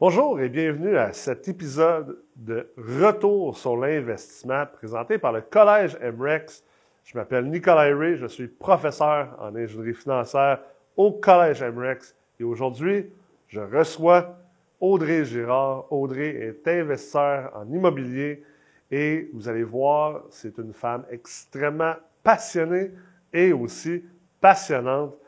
Bonjour 0.00 0.40
et 0.40 0.48
bienvenue 0.48 0.96
à 0.96 1.12
cet 1.12 1.46
épisode 1.46 2.22
de 2.34 2.72
Retour 2.78 3.54
sur 3.54 3.76
l'investissement 3.76 4.64
présenté 4.64 5.18
par 5.18 5.30
le 5.30 5.42
Collège 5.42 5.94
MREX. 6.00 6.64
Je 7.04 7.18
m'appelle 7.18 7.50
Nicolas 7.50 7.94
Ray, 7.94 8.16
je 8.16 8.24
suis 8.24 8.48
professeur 8.48 9.36
en 9.38 9.54
ingénierie 9.54 9.92
financière 9.92 10.60
au 10.96 11.12
Collège 11.12 11.62
MREX 11.62 12.16
et 12.40 12.44
aujourd'hui, 12.44 13.10
je 13.48 13.60
reçois 13.60 14.38
Audrey 14.80 15.26
Girard. 15.26 15.92
Audrey 15.92 16.30
est 16.30 16.66
investisseur 16.66 17.52
en 17.54 17.70
immobilier 17.70 18.42
et 18.90 19.28
vous 19.34 19.50
allez 19.50 19.64
voir, 19.64 20.22
c'est 20.30 20.56
une 20.56 20.72
femme 20.72 21.04
extrêmement 21.10 21.96
passionnée 22.22 22.90
et 23.34 23.52
aussi 23.52 24.02
passionnante. 24.40 25.19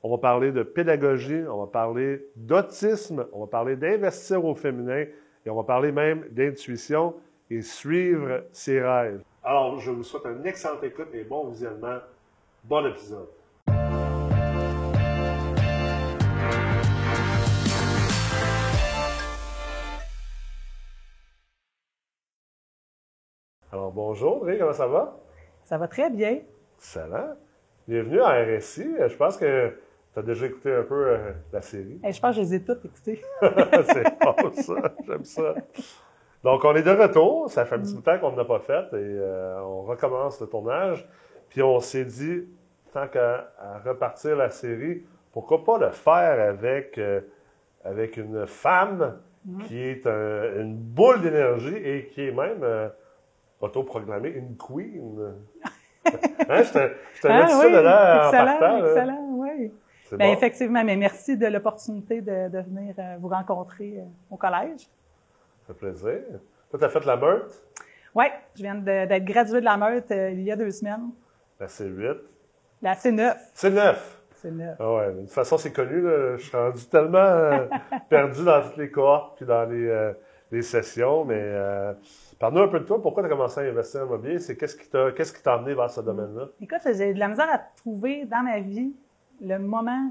On 0.00 0.10
va 0.10 0.18
parler 0.18 0.52
de 0.52 0.62
pédagogie, 0.62 1.42
on 1.50 1.58
va 1.58 1.66
parler 1.66 2.24
d'autisme, 2.36 3.26
on 3.32 3.40
va 3.40 3.46
parler 3.48 3.74
d'investir 3.74 4.44
au 4.44 4.54
féminin 4.54 5.06
et 5.44 5.50
on 5.50 5.56
va 5.56 5.64
parler 5.64 5.90
même 5.90 6.24
d'intuition 6.30 7.16
et 7.50 7.62
suivre 7.62 8.44
ses 8.52 8.80
rêves. 8.80 9.20
Alors, 9.42 9.80
je 9.80 9.90
vous 9.90 10.04
souhaite 10.04 10.26
un 10.26 10.44
excellent 10.44 10.80
écoute 10.82 11.08
et 11.14 11.24
bon 11.24 11.48
visionnement. 11.48 11.98
Bon 12.62 12.86
épisode. 12.86 13.26
Alors, 23.72 23.90
bonjour, 23.90 24.46
comment 24.60 24.72
ça 24.72 24.86
va? 24.86 25.18
Ça 25.64 25.76
va 25.76 25.88
très 25.88 26.08
bien. 26.08 26.38
Excellent. 26.76 27.34
Bienvenue 27.88 28.20
à 28.20 28.44
RSI. 28.44 28.94
Je 29.08 29.16
pense 29.16 29.36
que 29.36 29.72
tu 30.18 30.30
as 30.30 30.34
déjà 30.34 30.46
écouté 30.46 30.74
un 30.74 30.82
peu 30.82 31.06
euh, 31.06 31.32
la 31.52 31.62
série? 31.62 32.00
je 32.02 32.20
pense 32.20 32.36
que 32.36 32.42
je 32.42 32.48
les 32.48 32.54
ai 32.54 32.64
toutes 32.64 32.84
écoutées. 32.84 33.22
c'est 33.40 34.18
bon, 34.20 34.52
ça. 34.52 34.74
J'aime 35.06 35.24
ça. 35.24 35.54
Donc, 36.42 36.64
on 36.64 36.74
est 36.74 36.82
de 36.82 36.90
retour. 36.90 37.50
Ça 37.50 37.64
fait 37.64 37.76
un 37.76 37.78
petit 37.80 37.94
bout 37.94 38.00
de 38.00 38.04
temps 38.04 38.18
qu'on 38.18 38.32
n'a 38.32 38.44
pas 38.44 38.60
fait 38.60 38.88
et 38.92 38.96
euh, 38.96 39.60
on 39.62 39.82
recommence 39.82 40.40
le 40.40 40.46
tournage. 40.48 41.08
Puis, 41.48 41.62
on 41.62 41.78
s'est 41.80 42.04
dit, 42.04 42.44
tant 42.92 43.06
qu'à 43.06 43.52
repartir 43.84 44.36
la 44.36 44.50
série, 44.50 45.04
pourquoi 45.32 45.64
pas 45.64 45.78
le 45.78 45.90
faire 45.90 46.48
avec, 46.48 46.98
euh, 46.98 47.20
avec 47.84 48.16
une 48.16 48.46
femme 48.46 49.18
qui 49.66 49.80
est 49.80 50.06
une 50.06 50.76
boule 50.76 51.22
d'énergie 51.22 51.76
et 51.76 52.08
qui 52.08 52.26
est 52.26 52.32
même 52.32 52.90
autoprogrammée 53.60 54.28
une 54.28 54.56
queen. 54.56 55.32
hein, 56.04 56.62
je 56.62 56.72
te, 56.72 56.92
je 57.14 57.20
te 57.22 57.28
ah, 57.28 57.46
oui, 57.60 57.72
ça 57.72 58.28
en 58.28 58.30
partant. 58.30 58.86
Excellent, 58.86 59.27
oui. 60.12 60.18
Ben, 60.18 60.32
Effectivement, 60.32 60.84
mais 60.84 60.96
merci 60.96 61.36
de 61.36 61.46
l'opportunité 61.46 62.20
de, 62.20 62.48
de, 62.48 62.58
venir 62.60 62.94
euh, 62.98 63.16
vous 63.20 63.28
rencontrer 63.28 63.98
euh, 63.98 64.04
au 64.30 64.36
collège. 64.36 64.80
Ça 65.66 65.74
fait 65.74 65.74
plaisir. 65.74 66.20
Toi, 66.70 66.78
tu 66.78 66.84
as 66.84 66.88
fait 66.88 67.04
la 67.04 67.16
meute? 67.16 67.62
Oui, 68.14 68.24
je 68.56 68.62
viens 68.62 68.74
d'être 68.74 69.24
graduée 69.24 69.60
de 69.60 69.64
la 69.64 69.76
meute 69.76 70.10
euh, 70.10 70.30
il 70.30 70.42
y 70.42 70.50
a 70.50 70.56
deux 70.56 70.70
semaines. 70.70 71.10
La 71.60 71.66
C8? 71.66 72.18
La 72.82 72.94
C9. 72.94 73.36
C9? 73.54 73.96
C9. 74.42 74.76
Ah 74.78 74.94
ouais, 74.94 75.12
de 75.14 75.20
toute 75.20 75.30
façon, 75.30 75.58
c'est 75.58 75.72
connu. 75.72 76.00
Là. 76.00 76.36
Je 76.36 76.44
suis 76.44 76.56
rendu 76.56 76.84
tellement 76.86 77.66
perdu 78.08 78.44
dans 78.44 78.62
toutes 78.62 78.76
les 78.76 78.90
cohortes 78.90 79.36
puis 79.36 79.46
dans 79.46 79.64
les, 79.68 80.12
les 80.52 80.62
sessions, 80.62 81.24
mais 81.24 81.52
Parle-nous 82.38 82.60
un 82.60 82.68
peu 82.68 82.78
de 82.78 82.84
toi. 82.84 83.02
Pourquoi 83.02 83.22
tu 83.22 83.26
as 83.26 83.30
commencé 83.30 83.60
à 83.60 83.64
investir 83.64 84.02
en 84.02 84.06
immobilier? 84.06 84.38
C'est 84.38 84.56
qu'est-ce 84.56 84.76
qui 84.76 84.88
t'a, 84.88 85.10
qu'est-ce 85.10 85.32
qui 85.32 85.42
t'a 85.42 85.54
amené 85.54 85.74
vers 85.74 85.90
ce 85.90 86.00
domaine-là? 86.00 86.48
Écoute, 86.60 86.78
j'ai 86.84 87.12
de 87.12 87.18
la 87.18 87.28
misère 87.28 87.48
à 87.52 87.58
trouver 87.58 88.26
dans 88.26 88.42
ma 88.42 88.60
vie 88.60 88.94
le 89.40 89.58
moment 89.58 90.10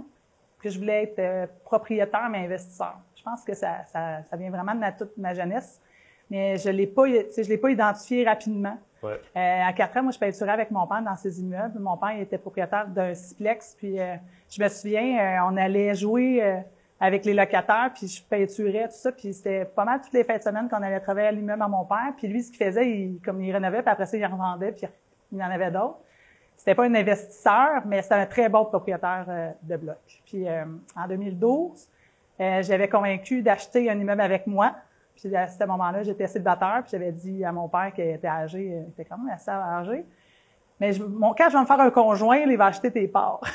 que 0.59 0.69
je 0.69 0.79
voulais 0.79 1.03
être 1.03 1.19
euh, 1.19 1.47
propriétaire 1.63 2.29
mais 2.29 2.45
investisseur. 2.45 2.97
Je 3.15 3.23
pense 3.23 3.43
que 3.43 3.53
ça, 3.53 3.85
ça, 3.87 4.23
ça 4.23 4.37
vient 4.37 4.49
vraiment 4.49 4.73
de 4.73 4.97
toute 4.97 5.17
ma 5.17 5.33
jeunesse, 5.33 5.79
mais 6.29 6.57
je 6.57 6.69
l'ai 6.69 6.87
pas, 6.87 7.07
je 7.07 7.47
l'ai 7.47 7.57
pas 7.57 7.69
identifié 7.69 8.25
rapidement. 8.25 8.77
Ouais. 9.03 9.19
Euh, 9.35 9.67
à 9.67 9.73
quatre 9.73 9.97
ans, 9.97 10.03
moi, 10.03 10.11
je 10.11 10.17
peinturais 10.17 10.51
avec 10.51 10.71
mon 10.71 10.87
père 10.87 11.03
dans 11.03 11.15
ses 11.15 11.39
immeubles. 11.39 11.79
Mon 11.79 11.97
père 11.97 12.13
il 12.13 12.21
était 12.21 12.39
propriétaire 12.39 12.87
d'un 12.87 13.13
siplex, 13.13 13.75
puis 13.77 13.99
euh, 13.99 14.15
je 14.49 14.61
me 14.61 14.67
souviens, 14.69 15.45
on 15.45 15.55
allait 15.55 15.93
jouer 15.93 16.63
avec 16.99 17.25
les 17.25 17.33
locataires, 17.33 17.91
puis 17.93 18.07
je 18.07 18.23
peinturais, 18.23 18.87
tout 18.87 18.95
ça, 18.95 19.11
puis 19.11 19.33
c'était 19.33 19.65
pas 19.65 19.85
mal 19.85 20.01
toutes 20.01 20.13
les 20.13 20.23
fins 20.23 20.37
de 20.37 20.41
semaine 20.41 20.67
qu'on 20.67 20.81
allait 20.81 20.99
travailler 20.99 21.27
à 21.27 21.31
l'immeuble 21.31 21.61
à 21.61 21.67
mon 21.67 21.85
père, 21.85 22.13
puis 22.17 22.27
lui, 22.27 22.41
ce 22.41 22.51
qu'il 22.51 22.65
faisait, 22.65 22.89
il, 22.89 23.19
comme 23.23 23.39
il 23.43 23.51
rénovait, 23.51 23.83
puis 23.83 23.91
après 23.91 24.07
ça, 24.07 24.17
il 24.17 24.25
revendait, 24.25 24.71
puis 24.71 24.87
il 25.31 25.43
en 25.43 25.49
avait 25.49 25.69
d'autres. 25.69 25.99
C'était 26.57 26.73
pas 26.75 26.85
un 26.85 26.95
investisseur, 26.95 27.83
mais 27.85 28.01
c'était 28.01 28.15
un 28.15 28.25
très 28.25 28.49
bon 28.49 28.65
propriétaire 28.65 29.25
euh, 29.29 29.51
de 29.61 29.77
bloc. 29.77 29.97
Puis 30.25 30.47
euh, 30.47 30.65
en 30.95 31.07
2012, 31.07 31.87
euh, 32.39 32.61
j'avais 32.63 32.89
convaincu 32.89 33.41
d'acheter 33.41 33.89
un 33.89 33.97
immeuble 33.97 34.21
avec 34.21 34.47
moi. 34.47 34.75
Puis 35.15 35.33
à 35.35 35.47
ce 35.47 35.63
moment-là, 35.63 36.03
j'étais 36.03 36.27
célibataire, 36.27 36.81
puis 36.81 36.91
j'avais 36.91 37.11
dit 37.11 37.45
à 37.45 37.51
mon 37.51 37.67
père 37.67 37.91
qui 37.93 38.01
était 38.01 38.27
âgé, 38.27 38.65
il 38.65 38.89
était 38.89 39.05
quand 39.05 39.17
même 39.17 39.33
assez 39.33 39.49
âgé. 39.49 40.03
Mais 40.79 40.93
je, 40.93 41.03
mon, 41.03 41.33
quand 41.33 41.49
je 41.49 41.53
vais 41.53 41.61
me 41.61 41.65
faire 41.65 41.79
un 41.79 41.89
conjoint, 41.89 42.37
il 42.37 42.57
va 42.57 42.65
acheter 42.65 42.91
tes 42.91 43.07
parts. 43.07 43.41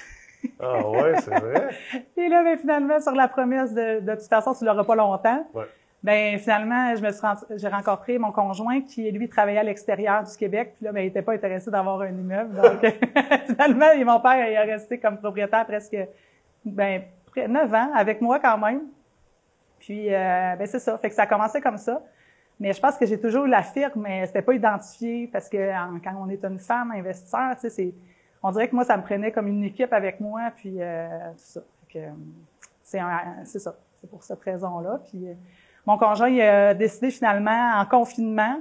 Ah 0.59 0.89
ouais, 0.89 1.21
c'est 1.21 1.39
vrai. 1.39 1.69
Et 2.17 2.29
là, 2.29 2.43
ben, 2.43 2.59
finalement, 2.59 2.99
sur 2.99 3.13
la 3.13 3.29
promesse 3.29 3.73
de, 3.73 4.01
de 4.01 4.15
toute 4.17 4.27
façon, 4.27 4.53
tu 4.53 4.65
l'auras 4.65 4.83
pas 4.83 4.97
longtemps. 4.97 5.47
Ouais. 5.55 5.69
Ben 6.03 6.37
finalement, 6.39 6.97
je 6.97 7.03
me 7.03 7.13
suis 7.13 7.23
j'ai 7.57 7.69
rencontré 7.69 8.19
mon 8.19 8.33
conjoint 8.33 8.81
qui 8.81 9.11
lui 9.13 9.29
travaillait 9.29 9.61
à 9.61 9.63
l'extérieur 9.63 10.25
du 10.25 10.37
Québec, 10.37 10.75
puis 10.77 10.85
là, 10.85 10.93
ben, 10.93 11.01
il 11.01 11.07
était 11.07 11.23
pas 11.23 11.33
intéressé 11.33 11.71
d'avoir 11.71 12.01
un 12.01 12.09
immeuble. 12.09 12.55
Donc 12.57 12.81
finalement, 13.47 13.87
mon 14.05 14.21
père 14.21 14.49
il 14.49 14.53
est 14.53 14.73
resté 14.73 14.99
comme 14.99 15.19
propriétaire 15.19 15.65
presque 15.65 15.97
ben 16.65 17.03
neuf 17.37 17.73
ans 17.73 17.93
avec 17.95 18.21
moi 18.21 18.41
quand 18.41 18.59
même. 18.59 18.83
Puis 19.79 20.13
euh, 20.13 20.57
ben 20.57 20.67
c'est 20.67 20.81
ça, 20.81 20.99
fait 20.99 21.09
que 21.09 21.15
ça 21.15 21.23
a 21.23 21.27
commencé 21.27 21.61
comme 21.61 21.79
ça. 21.79 22.03
Mais 22.59 22.73
je 22.73 22.81
pense 22.81 22.97
que 22.97 23.07
j'ai 23.07 23.21
toujours 23.21 23.47
eu 23.47 23.51
la 23.51 23.63
firme, 23.63 24.03
mais 24.03 24.27
c'était 24.27 24.43
pas 24.43 24.55
identifié 24.55 25.29
parce 25.33 25.49
que 25.49 25.73
quand 26.05 26.15
on 26.17 26.29
est 26.29 26.45
une 26.45 26.59
femme 26.59 26.93
investisseur, 26.93 27.55
tu 27.55 27.63
sais, 27.63 27.71
c'est 27.71 27.95
on 28.43 28.51
dirait 28.51 28.69
que 28.69 28.75
moi, 28.75 28.84
ça 28.84 28.97
me 28.97 29.03
prenait 29.03 29.31
comme 29.31 29.47
une 29.47 29.65
équipe 29.65 29.93
avec 29.93 30.21
moi, 30.21 30.51
puis 30.57 30.77
euh, 30.81 31.09
tout 31.33 31.37
ça. 31.37 31.61
c'est, 32.83 33.01
c'est 33.45 33.59
ça. 33.61 33.77
C'est 34.01 34.11
pour 34.11 34.23
cette 34.23 34.41
raison-là. 34.41 35.01
Puis 35.09 35.29
euh, 35.29 35.34
mon 35.87 35.98
conjoint, 35.98 36.28
il 36.28 36.41
a 36.41 36.75
décidé 36.75 37.10
finalement 37.10 37.72
en 37.76 37.84
confinement, 37.87 38.60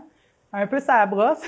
un 0.51 0.67
peu 0.67 0.79
sa 0.79 1.05
brosse. 1.05 1.47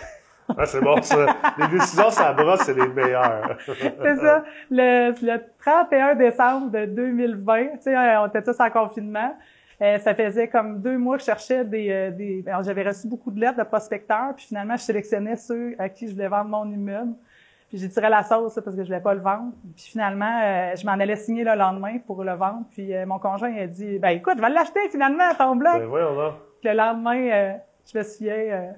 ah, 0.58 0.66
c'est 0.66 0.82
bon, 0.82 1.02
ça. 1.02 1.26
Les 1.58 1.68
décisions 1.68 2.10
sa 2.10 2.34
brosse, 2.34 2.62
c'est 2.62 2.74
les 2.74 2.88
meilleures. 2.88 3.58
c'est 3.66 4.16
ça. 4.18 4.44
Le, 4.70 5.12
le 5.22 5.42
31 5.60 6.16
décembre 6.16 6.72
de 6.72 6.86
2020, 6.86 7.64
tu 7.64 7.82
sais, 7.82 7.98
on 8.18 8.28
était 8.28 8.44
tous 8.44 8.60
en 8.60 8.70
confinement. 8.70 9.36
Euh, 9.82 9.98
ça 9.98 10.14
faisait 10.14 10.48
comme 10.48 10.80
deux 10.82 10.98
mois 10.98 11.16
que 11.18 11.22
je 11.22 11.26
cherchais 11.26 11.66
des... 11.66 12.12
des 12.12 12.46
j'avais 12.64 12.84
reçu 12.84 13.08
beaucoup 13.08 13.32
de 13.32 13.40
lettres 13.40 13.58
de 13.58 13.64
prospecteurs, 13.64 14.34
puis 14.36 14.46
finalement, 14.46 14.78
je 14.78 14.84
sélectionnais 14.84 15.36
ceux 15.36 15.76
à 15.80 15.90
qui 15.90 16.08
je 16.08 16.14
voulais 16.14 16.28
vendre 16.28 16.50
mon 16.50 16.72
immeuble. 16.72 17.14
Puis 17.74 17.82
j'ai 17.82 17.90
tiré 17.90 18.08
la 18.08 18.22
sauce 18.22 18.54
parce 18.54 18.76
que 18.76 18.84
je 18.84 18.88
voulais 18.88 19.00
pas 19.00 19.16
le 19.16 19.20
vendre. 19.20 19.52
Puis 19.76 19.86
finalement, 19.86 20.40
euh, 20.44 20.76
je 20.76 20.86
m'en 20.86 20.92
allais 20.92 21.16
signer 21.16 21.44
le 21.44 21.56
lendemain 21.56 21.98
pour 22.06 22.24
le 22.24 22.34
vendre. 22.34 22.66
Puis 22.70 22.94
euh, 22.94 23.08
mon 23.08 23.18
conjoint 23.18 23.50
il 23.50 23.62
a 23.62 23.66
dit 23.66 23.98
ben 23.98 24.10
écoute, 24.10 24.36
je 24.38 24.42
vais 24.44 24.50
l'acheter 24.52 24.88
finalement 24.92 25.34
ton 25.36 25.56
bloc. 25.56 25.82
Ben 25.82 25.92
là. 25.92 26.36
Puis 26.62 26.70
le 26.70 26.78
lendemain, 26.78 27.18
euh, 27.18 27.54
je 27.92 27.98
me 27.98 28.04
souviens 28.04 28.74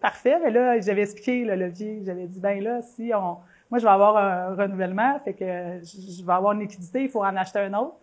parfait, 0.00 0.36
mais 0.42 0.50
là 0.50 0.80
j'avais 0.80 1.02
expliqué 1.02 1.44
le 1.44 1.54
levier, 1.54 2.02
j'avais 2.04 2.26
dit 2.26 2.40
ben 2.40 2.60
là 2.60 2.82
si 2.82 3.12
on 3.14 3.36
moi 3.70 3.78
je 3.78 3.84
vais 3.84 3.90
avoir 3.90 4.16
un 4.16 4.56
renouvellement, 4.56 5.20
fait 5.20 5.34
que 5.34 5.44
je 5.44 6.26
vais 6.26 6.32
avoir 6.32 6.54
une 6.54 6.60
liquidité, 6.62 7.04
il 7.04 7.08
faut 7.08 7.22
en 7.22 7.36
acheter 7.36 7.60
un 7.60 7.74
autre. 7.74 7.94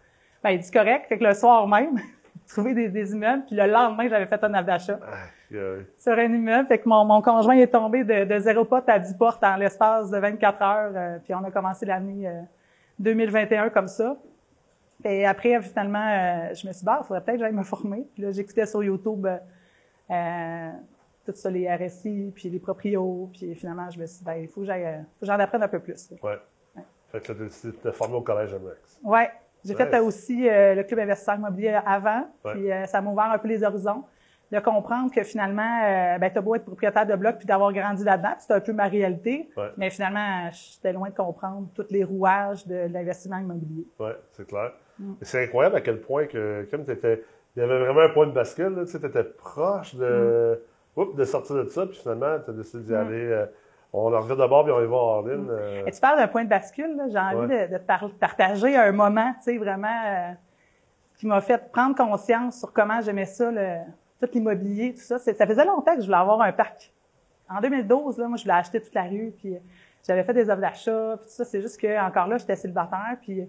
Ben 0.46 0.52
il 0.52 0.60
dit 0.60 0.72
correct, 0.72 1.08
fait 1.10 1.18
que 1.18 1.26
le 1.26 1.34
soir 1.34 1.68
même, 1.68 2.00
trouvé 2.52 2.74
des, 2.74 2.90
des 2.90 3.12
immeubles, 3.14 3.44
puis 3.46 3.56
le 3.56 3.66
lendemain 3.68 4.08
j'avais 4.08 4.28
fait 4.28 4.44
un 4.44 4.64
d'achat 4.64 5.00
sur 5.98 6.14
un 6.14 6.34
immeuble. 6.34 6.68
Fait 6.68 6.80
que 6.80 6.88
mon, 6.88 7.06
mon 7.06 7.22
conjoint 7.22 7.56
est 7.56 7.68
tombé 7.68 8.04
de, 8.04 8.26
de 8.26 8.40
zéro 8.40 8.66
porte 8.66 8.90
à 8.90 9.00
10 9.00 9.16
portes 9.16 9.44
en 9.44 9.56
l'espace 9.56 10.10
de 10.10 10.18
24 10.18 10.62
heures. 10.62 10.92
Euh, 10.96 11.18
puis 11.24 11.34
on 11.34 11.44
a 11.44 11.52
commencé 11.52 11.86
l'année 11.86 12.32
2021 13.00 13.66
euh, 13.66 13.70
comme 13.70 13.88
ça. 13.88 14.18
Et 15.04 15.26
après, 15.26 15.60
finalement, 15.62 16.06
euh, 16.08 16.54
je 16.54 16.68
me 16.68 16.74
suis 16.74 16.80
dit, 16.80 16.86
bah, 16.86 17.00
il 17.02 17.06
faudrait 17.06 17.24
peut-être 17.24 17.38
que 17.38 17.44
j'aille 17.44 17.54
me 17.54 17.64
former. 17.64 18.08
Puis 18.14 18.24
là, 18.24 18.32
j'écoutais 18.32 18.66
sur 18.66 18.84
YouTube 18.84 19.28
tout 21.24 21.34
ça, 21.36 21.52
les 21.52 21.72
RSI, 21.74 22.32
puis 22.34 22.50
les 22.50 22.60
proprios. 22.60 23.30
Puis 23.34 23.54
finalement, 23.56 23.90
je 23.90 24.00
me 24.00 24.06
suis 24.06 24.20
dit, 24.20 24.24
ben, 24.24 24.36
il 24.36 24.48
faut 24.48 24.62
que 24.62 24.68
j'en 25.22 25.40
apprenne 25.40 25.64
un 25.64 25.68
peu 25.68 25.80
plus. 25.80 26.14
Ouais. 26.22 26.38
Fait 27.12 27.20
que 27.20 27.26
tu 27.26 27.32
as 27.32 27.36
décidé 27.36 27.78
de 27.78 27.82
te 27.82 27.92
former 27.92 28.16
au 28.16 28.22
Collège 28.22 28.54
MREX. 28.54 29.00
Oui. 29.04 29.22
J'ai 29.64 29.76
fait 29.76 30.00
aussi 30.00 30.44
le 30.44 30.82
Club 30.84 31.00
investisseur 31.00 31.36
immobilier 31.36 31.80
avant. 31.86 32.28
Puis 32.46 32.70
ça 32.86 33.02
m'a 33.02 33.12
ouvert 33.12 33.32
un 33.32 33.38
peu 33.38 33.48
les 33.48 33.64
horizons 33.64 34.04
de 34.52 34.60
comprendre 34.60 35.12
que 35.14 35.24
finalement, 35.24 35.82
euh, 35.84 36.18
ben, 36.18 36.30
t'as 36.34 36.42
beau 36.42 36.56
être 36.56 36.66
propriétaire 36.66 37.08
de 37.08 37.16
bloc 37.16 37.38
puis 37.38 37.46
d'avoir 37.46 37.72
grandi 37.72 38.04
là-dedans, 38.04 38.36
c'est 38.38 38.54
un 38.54 38.60
peu 38.60 38.74
ma 38.74 38.88
réalité. 38.88 39.50
Mais 39.78 39.90
finalement, 39.90 40.50
j'étais 40.52 40.92
loin 40.92 41.10
de 41.10 41.16
comprendre 41.16 41.70
tous 41.74 41.88
les 41.90 42.04
rouages 42.04 42.68
de, 42.68 42.88
l'investissement 42.92 43.38
immobilier. 43.38 43.88
Oui, 44.00 44.12
c'est 44.34 44.46
clair. 44.46 44.74
Mm. 45.00 45.14
C'est 45.22 45.44
incroyable 45.44 45.78
à 45.78 45.82
quel 45.82 46.02
point 46.02 46.26
que, 46.26 46.68
comme 46.70 46.84
tu 46.84 46.92
étais, 46.92 47.24
il 47.56 47.60
y 47.62 47.64
avait 47.64 47.80
vraiment 47.80 48.02
un 48.02 48.10
point 48.10 48.28
de 48.28 48.34
bascule, 48.34 48.84
tu 48.90 48.98
étais 48.98 49.24
proche 49.24 49.96
de, 49.96 50.62
mm. 50.98 51.16
de 51.16 51.24
sortir 51.24 51.56
de 51.56 51.70
ça, 51.70 51.86
puis 51.86 51.98
finalement, 51.98 52.38
tu 52.44 52.52
as 52.52 52.54
décidé 52.54 52.84
d'y 52.84 52.92
mm. 52.92 52.96
aller. 52.96 53.46
Euh, 53.94 53.98
on 53.98 54.14
en 54.14 54.20
revient 54.22 54.38
d'abord, 54.38 54.64
puis 54.64 54.74
on 54.74 54.82
y 54.82 54.88
va 54.88 54.96
en 54.96 55.22
ligne. 55.22 55.48
Euh. 55.50 55.86
Et 55.86 55.92
tu 55.92 56.00
parles 56.00 56.18
d'un 56.18 56.28
point 56.28 56.44
de 56.44 56.50
bascule, 56.50 56.98
j'ai 57.10 57.18
envie 57.18 57.48
de, 57.48 57.74
de, 57.74 58.18
partager 58.20 58.76
un 58.76 58.92
moment, 58.92 59.34
tu 59.38 59.44
sais, 59.44 59.58
vraiment 59.58 60.36
qui 61.18 61.28
m'a 61.28 61.40
fait 61.42 61.72
prendre 61.72 61.96
conscience 61.96 62.60
sur 62.60 62.74
comment 62.74 63.00
j'aimais 63.02 63.26
ça, 63.26 63.52
le, 63.52 63.78
tout 64.20 64.30
l'immobilier, 64.34 64.94
tout 64.94 65.02
ça. 65.02 65.20
Ça 65.20 65.46
faisait 65.46 65.66
longtemps 65.66 65.94
que 65.96 66.02
je 66.02 66.06
voulais 66.06 66.18
avoir 66.18 66.42
un 66.42 66.52
parc. 66.52 66.92
En 67.50 67.62
2012, 67.62 68.18
là, 68.18 68.28
moi, 68.28 68.38
je 68.38 68.44
voulais 68.44 68.56
acheter 68.56 68.82
toute 68.82 68.94
la 68.96 69.04
rue, 69.04 69.34
puis 69.38 69.56
j'avais 70.08 70.24
fait 70.24 70.34
des 70.34 70.50
offres 70.50 70.62
d'achat, 70.62 71.18
puis 71.18 71.26
tout 71.28 71.34
ça. 71.34 71.46
C'est 71.46 71.62
juste 71.62 71.80
que 71.80 72.00
encore 72.08 72.28
là, 72.28 72.38
j'étais 72.38 72.56
célibataire, 72.56 73.18
puis 73.22 73.48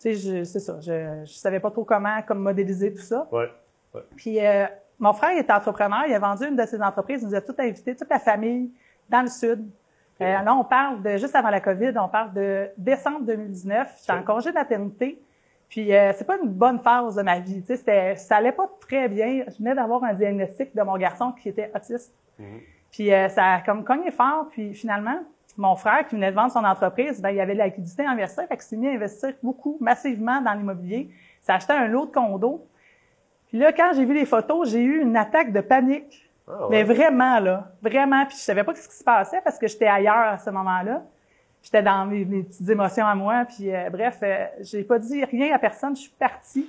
tu 0.00 0.14
sais, 0.14 0.44
c'est 0.44 0.60
ça. 0.60 0.80
Je, 0.80 1.22
je 1.24 1.32
savais 1.32 1.60
pas 1.60 1.70
trop 1.70 1.84
comment, 1.84 2.20
comme 2.22 2.40
modéliser 2.40 2.92
tout 2.92 3.02
ça. 3.02 3.26
Ouais. 3.30 3.48
Puis 4.16 4.44
euh, 4.44 4.66
mon 4.98 5.12
frère 5.12 5.36
était 5.36 5.52
entrepreneur, 5.52 6.04
il 6.06 6.14
a 6.14 6.18
vendu 6.18 6.46
une 6.46 6.56
de 6.56 6.66
ses 6.66 6.80
entreprises, 6.80 7.22
il 7.22 7.28
nous 7.28 7.34
a 7.34 7.40
tout 7.40 7.54
invité, 7.58 7.94
toute 7.94 8.10
la 8.10 8.18
famille, 8.18 8.70
dans 9.08 9.22
le 9.22 9.28
sud. 9.28 9.68
Euh, 10.20 10.42
là, 10.42 10.54
on 10.54 10.64
parle 10.64 11.02
de 11.02 11.16
juste 11.16 11.34
avant 11.34 11.50
la 11.50 11.60
COVID, 11.60 11.92
on 11.96 12.08
parle 12.08 12.32
de 12.32 12.68
décembre 12.76 13.22
2019. 13.22 13.96
J'étais 14.00 14.12
en 14.12 14.22
congé 14.22 14.52
d'aternité. 14.52 15.20
Puis 15.68 15.94
euh, 15.94 16.12
c'est 16.14 16.26
pas 16.26 16.36
une 16.36 16.50
bonne 16.50 16.78
phase 16.80 17.16
de 17.16 17.22
ma 17.22 17.40
vie. 17.40 17.62
Tu 17.62 17.76
sais, 17.76 18.14
ça 18.16 18.36
allait 18.36 18.52
pas 18.52 18.68
très 18.80 19.08
bien. 19.08 19.44
Je 19.48 19.58
venais 19.58 19.74
d'avoir 19.74 20.04
un 20.04 20.12
diagnostic 20.12 20.76
de 20.76 20.82
mon 20.82 20.96
garçon 20.96 21.32
qui 21.32 21.48
était 21.48 21.70
autiste. 21.74 22.14
Mm-hmm. 22.38 22.44
Puis 22.90 23.12
euh, 23.12 23.28
ça 23.30 23.54
a 23.54 23.60
comme 23.62 23.82
cogné 23.82 24.10
fort. 24.10 24.48
Puis 24.50 24.74
finalement, 24.74 25.18
mon 25.56 25.74
frère 25.76 26.06
qui 26.06 26.14
venait 26.14 26.30
de 26.30 26.36
vendre 26.36 26.52
son 26.52 26.64
entreprise, 26.64 27.20
ben, 27.20 27.30
il 27.30 27.40
avait 27.40 27.54
de 27.54 27.58
la 27.58 27.66
liquidité 27.66 28.04
à 28.04 28.10
investir, 28.10 28.44
fait 28.48 28.56
qu'il 28.56 28.64
s'est 28.64 28.76
mis 28.76 28.88
à 28.88 28.92
investir 28.92 29.32
beaucoup, 29.42 29.76
massivement 29.80 30.40
dans 30.40 30.52
l'immobilier. 30.54 31.08
Il 31.10 31.44
s'est 31.44 31.52
acheté 31.52 31.72
un 31.72 31.88
lot 31.88 32.06
de 32.06 32.12
condos. 32.12 32.66
Puis 33.48 33.58
là, 33.58 33.72
quand 33.72 33.92
j'ai 33.94 34.04
vu 34.04 34.14
les 34.14 34.24
photos, 34.24 34.70
j'ai 34.70 34.82
eu 34.82 35.02
une 35.02 35.16
attaque 35.16 35.52
de 35.52 35.60
panique. 35.60 36.30
Ah 36.48 36.66
Mais 36.70 36.82
vraiment, 36.82 37.38
là, 37.38 37.72
vraiment. 37.80 38.24
Puis 38.26 38.36
je 38.36 38.42
savais 38.42 38.64
pas 38.64 38.74
ce 38.74 38.88
qui 38.88 38.96
se 38.96 39.04
passait 39.04 39.40
parce 39.42 39.58
que 39.58 39.66
j'étais 39.66 39.86
ailleurs 39.86 40.16
à 40.16 40.38
ce 40.38 40.50
moment-là. 40.50 41.02
J'étais 41.62 41.82
dans 41.82 42.06
mes, 42.06 42.24
petites 42.24 42.68
émotions 42.68 43.06
à 43.06 43.14
moi. 43.14 43.44
Puis 43.44 43.74
euh, 43.74 43.88
bref, 43.90 44.18
euh, 44.22 44.46
j'ai 44.60 44.82
pas 44.82 44.98
dit 44.98 45.24
rien 45.24 45.54
à 45.54 45.58
personne. 45.58 45.94
Je 45.94 46.02
suis 46.02 46.10
partie 46.18 46.68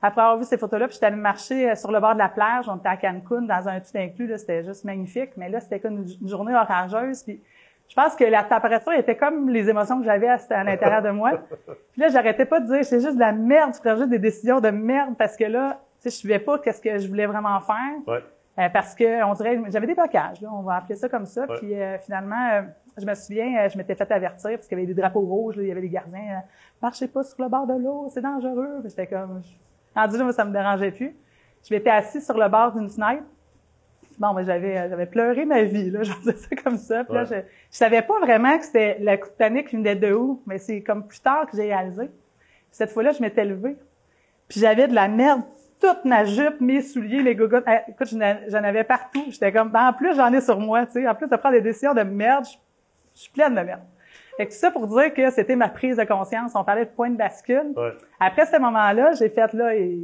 après 0.00 0.20
avoir 0.20 0.38
vu 0.38 0.44
ces 0.44 0.58
photos-là. 0.58 0.88
Puis 0.88 0.94
j'étais 0.94 1.06
allée 1.06 1.16
marcher 1.16 1.70
euh, 1.70 1.74
sur 1.76 1.92
le 1.92 2.00
bord 2.00 2.14
de 2.14 2.18
la 2.18 2.28
plage. 2.28 2.68
On 2.68 2.76
était 2.76 2.88
à 2.88 2.96
Cancun 2.96 3.42
dans 3.42 3.68
un 3.68 3.78
tout 3.78 3.96
inclus. 3.96 4.32
C'était 4.36 4.64
juste 4.64 4.84
magnifique. 4.84 5.30
Mais 5.36 5.48
là, 5.48 5.60
c'était 5.60 5.78
comme 5.78 5.98
une, 5.98 6.28
journée 6.28 6.54
orageuse. 6.54 7.22
Puis 7.22 7.40
je 7.88 7.94
pense 7.94 8.16
que 8.16 8.24
la 8.24 8.42
température 8.42 8.92
était 8.94 9.16
comme 9.16 9.48
les 9.48 9.70
émotions 9.70 10.00
que 10.00 10.04
j'avais 10.04 10.28
à, 10.28 10.64
l'intérieur 10.64 11.02
de 11.02 11.10
moi. 11.10 11.32
Puis 11.92 12.00
là, 12.00 12.08
j'arrêtais 12.08 12.46
pas 12.46 12.58
de 12.58 12.66
dire, 12.66 12.84
c'est 12.84 13.00
juste 13.00 13.14
de 13.14 13.20
la 13.20 13.32
merde, 13.32 13.72
je 13.76 13.80
prends 13.80 13.96
juste 13.96 14.08
des 14.08 14.18
décisions 14.18 14.60
de 14.60 14.70
merde 14.70 15.14
parce 15.16 15.36
que 15.36 15.44
là, 15.44 15.78
tu 16.00 16.08
sais, 16.08 16.10
je 16.10 16.16
suivais 16.16 16.38
pas 16.38 16.58
qu'est-ce 16.58 16.80
que 16.80 16.98
je 16.98 17.06
voulais 17.06 17.26
vraiment 17.26 17.60
faire. 17.60 17.98
Ouais. 18.06 18.22
Euh, 18.58 18.68
parce 18.68 18.94
que 18.94 19.24
on 19.24 19.32
dirait, 19.32 19.58
j'avais 19.68 19.86
des 19.86 19.94
blocages, 19.94 20.42
là, 20.42 20.50
on 20.52 20.60
va 20.60 20.76
appeler 20.76 20.94
ça 20.94 21.08
comme 21.08 21.24
ça. 21.24 21.46
Puis 21.46 21.74
euh, 21.74 21.96
finalement, 21.98 22.50
euh, 22.52 22.62
je 22.98 23.06
me 23.06 23.14
souviens, 23.14 23.66
je 23.68 23.78
m'étais 23.78 23.94
fait 23.94 24.10
avertir 24.12 24.50
parce 24.50 24.68
qu'il 24.68 24.78
y 24.78 24.82
avait 24.82 24.92
des 24.92 25.00
drapeaux 25.00 25.20
rouges, 25.20 25.56
là, 25.56 25.62
il 25.62 25.68
y 25.68 25.72
avait 25.72 25.80
des 25.80 25.88
gardiens. 25.88 26.42
marchez 26.82 27.08
pas 27.08 27.22
sur 27.22 27.42
le 27.42 27.48
bord 27.48 27.66
de 27.66 27.72
l'eau, 27.72 28.08
c'est 28.12 28.20
dangereux. 28.20 28.80
Puis 28.80 28.90
j'étais 28.90 29.06
comme, 29.06 29.40
rendu 29.96 30.18
là, 30.18 30.32
ça 30.32 30.44
me 30.44 30.52
dérangeait 30.52 30.90
plus. 30.90 31.16
Je 31.66 31.74
m'étais 31.74 31.90
assis 31.90 32.20
sur 32.20 32.36
le 32.36 32.48
bord 32.48 32.72
d'une 32.72 32.90
fenêtre. 32.90 33.22
Bon, 34.18 34.34
ben, 34.34 34.44
j'avais, 34.44 34.90
j'avais 34.90 35.06
pleuré 35.06 35.46
ma 35.46 35.62
vie, 35.62 35.90
là, 35.90 36.02
je 36.02 36.12
disais 36.18 36.36
ça 36.36 36.56
comme 36.62 36.76
ça. 36.76 37.04
Puis 37.04 37.14
là, 37.14 37.24
je, 37.24 37.36
je 37.36 37.40
savais 37.70 38.02
pas 38.02 38.20
vraiment 38.20 38.58
que 38.58 38.66
c'était 38.66 38.98
le 39.00 39.16
coup 39.16 39.28
de 39.28 39.34
panique 39.34 39.68
qui 39.68 39.76
venait 39.76 39.96
de 39.96 40.12
où, 40.12 40.42
mais 40.44 40.58
c'est 40.58 40.82
comme 40.82 41.06
plus 41.06 41.20
tard 41.20 41.46
que 41.46 41.56
j'ai 41.56 41.62
réalisé. 41.62 42.10
cette 42.70 42.90
fois-là, 42.90 43.12
je 43.12 43.22
m'étais 43.22 43.46
levée. 43.46 43.78
Puis 44.46 44.60
j'avais 44.60 44.86
de 44.88 44.94
la 44.94 45.08
merde 45.08 45.40
toute 45.82 46.04
ma 46.04 46.24
jupe, 46.24 46.60
mes 46.60 46.80
souliers, 46.80 47.22
les 47.22 47.34
gogottes. 47.34 47.64
écoute, 47.88 48.08
j'en 48.08 48.64
avais 48.64 48.84
partout. 48.84 49.24
J'étais 49.28 49.52
comme, 49.52 49.70
ben, 49.70 49.88
en 49.88 49.92
plus, 49.92 50.14
j'en 50.14 50.32
ai 50.32 50.40
sur 50.40 50.58
moi, 50.60 50.86
tu 50.86 50.92
sais. 50.92 51.08
En 51.08 51.14
plus 51.14 51.28
de 51.28 51.36
prendre 51.36 51.56
des 51.56 51.60
décisions 51.60 51.92
de 51.92 52.02
merde, 52.02 52.44
je, 52.44 53.20
suis 53.20 53.30
pleine 53.30 53.54
de 53.54 53.60
merde. 53.60 53.82
Et 54.38 54.46
tout 54.46 54.54
ça 54.54 54.70
pour 54.70 54.86
dire 54.86 55.12
que 55.12 55.30
c'était 55.30 55.56
ma 55.56 55.68
prise 55.68 55.96
de 55.96 56.04
conscience. 56.04 56.52
On 56.54 56.64
parlait 56.64 56.86
de 56.86 56.90
point 56.90 57.10
de 57.10 57.16
bascule. 57.16 57.74
Après 58.18 58.46
ce 58.46 58.56
moment-là, 58.58 59.12
j'ai 59.12 59.28
fait 59.28 59.52
là, 59.52 59.74
et 59.74 59.98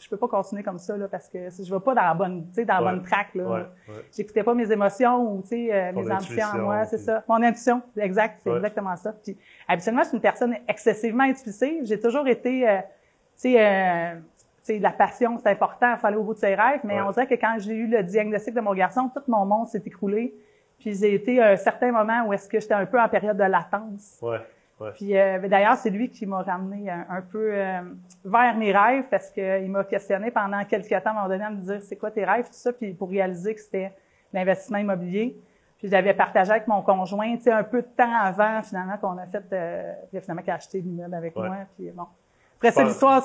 je 0.00 0.08
peux 0.08 0.16
pas 0.16 0.28
continuer 0.28 0.62
comme 0.62 0.78
ça 0.78 0.96
là, 0.96 1.06
parce 1.08 1.28
que 1.28 1.50
je 1.50 1.74
vais 1.74 1.80
pas 1.80 1.94
dans 1.94 2.02
la 2.02 2.14
bonne, 2.14 2.46
tu 2.46 2.54
sais, 2.54 2.64
dans 2.64 2.80
la 2.80 2.92
bonne 2.92 3.02
track 3.02 3.34
là. 3.34 3.68
J'écoutais 4.16 4.42
pas 4.42 4.54
mes 4.54 4.70
émotions 4.72 5.34
ou 5.34 5.42
tu 5.42 5.48
sais 5.48 5.68
euh, 5.70 5.92
mes 5.92 6.10
ambitions 6.10 6.46
en 6.54 6.58
moi, 6.58 6.84
c'est 6.86 6.98
ça. 6.98 7.24
Mon 7.28 7.42
intuition, 7.42 7.82
exact, 7.98 8.40
c'est 8.42 8.52
exactement 8.52 8.96
ça. 8.96 9.12
Puis 9.22 9.36
habituellement, 9.68 10.02
je 10.02 10.08
suis 10.08 10.16
une 10.16 10.22
personne 10.22 10.56
excessivement 10.66 11.24
intuitive. 11.24 11.84
J'ai 11.84 12.00
toujours 12.00 12.26
été, 12.26 12.66
euh, 12.66 12.78
tu 12.78 13.50
sais. 13.50 13.56
Euh, 13.58 14.14
sais, 14.64 14.78
la 14.78 14.90
passion, 14.90 15.38
c'est 15.38 15.50
important, 15.50 15.92
il 15.92 15.98
fallait 15.98 16.16
au 16.16 16.22
bout 16.22 16.34
de 16.34 16.38
ses 16.38 16.54
rêves, 16.54 16.80
mais 16.84 17.00
on 17.00 17.10
dirait 17.10 17.26
que 17.26 17.34
quand 17.34 17.56
j'ai 17.58 17.74
eu 17.74 17.86
le 17.86 18.02
diagnostic 18.02 18.54
de 18.54 18.60
mon 18.60 18.74
garçon, 18.74 19.10
tout 19.14 19.22
mon 19.28 19.44
monde 19.44 19.68
s'est 19.68 19.82
écroulé. 19.84 20.34
Puis 20.78 20.94
j'ai 20.94 21.14
été 21.14 21.40
à 21.40 21.50
un 21.50 21.56
certain 21.56 21.92
moment 21.92 22.26
où 22.26 22.32
est-ce 22.32 22.48
que 22.48 22.60
j'étais 22.60 22.74
un 22.74 22.86
peu 22.86 23.00
en 23.00 23.08
période 23.08 23.36
de 23.36 23.44
latence. 23.44 24.18
Ouais. 24.22 24.38
Ouais. 24.80 24.90
Puis 24.94 25.16
euh, 25.16 25.46
d'ailleurs, 25.46 25.76
c'est 25.76 25.90
lui 25.90 26.10
qui 26.10 26.26
m'a 26.26 26.42
ramené 26.42 26.90
un, 26.90 27.22
peu 27.22 27.52
euh, 27.52 27.80
vers 28.24 28.56
mes 28.56 28.72
rêves 28.72 29.04
parce 29.08 29.30
qu'il 29.30 29.70
m'a 29.70 29.84
questionné 29.84 30.32
pendant 30.32 30.64
quelques 30.64 30.88
temps 30.88 30.96
à 31.04 31.10
un 31.10 31.14
moment 31.14 31.28
donné 31.28 31.44
à 31.44 31.50
me 31.50 31.62
dire 31.62 31.80
c'est 31.80 31.96
quoi 31.96 32.10
tes 32.10 32.24
rêves, 32.24 32.46
tout 32.46 32.54
ça, 32.54 32.72
puis 32.72 32.92
pour 32.92 33.08
réaliser 33.08 33.54
que 33.54 33.60
c'était 33.60 33.92
l'investissement 34.32 34.78
immobilier. 34.78 35.36
Puis 35.78 35.88
j'avais 35.88 36.14
partagé 36.14 36.50
avec 36.50 36.66
mon 36.66 36.82
conjoint, 36.82 37.36
tu 37.36 37.42
sais, 37.42 37.52
un 37.52 37.62
peu 37.62 37.82
de 37.82 37.88
temps 37.96 38.12
avant 38.12 38.62
finalement 38.62 38.96
qu'on 38.96 39.16
a 39.18 39.26
fait, 39.26 39.44
euh, 39.52 39.92
finalement 40.20 40.42
qu'il 40.42 40.50
a 40.50 40.56
acheté 40.56 40.80
l'immeuble 40.80 41.14
avec 41.14 41.36
moi. 41.36 41.56
Puis 41.76 41.90
bon, 41.90 42.06
après, 42.68 42.82
c'est 42.82 42.88
l'histoire, 42.88 43.22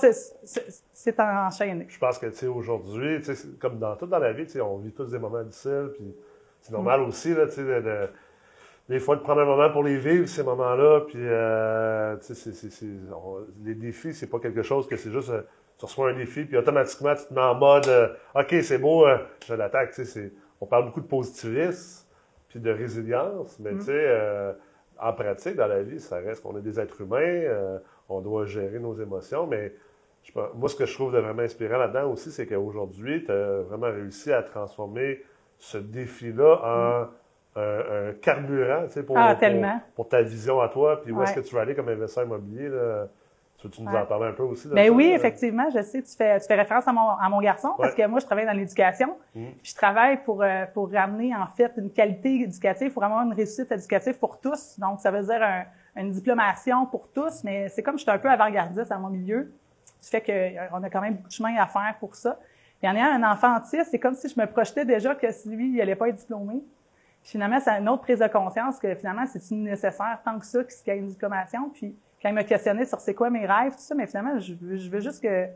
c'est 0.93 1.19
enchaîné. 1.19 1.85
Je 1.89 1.99
pense 1.99 2.17
que, 2.17 2.27
tu 2.27 2.35
sais, 2.35 2.47
aujourd'hui, 2.47 3.21
comme 3.59 3.79
dans 3.79 3.95
tout 3.95 4.05
dans 4.05 4.19
la 4.19 4.33
vie, 4.33 4.45
tu 4.45 4.53
sais, 4.53 4.61
on 4.61 4.77
vit 4.77 4.91
tous 4.91 5.11
des 5.11 5.19
moments 5.19 5.43
difficiles, 5.43 5.91
puis 5.93 6.15
c'est 6.61 6.71
normal 6.71 7.01
mm. 7.01 7.07
aussi, 7.07 7.33
là, 7.33 7.47
tu 7.47 7.53
sais, 7.53 7.63
de, 7.63 8.09
des 8.89 8.99
fois 8.99 9.15
de 9.15 9.21
prendre 9.21 9.41
un 9.41 9.45
moment 9.45 9.69
pour 9.69 9.83
les 9.83 9.97
vivre, 9.97 10.27
ces 10.27 10.43
moments-là, 10.43 11.01
puis, 11.01 11.19
euh, 11.19 12.17
tu 12.17 12.35
sais, 12.35 12.85
les 13.63 13.75
défis, 13.75 14.13
c'est 14.13 14.27
pas 14.29 14.39
quelque 14.39 14.63
chose 14.63 14.87
que 14.87 14.97
c'est 14.97 15.11
juste, 15.11 15.29
euh, 15.29 15.41
tu 15.77 15.85
reçois 15.85 16.09
un 16.09 16.13
défi, 16.13 16.43
puis 16.43 16.57
automatiquement, 16.57 17.15
tu 17.15 17.25
te 17.25 17.33
mets 17.33 17.41
en 17.41 17.55
mode, 17.55 17.87
euh, 17.87 18.09
OK, 18.35 18.55
c'est 18.61 18.79
beau, 18.79 19.05
je 19.45 19.53
l'attaque, 19.53 19.91
tu 19.91 20.05
sais, 20.05 20.33
on 20.59 20.65
parle 20.65 20.85
beaucoup 20.85 21.01
de 21.01 21.07
positivisme, 21.07 22.05
puis 22.49 22.59
de 22.59 22.71
résilience, 22.71 23.57
mais, 23.59 23.71
mm. 23.71 23.79
tu 23.79 23.85
sais, 23.85 24.55
en 25.01 25.13
pratique, 25.13 25.55
dans 25.55 25.67
la 25.67 25.81
vie, 25.81 25.99
ça 25.99 26.17
reste 26.17 26.43
qu'on 26.43 26.57
est 26.57 26.61
des 26.61 26.79
êtres 26.79 26.99
humains, 26.99 27.79
on 28.09 28.21
doit 28.21 28.45
gérer 28.45 28.79
nos 28.79 28.95
émotions, 28.95 29.47
mais 29.47 29.73
moi, 30.55 30.69
ce 30.69 30.75
que 30.75 30.85
je 30.85 30.93
trouve 30.93 31.13
de 31.13 31.19
vraiment 31.19 31.41
inspirant 31.41 31.77
là-dedans 31.77 32.11
aussi, 32.11 32.31
c'est 32.31 32.45
qu'aujourd'hui, 32.45 33.23
tu 33.25 33.31
as 33.31 33.61
vraiment 33.61 33.87
réussi 33.87 34.31
à 34.31 34.43
transformer 34.43 35.21
ce 35.57 35.77
défi-là 35.77 36.61
en 36.63 37.07
un, 37.55 38.13
carburant 38.21 38.85
pour, 39.05 39.17
ah, 39.17 39.35
pour, 39.95 40.07
ta 40.07 40.21
vision 40.21 40.61
à 40.61 40.69
toi, 40.69 41.01
puis 41.01 41.11
où 41.11 41.21
est-ce 41.23 41.33
que 41.33 41.39
tu 41.41 41.53
vas 41.53 41.61
aller 41.61 41.75
comme 41.75 41.89
investisseur 41.89 42.25
immobilier. 42.25 42.69
Là? 42.69 43.07
Tu 43.57 43.67
veux 43.67 43.73
-tu 43.73 43.83
nous 43.83 43.93
en 43.93 44.05
parler 44.05 44.27
un 44.27 44.31
peu 44.31 44.43
aussi? 44.43 44.69
Ben 44.69 44.89
oui, 44.89 45.11
effectivement, 45.13 45.69
je 45.69 45.81
sais, 45.81 46.01
tu 46.01 46.15
fais, 46.15 46.39
tu 46.39 46.47
fais 46.47 46.55
référence 46.55 46.87
à 46.87 46.93
mon, 46.93 47.09
à 47.09 47.27
mon 47.27 47.41
garçon, 47.41 47.73
parce 47.77 47.93
que 47.93 48.07
moi, 48.07 48.19
je 48.21 48.25
travaille 48.25 48.45
dans 48.45 48.53
l'éducation, 48.53 49.17
mmh. 49.35 49.45
puis 49.61 49.71
je 49.71 49.75
travaille 49.75 50.23
pour, 50.23 50.41
euh, 50.41 50.65
pour 50.73 50.89
ramener, 50.89 51.35
en 51.35 51.47
fait, 51.47 51.73
une 51.75 51.91
qualité 51.91 52.35
éducative, 52.35 52.93
pour 52.93 53.03
avoir 53.03 53.25
une 53.25 53.33
réussite 53.33 53.69
éducative 53.69 54.17
pour 54.17 54.39
tous. 54.39 54.79
Donc, 54.79 55.01
ça 55.01 55.11
veut 55.11 55.23
dire 55.23 55.43
un, 55.43 55.63
une 55.95 56.11
diplomation 56.11 56.85
pour 56.85 57.09
tous, 57.09 57.43
mais 57.43 57.69
c'est 57.69 57.83
comme 57.83 57.97
je 57.97 58.03
suis 58.03 58.11
un 58.11 58.17
peu 58.17 58.29
avant-gardiste 58.29 58.91
à 58.91 58.97
mon 58.97 59.09
milieu. 59.09 59.51
Du 60.01 60.07
fait 60.07 60.21
qu'on 60.21 60.83
a 60.83 60.89
quand 60.89 61.01
même 61.01 61.15
beaucoup 61.15 61.27
de 61.27 61.33
chemin 61.33 61.55
à 61.57 61.67
faire 61.67 61.95
pour 61.99 62.15
ça. 62.15 62.39
Et 62.81 62.87
en 62.87 62.95
ayant 62.95 63.11
un 63.11 63.31
enfant 63.31 63.57
autiste, 63.57 63.87
c'est 63.91 63.99
comme 63.99 64.15
si 64.15 64.29
je 64.29 64.39
me 64.39 64.45
projetais 64.45 64.85
déjà 64.85 65.13
que 65.15 65.31
si 65.31 65.49
lui, 65.49 65.69
il 65.69 65.75
n'allait 65.75 65.95
pas 65.95 66.07
être 66.07 66.15
diplômé. 66.15 66.63
Puis 67.21 67.31
finalement, 67.31 67.59
c'est 67.59 67.71
une 67.71 67.89
autre 67.89 68.03
prise 68.03 68.19
de 68.19 68.27
conscience 68.27 68.79
que 68.79 68.95
finalement, 68.95 69.25
c'est 69.25 69.51
nécessaire 69.51 70.19
tant 70.23 70.39
que 70.39 70.45
ça 70.45 70.63
qu'il 70.63 70.93
y 70.93 70.95
ait 70.95 70.99
une 70.99 71.07
diplomation. 71.07 71.69
Puis 71.69 71.95
quand 72.21 72.29
il 72.29 72.35
m'a 72.35 72.45
questionné 72.45 72.85
sur 72.85 72.99
c'est 72.99 73.13
quoi 73.13 73.29
mes 73.29 73.45
rêves, 73.45 73.73
tout 73.73 73.79
ça, 73.79 73.95
mais 73.95 74.07
finalement, 74.07 74.39
je 74.39 74.53
veux, 74.53 74.77
je 74.77 74.89
veux 74.89 75.01
juste 75.01 75.21
que 75.21 75.47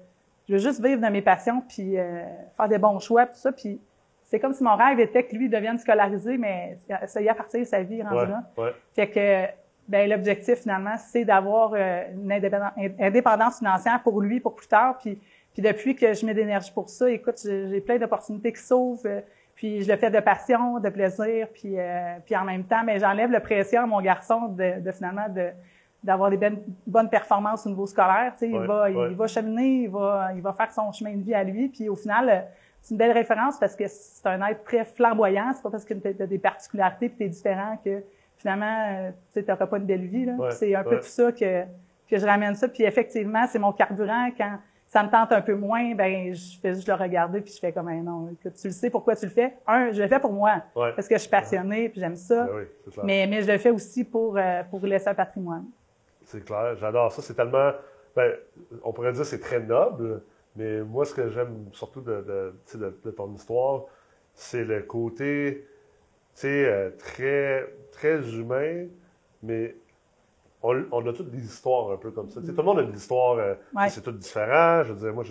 je 0.47 0.53
veux 0.53 0.59
juste 0.59 0.83
vivre 0.83 1.01
dans 1.01 1.11
mes 1.11 1.21
passions 1.21 1.61
puis 1.61 1.97
euh, 1.97 2.23
faire 2.57 2.67
des 2.67 2.77
bons 2.77 2.99
choix, 2.99 3.25
tout 3.25 3.35
ça. 3.35 3.53
Puis 3.53 3.79
c'est 4.23 4.39
comme 4.39 4.53
si 4.53 4.63
mon 4.63 4.75
rêve 4.75 4.99
était 4.99 5.23
que 5.23 5.35
lui 5.35 5.47
devienne 5.47 5.77
scolarisé, 5.77 6.37
mais 6.37 6.77
ça 7.05 7.21
y 7.21 7.27
partir 7.27 7.61
de 7.61 7.65
sa 7.65 7.81
vie 7.83 8.01
rendu 8.03 8.31
là. 8.31 8.43
Fait 8.93 9.09
que 9.09 9.62
ben 9.87 10.09
l'objectif 10.09 10.59
finalement, 10.59 10.95
c'est 10.97 11.25
d'avoir 11.25 11.73
euh, 11.75 12.03
une 12.13 12.31
indépendance 12.99 13.57
financière 13.57 14.01
pour 14.03 14.21
lui, 14.21 14.39
pour 14.39 14.55
plus 14.55 14.67
tard. 14.67 14.97
Puis, 14.99 15.19
puis 15.53 15.61
depuis 15.61 15.95
que 15.95 16.13
je 16.13 16.25
mets 16.25 16.33
d'énergie 16.33 16.71
pour 16.71 16.89
ça, 16.89 17.09
écoute, 17.09 17.39
j'ai 17.43 17.81
plein 17.81 17.97
d'opportunités 17.97 18.53
qui 18.53 18.61
s'ouvrent. 18.61 19.01
Euh, 19.05 19.21
puis 19.55 19.83
je 19.83 19.91
le 19.91 19.97
fais 19.97 20.09
de 20.09 20.19
passion, 20.19 20.79
de 20.79 20.89
plaisir, 20.89 21.47
puis, 21.53 21.79
euh, 21.79 22.15
puis 22.25 22.35
en 22.35 22.43
même 22.43 22.63
temps, 22.63 22.83
mais 22.83 22.93
ben, 22.93 23.01
j'enlève 23.01 23.29
la 23.29 23.39
pression 23.39 23.81
à 23.81 23.85
mon 23.85 24.01
garçon 24.01 24.47
de, 24.47 24.79
de 24.81 24.91
finalement 24.91 25.29
de 25.29 25.49
d'avoir 26.03 26.29
des 26.29 26.35
bonnes, 26.35 26.61
bonnes 26.85 27.09
performances 27.09 27.65
au 27.65 27.69
niveau 27.69 27.85
scolaire. 27.85 28.33
Tu 28.33 28.39
sais, 28.39 28.49
il, 28.49 28.59
va, 28.59 28.89
il, 28.89 29.15
va 29.15 29.25
cheminer, 29.25 29.83
il 29.83 29.89
va, 29.89 30.31
il 30.35 30.41
va 30.41 30.51
faire 30.51 30.69
son 30.69 30.91
chemin 30.91 31.15
de 31.15 31.23
vie 31.23 31.33
à 31.33 31.45
lui. 31.45 31.69
Puis 31.69 31.87
au 31.87 31.95
final, 31.95 32.45
c'est 32.81 32.91
une 32.93 32.97
belle 32.97 33.13
référence 33.13 33.57
parce 33.57 33.73
que 33.73 33.85
c'est 33.87 34.27
un 34.27 34.45
être 34.47 34.65
très 34.65 34.83
flamboyant. 34.83 35.53
C'est 35.53 35.63
pas 35.63 35.69
parce 35.69 35.85
que 35.85 35.93
tu 35.93 36.21
as 36.21 36.27
des 36.27 36.39
particularités 36.39 37.05
et 37.05 37.09
tu 37.11 37.23
es 37.23 37.29
différent 37.29 37.77
que 37.85 38.03
finalement, 38.43 38.88
euh, 38.89 39.12
tu 39.33 39.43
n'auras 39.47 39.67
pas 39.67 39.77
une 39.77 39.85
belle 39.85 40.05
vie. 40.05 40.27
c'est 40.51 40.75
un 40.75 40.83
peu 40.83 40.97
tout 40.97 41.05
ça 41.05 41.31
que, 41.31 41.63
que 42.09 42.17
je 42.17 42.25
ramène 42.25 42.55
ça. 42.55 42.67
Puis 42.67 42.83
effectivement, 42.83 43.45
c'est 43.47 43.57
mon 43.57 43.71
carburant. 43.71 44.29
Quand 44.38 44.59
ça 44.85 45.01
me 45.01 45.09
tente 45.09 45.31
un 45.31 45.41
peu 45.41 45.55
moins, 45.55 45.95
ben 45.95 46.33
je 46.33 46.59
fais 46.62 46.73
juste 46.75 46.88
le 46.88 46.93
regarder 46.93 47.41
puis 47.41 47.53
je 47.53 47.59
fais 47.59 47.71
comme 47.71 47.88
un 47.88 48.03
non. 48.03 48.29
Écoute, 48.31 48.53
tu 48.59 48.67
le 48.67 48.73
sais 48.73 48.89
pourquoi 48.89 49.15
tu 49.15 49.25
le 49.25 49.31
fais? 49.31 49.53
Un, 49.65 49.91
je 49.93 50.01
le 50.03 50.07
fais 50.09 50.19
pour 50.19 50.33
moi 50.33 50.62
parce 50.75 51.07
que 51.07 51.15
je 51.15 51.21
suis 51.21 51.29
passionnée 51.29 51.88
puis 51.89 52.01
j'aime 52.01 52.17
ça. 52.17 52.45
Ben 52.45 52.67
mais, 53.03 53.27
mais 53.27 53.41
je 53.41 53.51
le 53.51 53.57
fais 53.57 53.71
aussi 53.71 54.03
pour 54.03 54.38
euh, 54.38 54.62
pour 54.69 54.85
laisser 54.85 55.07
un 55.07 55.15
patrimoine. 55.15 55.65
C'est 56.25 56.43
clair, 56.43 56.75
j'adore 56.75 57.12
ça. 57.13 57.21
C'est 57.21 57.33
tellement, 57.33 57.71
ben, 58.15 58.33
on 58.83 58.91
pourrait 58.91 59.13
dire 59.13 59.25
c'est 59.25 59.39
très 59.39 59.62
noble. 59.62 60.21
Mais 60.55 60.81
moi, 60.81 61.05
ce 61.05 61.15
que 61.15 61.29
j'aime 61.29 61.69
surtout 61.71 62.01
de, 62.01 62.21
de, 62.21 62.77
de, 62.77 63.00
de 63.03 63.12
ton 63.12 63.33
histoire, 63.33 63.85
c'est 64.35 64.63
le 64.63 64.81
côté 64.83 65.65
euh, 66.45 66.89
très, 66.97 67.73
très 67.91 68.19
humain, 68.35 68.87
mais 69.41 69.75
on, 70.61 70.83
on, 70.91 71.05
a 71.07 71.13
toutes 71.13 71.29
des 71.29 71.43
histoires 71.43 71.91
un 71.91 71.97
peu 71.97 72.11
comme 72.11 72.29
ça. 72.29 72.41
Tout 72.41 72.53
le 72.55 72.63
monde 72.63 72.79
a 72.79 72.81
une 72.83 72.93
histoire, 72.93 73.37
euh, 73.37 73.55
c'est 73.89 74.01
tout 74.01 74.11
différent. 74.11 74.83
Je 74.83 74.93
veux 74.93 74.99
dire, 74.99 75.13
moi, 75.13 75.23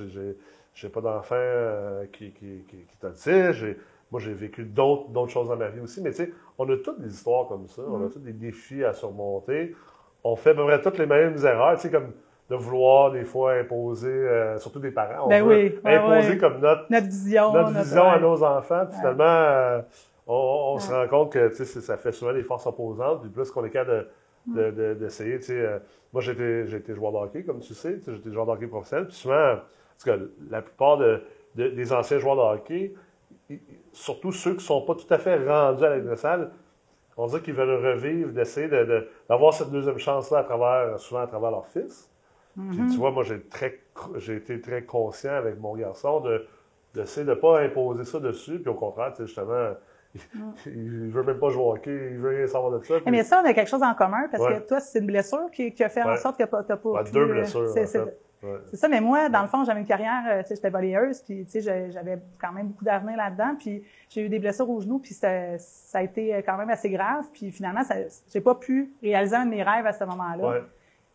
j'ai 0.75 0.89
pas 0.89 1.01
d'enfant 1.01 1.35
euh, 1.37 2.05
qui, 2.13 2.33
qui, 2.33 2.65
qui, 2.69 2.77
qui 2.77 3.31
Moi, 4.11 4.21
j'ai 4.21 4.35
vécu 4.35 4.65
d'autres 4.65 5.29
choses 5.29 5.49
dans 5.49 5.57
ma 5.57 5.69
vie 5.69 5.81
aussi. 5.81 6.03
Mais 6.03 6.11
tu 6.11 6.19
sais, 6.19 6.33
on 6.59 6.69
a 6.71 6.77
toutes 6.77 7.01
des 7.01 7.13
histoires 7.13 7.49
comme 7.49 7.67
ça. 7.67 7.83
On 7.83 7.97
a 7.97 8.07
mm-hmm. 8.07 8.13
tous 8.13 8.19
des 8.21 8.33
défis 8.33 8.85
à 8.85 8.93
surmonter. 8.93 9.75
On 10.25 10.37
fait 10.37 10.51
à 10.51 10.55
peu 10.55 10.65
près 10.65 10.81
toutes 10.81 10.99
les 10.99 11.07
mêmes 11.07 11.37
erreurs. 11.45 11.77
Tu 11.77 11.83
sais, 11.83 11.91
comme 11.91 12.13
de 12.53 12.57
vouloir 12.57 13.11
des 13.13 13.25
fois 13.25 13.55
imposer, 13.55 14.09
euh, 14.09 14.59
surtout 14.59 14.79
des 14.79 14.91
parents, 14.91 15.25
on 15.25 15.29
ben 15.29 15.43
veut 15.43 15.81
imposer 15.85 16.37
comme 16.37 16.61
notre, 16.61 16.85
notre 16.91 17.07
vision, 17.07 17.53
notre 17.53 17.71
vision 17.71 18.05
à 18.05 18.19
nos 18.19 18.43
enfants. 18.43 18.85
Puis 18.91 18.99
finalement, 18.99 19.25
euh, 19.25 19.81
on, 20.27 20.79
se 20.79 20.93
rend 20.93 21.09
compte 21.09 21.33
que 21.33 21.51
ça 21.51 21.97
fait 21.97 22.13
souvent 22.13 22.33
des 22.33 22.43
forces 22.43 22.67
opposantes. 22.67 23.23
Puis 23.23 23.31
plus 23.31 23.51
qu'on 23.51 23.65
est 23.65 23.71
capable 23.71 24.09
d'essayer. 24.47 25.39
De, 25.39 25.47
de, 25.47 25.53
euh, 25.53 25.79
moi, 26.13 26.23
j'ai 26.23 26.33
été, 26.33 26.95
joueur 26.95 27.13
de 27.13 27.19
hockey, 27.19 27.43
comme 27.45 27.61
tu 27.61 27.75
sais. 27.75 28.01
J'ai 28.07 28.15
été 28.15 28.31
joueur 28.31 28.47
de 28.47 28.53
hockey 28.53 28.67
professionnel. 28.67 29.07
Puis 29.07 29.17
souvent, 29.17 29.57
parce 29.57 30.05
que 30.05 30.33
la 30.51 30.63
plupart 30.63 30.99
des 31.55 31.93
anciens 31.93 32.19
joueurs 32.19 32.37
de 32.37 32.61
hockey, 32.61 32.95
surtout 33.93 34.33
ceux 34.33 34.53
qui 34.53 34.59
ne 34.59 34.63
sont 34.63 34.83
pas 34.83 34.95
tout 34.95 35.13
à 35.13 35.19
fait 35.19 35.37
rendus 35.47 35.85
à 35.85 35.97
la 35.97 36.17
salle, 36.17 36.51
on 37.17 37.27
dirait 37.27 37.43
qu'ils 37.43 37.55
veulent 37.55 37.85
revivre, 37.85 38.33
d'essayer 38.33 38.69
d'avoir 39.29 39.53
cette 39.53 39.71
deuxième 39.71 39.99
chance-là 39.99 40.39
à 40.39 40.45
travers, 40.45 40.99
souvent 40.99 41.21
à 41.21 41.27
travers 41.27 41.51
leur 41.51 41.67
fils. 41.67 42.11
Puis, 42.55 42.77
tu 42.77 42.83
mhm. 42.83 42.97
vois, 42.97 43.11
moi, 43.11 43.23
j'ai 43.23 43.41
très, 43.43 43.81
j'ai 44.17 44.37
été 44.37 44.61
très 44.61 44.85
conscient 44.85 45.33
avec 45.33 45.59
mon 45.59 45.75
garçon 45.75 46.21
de 46.21 46.47
d'essayer 46.95 47.25
de 47.25 47.31
ne 47.31 47.35
pas 47.35 47.61
imposer 47.61 48.05
ça 48.05 48.21
dessus. 48.21 48.59
Puis 48.59 48.69
au 48.69 48.75
contraire, 48.75 49.15
justement, 49.19 49.71
il, 50.67 51.07
ne 51.07 51.11
veut 51.11 51.23
même 51.23 51.39
pas 51.39 51.49
jouer 51.49 51.63
au 51.63 51.73
hockey, 51.73 52.11
il 52.13 52.19
veut 52.19 52.31
rien 52.31 52.47
savoir 52.47 52.73
de 52.73 52.85
ça. 52.85 52.95
Eh, 53.05 53.11
mais 53.11 53.23
ça, 53.23 53.41
on 53.43 53.47
a 53.49 53.55
quelque 53.55 53.69
chose 53.69 53.83
en 53.83 53.95
commun 53.95 54.29
parce 54.31 54.47
que 54.47 54.67
toi, 54.67 54.81
c'est 54.81 54.99
une 54.99 55.07
blessure 55.07 55.51
qui, 55.51 55.73
qui, 55.73 55.83
a 55.85 55.89
fait 55.89 56.03
en 56.03 56.17
sorte 56.17 56.39
que 56.39 56.45
tu 56.45 56.51
n'as 56.53 56.77
pas 56.77 57.05
Deux 57.05 57.27
blessures. 57.27 57.69
C'est 57.69 58.77
ça, 58.77 58.89
mais 58.89 59.01
moi, 59.01 59.29
dans 59.29 59.43
le 59.43 59.47
fond, 59.47 59.63
j'avais 59.63 59.79
une 59.79 59.87
carrière, 59.87 60.25
euh, 60.29 60.43
tu 60.43 60.49
sais, 60.49 60.55
j'étais 60.57 60.71
volleyeuse, 60.71 61.21
puis 61.23 61.45
tu 61.45 61.63
sais, 61.63 61.91
j'avais 61.93 62.19
quand 62.41 62.51
même 62.51 62.69
beaucoup 62.69 62.85
d'avenir 62.85 63.17
là-dedans, 63.17 63.55
puis 63.57 63.85
j'ai 64.09 64.23
eu 64.23 64.29
des 64.29 64.41
blessures 64.41 64.69
au 64.69 64.81
genou, 64.81 64.99
puis 64.99 65.15
ça, 65.15 65.57
ça, 65.59 65.99
a 65.99 66.03
été 66.03 66.43
quand 66.45 66.57
même 66.57 66.69
assez 66.69 66.91
grave, 66.91 67.27
puis 67.33 67.53
finalement, 67.53 67.83
j'ai 68.33 68.41
pas 68.41 68.57
pu 68.57 68.95
réaliser 69.01 69.37
un 69.37 69.45
de 69.45 69.51
mes 69.51 69.63
rêves 69.63 69.87
à 69.87 69.93
ce 69.93 70.03
moment-là. 70.03 70.63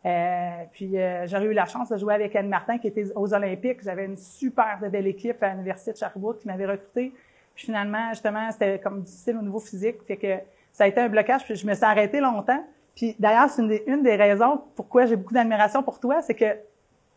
Euh, 0.06 0.64
puis 0.72 0.98
euh, 0.98 1.28
j'aurais 1.28 1.46
eu 1.46 1.54
la 1.54 1.66
chance 1.66 1.90
de 1.90 1.98
jouer 1.98 2.14
avec 2.14 2.36
Anne 2.36 2.48
Martin 2.48 2.78
qui 2.78 2.88
était 2.88 3.12
aux 3.16 3.34
Olympiques. 3.34 3.84
J'avais 3.84 4.06
une 4.06 4.16
super 4.16 4.80
belle 4.90 5.08
équipe 5.08 5.42
à 5.42 5.50
l'Université 5.50 5.92
de 5.92 5.98
Sherbrooke 5.98 6.40
qui 6.40 6.48
m'avait 6.48 6.68
recruté. 6.68 7.14
Puis 7.58 7.66
finalement, 7.66 8.10
justement, 8.12 8.52
c'était 8.52 8.78
comme 8.78 9.02
difficile 9.02 9.36
au 9.36 9.42
niveau 9.42 9.60
physique. 9.60 9.96
Fait 10.06 10.16
que 10.16 10.38
ça 10.72 10.84
a 10.84 10.88
été 10.88 11.02
un 11.02 11.10
blocage, 11.10 11.44
puis 11.44 11.56
je 11.56 11.66
me 11.66 11.74
suis 11.74 11.84
arrêtée 11.84 12.20
longtemps. 12.20 12.64
Puis 12.96 13.16
d'ailleurs, 13.18 13.50
c'est 13.50 13.64
une 13.64 13.68
des, 13.68 13.84
une 13.88 14.04
des 14.04 14.16
raisons 14.16 14.62
pourquoi 14.76 15.08
j'ai 15.08 15.16
beaucoup 15.16 15.34
d'admiration 15.34 15.82
pour 15.82 16.00
toi, 16.00 16.22
c'est 16.22 16.36
que 16.36 16.56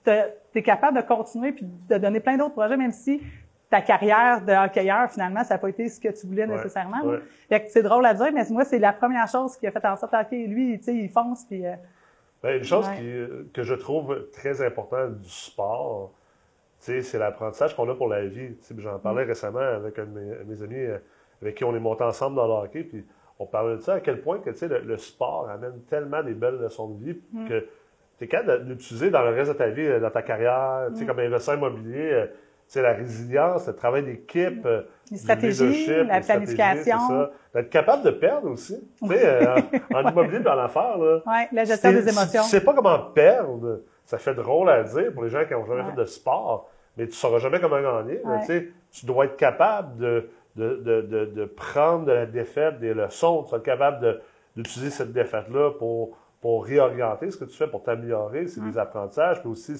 tu 0.03 0.59
es 0.59 0.63
capable 0.63 0.97
de 0.97 1.03
continuer 1.03 1.53
puis 1.53 1.67
de 1.67 1.99
donner 1.99 2.21
plein 2.21 2.39
d'autres 2.39 2.55
projets, 2.55 2.79
même 2.79 2.91
si 2.91 3.21
ta 3.69 3.83
carrière 3.83 4.41
de 4.43 4.53
hockeyeur, 4.53 5.11
finalement, 5.11 5.45
ça 5.45 5.55
n'a 5.55 5.59
pas 5.59 5.69
été 5.69 5.87
ce 5.91 6.01
que 6.01 6.09
tu 6.09 6.27
voulais 6.27 6.47
nécessairement. 6.47 7.03
Fait 7.51 7.63
que 7.63 7.71
c'est 7.71 7.83
drôle 7.83 8.07
à 8.07 8.15
dire, 8.15 8.33
mais 8.33 8.45
moi, 8.49 8.65
c'est 8.65 8.79
la 8.79 8.95
première 8.95 9.29
chose 9.29 9.59
qui 9.59 9.67
a 9.67 9.71
fait 9.71 9.85
en 9.85 9.97
sorte 9.99 10.13
que 10.31 10.35
lui, 10.35 10.79
tu 10.79 10.85
sais, 10.85 10.95
il 10.95 11.11
fonce, 11.11 11.45
puis... 11.45 11.67
Euh, 11.67 11.75
ben, 12.43 12.57
une 12.57 12.65
chose 12.65 12.87
que 13.53 13.63
je 13.63 13.75
trouve 13.75 14.31
très 14.33 14.65
importante 14.65 15.19
du 15.21 15.29
sport, 15.29 16.13
c'est 16.81 17.19
l'apprentissage 17.19 17.77
qu'on 17.77 17.89
a 17.89 17.95
pour 17.95 18.09
la 18.09 18.27
vie. 18.27 18.57
J'en 18.79 18.99
parlais 18.99 19.25
mm. 19.25 19.29
récemment 19.29 19.59
avec 19.61 19.99
un 19.99 20.07
de 20.07 20.45
mes, 20.47 20.63
amis 20.63 20.75
euh, 20.77 20.99
avec 21.43 21.57
qui 21.57 21.65
on 21.65 21.75
est 21.77 21.81
monté 21.81 22.05
ensemble 22.05 22.37
dans 22.37 22.47
le 22.47 22.65
hockey, 22.65 22.85
puis 22.85 23.05
on 23.39 23.47
parlait 23.47 23.77
de 23.77 23.81
ça, 23.81 23.95
à 23.95 24.01
quel 24.01 24.21
point 24.21 24.39
que 24.39 24.51
le, 24.51 24.79
le 24.81 24.97
sport 24.97 25.49
amène 25.49 25.81
tellement 25.89 26.23
des 26.23 26.35
belles 26.35 26.59
leçons 26.59 26.89
de 26.89 27.05
vie 27.05 27.19
mm. 27.33 27.49
que 27.49 27.67
tu 28.19 28.25
es 28.25 28.29
capable 28.29 28.67
d'utiliser 28.67 29.11
dans 29.11 29.23
le 29.23 29.31
reste 29.31 29.53
de 29.53 29.57
ta 29.57 29.69
vie, 29.69 29.87
euh, 29.87 30.01
dans 30.01 30.11
ta 30.11 30.23
carrière, 30.23 30.91
mm. 30.91 31.07
comme 31.07 31.19
investisseur 31.19 31.57
immobilier, 31.57 32.13
euh, 32.13 32.27
la 32.77 32.93
résilience, 32.93 33.67
le 33.67 33.75
travail 33.75 34.05
d'équipe, 34.05 34.67
les 35.11 35.19
stratégies, 35.19 35.87
la 36.05 36.21
planification. 36.21 37.29
D'être 37.55 37.71
capable 37.71 38.05
de 38.05 38.11
perdre 38.11 38.49
aussi. 38.49 38.81
Tu 39.03 39.09
sais, 39.09 39.27
euh, 39.27 39.57
en, 39.93 40.09
immobilier, 40.11 40.39
dans 40.39 40.55
l'affaire, 40.55 40.97
là. 40.99 41.21
Oui, 41.27 41.49
la 41.51 41.65
gestion 41.65 41.91
des 41.91 42.09
émotions. 42.09 42.43
Tu 42.45 42.49
sais 42.49 42.61
pas 42.61 42.75
comment 42.75 42.99
perdre, 43.13 43.83
ça 44.05 44.19
fait 44.19 44.35
drôle 44.35 44.71
à 44.71 44.85
dire 44.85 45.13
pour 45.13 45.25
les 45.25 45.31
gens 45.31 45.45
qui 45.45 45.53
n'ont 45.53 45.67
jamais 45.67 45.83
fait 45.91 45.97
de 45.97 46.05
sport, 46.05 46.70
mais 46.97 47.07
tu 47.07 47.15
sauras 47.15 47.39
jamais 47.39 47.61
comment 47.61 47.81
gagner. 47.81 48.21
tu 48.41 48.47
sais, 48.47 48.69
tu 48.91 49.07
dois 49.07 49.27
être 49.27 49.37
capable 49.37 49.97
de, 49.99 50.29
de, 50.57 50.77
de, 50.77 51.25
de, 51.27 51.45
prendre 51.45 52.05
de 52.07 52.13
la 52.13 52.27
défaite 52.27 52.79
des 52.81 52.95
leçons. 52.95 53.45
Tu 53.45 53.51
dois 53.51 53.59
être 53.59 53.65
capable 53.65 54.21
d'utiliser 54.57 54.91
cette 54.91 55.13
défaite-là 55.13 55.73
pour, 55.79 56.17
pour 56.41 56.65
réorienter 56.65 57.31
ce 57.31 57.37
que 57.37 57.45
tu 57.45 57.57
fais, 57.57 57.69
pour 57.69 57.83
t'améliorer. 57.83 58.49
C'est 58.49 58.63
des 58.63 58.79
apprentissages, 58.79 59.41
puis 59.41 59.51
aussi, 59.51 59.77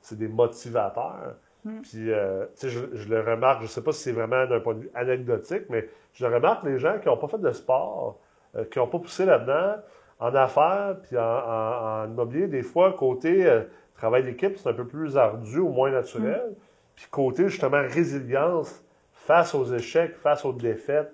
c'est 0.00 0.18
des 0.18 0.28
motivateurs. 0.28 1.34
Mm. 1.64 1.80
Puis, 1.80 2.12
euh, 2.12 2.44
tu 2.58 2.68
sais, 2.68 2.70
je, 2.70 3.08
le 3.08 3.20
remarque, 3.20 3.60
je 3.60 3.64
ne 3.64 3.70
sais 3.70 3.82
pas 3.82 3.92
si 3.92 4.02
c'est 4.02 4.12
vraiment 4.12 4.46
d'un 4.46 4.60
point 4.60 4.74
de 4.74 4.80
vue 4.80 4.90
anecdotique, 4.94 5.64
mais 5.70 5.88
je 6.12 6.26
le 6.26 6.34
remarque, 6.34 6.64
les 6.64 6.78
gens 6.78 6.98
qui 6.98 7.08
n'ont 7.08 7.16
pas 7.16 7.28
fait 7.28 7.38
de 7.38 7.52
sport, 7.52 8.20
euh, 8.56 8.64
qui 8.64 8.78
n'ont 8.78 8.86
pas 8.86 8.98
poussé 8.98 9.24
là-dedans, 9.24 9.76
en 10.24 10.34
affaires, 10.34 10.96
puis 11.02 11.18
en, 11.18 12.06
immobilier, 12.06 12.46
des 12.46 12.62
fois, 12.62 12.94
côté 12.94 13.46
euh, 13.46 13.64
travail 13.94 14.24
d'équipe, 14.24 14.56
c'est 14.56 14.68
un 14.70 14.72
peu 14.72 14.86
plus 14.86 15.18
ardu 15.18 15.58
ou 15.58 15.68
moins 15.68 15.90
naturel. 15.90 16.50
Mm. 16.50 16.54
Puis 16.96 17.06
côté, 17.10 17.48
justement, 17.48 17.82
résilience 17.82 18.82
face 19.12 19.54
aux 19.54 19.66
échecs, 19.66 20.16
face 20.16 20.46
aux 20.46 20.54
défaites, 20.54 21.12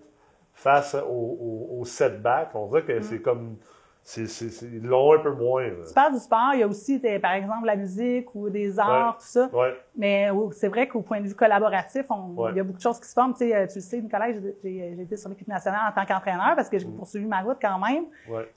face 0.55 0.95
aux, 0.95 1.83
setbacks, 1.85 2.55
on 2.55 2.69
dirait 2.69 2.85
que 2.85 2.99
mm. 2.99 3.03
c'est 3.03 3.21
comme 3.21 3.57
c'est, 4.03 4.25
ils 4.63 4.83
l'ont 4.83 5.15
un 5.15 5.19
peu 5.19 5.33
moins. 5.33 5.65
Tu 5.87 5.95
parles 5.95 6.15
du 6.15 6.19
sport, 6.19 6.51
il 6.55 6.61
y 6.61 6.63
a 6.63 6.67
aussi, 6.67 6.99
par 7.21 7.33
exemple, 7.33 7.67
la 7.67 7.77
musique 7.77 8.35
ou 8.35 8.49
des 8.51 8.79
arts, 8.79 9.19
tout 9.19 9.27
ça. 9.27 9.51
Mais 9.97 10.29
c'est 10.53 10.69
vrai 10.69 10.89
qu'au 10.89 11.03
point 11.03 11.21
de 11.21 11.29
vue 11.29 11.35
collaboratif, 11.35 12.07
il 12.51 12.57
y 12.57 12.61
a 12.61 12.65
beaucoup 12.65 12.79
de 12.79 12.83
choses 12.83 12.99
qui 12.99 13.09
se 13.09 13.13
forment. 13.13 13.35
Tu, 13.35 13.51
sais, 13.51 13.69
tu 13.69 13.75
le 13.77 13.81
sais, 13.81 14.01
Nicolas, 14.01 14.33
j'ai, 14.63 15.01
été 15.01 15.17
sur 15.17 15.29
l'équipe 15.29 15.49
nationale 15.49 15.81
en 15.89 15.93
tant 15.93 16.07
qu'entraîneur 16.07 16.55
parce 16.57 16.69
que 16.69 16.79
j'ai 16.79 16.87
mm. 16.87 16.97
poursuivi 16.97 17.27
ma 17.27 17.41
route 17.41 17.59
quand 17.61 17.79
même. 17.79 18.05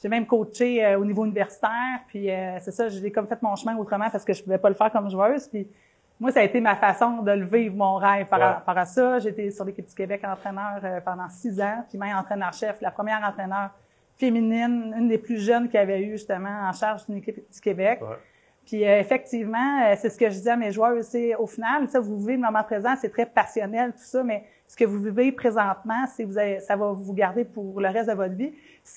J'ai 0.02 0.10
même 0.10 0.26
coaché 0.26 0.84
euh, 0.84 1.00
au 1.00 1.06
niveau 1.06 1.26
universitaire. 1.26 2.00
Puis 2.08 2.32
euh, 2.32 2.58
c'est 2.60 2.72
ça, 2.72 2.88
j'ai 2.90 3.12
comme 3.12 3.28
fait 3.28 3.42
mon 3.42 3.56
chemin 3.56 3.78
autrement 3.78 4.10
parce 4.10 4.26
que 4.26 4.34
je 4.34 4.44
pouvais 4.44 4.58
pas 4.58 4.70
le 4.70 4.76
faire 4.76 4.92
comme 4.92 5.10
joueuse. 5.10 5.48
Puis 5.48 5.68
moi, 6.20 6.32
ça 6.32 6.40
a 6.40 6.44
été 6.44 6.62
ma 6.62 6.76
façon 6.76 7.22
de 7.22 7.32
le 7.32 7.46
vivre, 7.46 7.76
mon 7.76 7.96
rêve 7.96 8.28
par, 8.28 8.40
rapport 8.40 8.78
à 8.78 8.86
ça. 8.86 9.20
J'étais 9.20 9.52
sur 9.52 9.66
l'équipe 9.66 9.86
du 9.86 9.96
Québec 9.96 10.22
entraîneur 10.24 10.80
euh, 10.84 11.02
pendant 11.02 11.30
six 11.30 11.60
ans, 11.60 11.84
puis 11.90 11.98
même 11.98 12.16
entraîneur-chef, 12.16 12.82
la 12.82 12.92
première 12.92 13.22
entraîneur 13.24 13.72
féminine, 14.18 14.94
une 14.98 15.08
des 15.08 15.18
plus 15.18 15.40
jeunes 15.40 15.70
qui 15.70 15.78
avait 15.78 16.02
eu 16.02 16.12
justement 16.12 16.68
en 16.68 16.72
charge 16.72 17.06
d'une 17.06 17.18
équipe 17.18 17.36
du 17.52 17.60
Québec. 17.60 18.00
Puis 18.66 18.88
euh, 18.88 19.00
effectivement, 19.00 19.82
euh, 19.84 19.96
c'est 19.98 20.10
ce 20.10 20.18
que 20.18 20.30
je 20.30 20.40
dis 20.40 20.50
à 20.50 20.56
mes 20.56 20.72
joueurs, 20.72 21.04
c'est 21.04 21.36
au 21.36 21.48
final, 21.48 21.90
ça, 21.90 22.00
vous 22.00 22.18
vivez 22.18 22.34
le 22.34 22.40
moment 22.40 22.64
présent, 22.64 22.94
c'est 23.00 23.10
très 23.10 23.26
passionnel, 23.26 23.92
tout 23.92 24.04
ça, 24.04 24.24
mais 24.24 24.46
ce 24.68 24.78
que 24.78 24.86
vous 24.86 25.00
vivez 25.00 25.32
présentement, 25.32 26.06
c'est 26.08 26.24
vous 26.24 26.36
ça 26.60 26.76
va 26.76 26.94
vous 26.94 27.14
garder 27.14 27.44
pour 27.44 27.82
le 27.82 27.90
reste 27.90 28.10
de 28.10 28.16
votre 28.16 28.34
vie. 28.34 28.54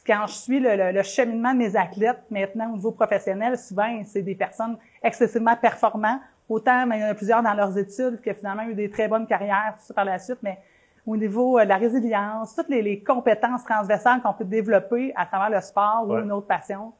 Quand 0.07 0.27
je 0.27 0.35
suis 0.35 0.61
le, 0.61 0.93
le, 0.93 1.03
cheminement 1.03 1.53
de 1.53 1.59
mes 1.59 1.77
athlètes 1.77 2.23
maintenant 2.31 2.73
au 2.73 2.77
niveau 2.77 2.93
professionnel, 2.93 3.59
souvent, 3.59 4.03
c'est 4.05 4.23
des 4.23 4.37
personnes 4.37 4.79
excessivement 5.03 5.57
performantes, 5.57 6.21
autant 6.49 6.87
mais 6.87 6.99
il 6.99 7.01
y 7.01 7.05
en 7.05 7.09
a 7.09 7.15
plusieurs 7.15 7.43
dans 7.43 7.55
leurs 7.55 7.77
études 7.77 8.21
qui 8.23 8.31
ont 8.31 8.35
finalement 8.35 8.69
eu 8.69 8.75
des 8.75 8.89
très 8.89 9.09
bonnes 9.09 9.27
carrières, 9.27 9.75
tout 9.79 9.85
ça 9.85 9.95
par 9.95 10.05
la 10.05 10.19
suite, 10.19 10.39
mais 10.43 10.59
au 11.07 11.17
niveau 11.17 11.59
euh, 11.59 11.65
de 11.65 11.69
la 11.69 11.77
résilience, 11.77 12.55
toutes 12.55 12.69
les, 12.69 13.03
compétences 13.03 13.65
transversales 13.65 14.21
qu'on 14.23 14.33
peut 14.33 14.45
développer 14.45 15.13
à 15.15 15.25
travers 15.27 15.51
le 15.51 15.61
sport 15.61 16.05
ou 16.09 16.15
une 16.15 16.33
autre 16.33 16.47
passion. 16.47 16.93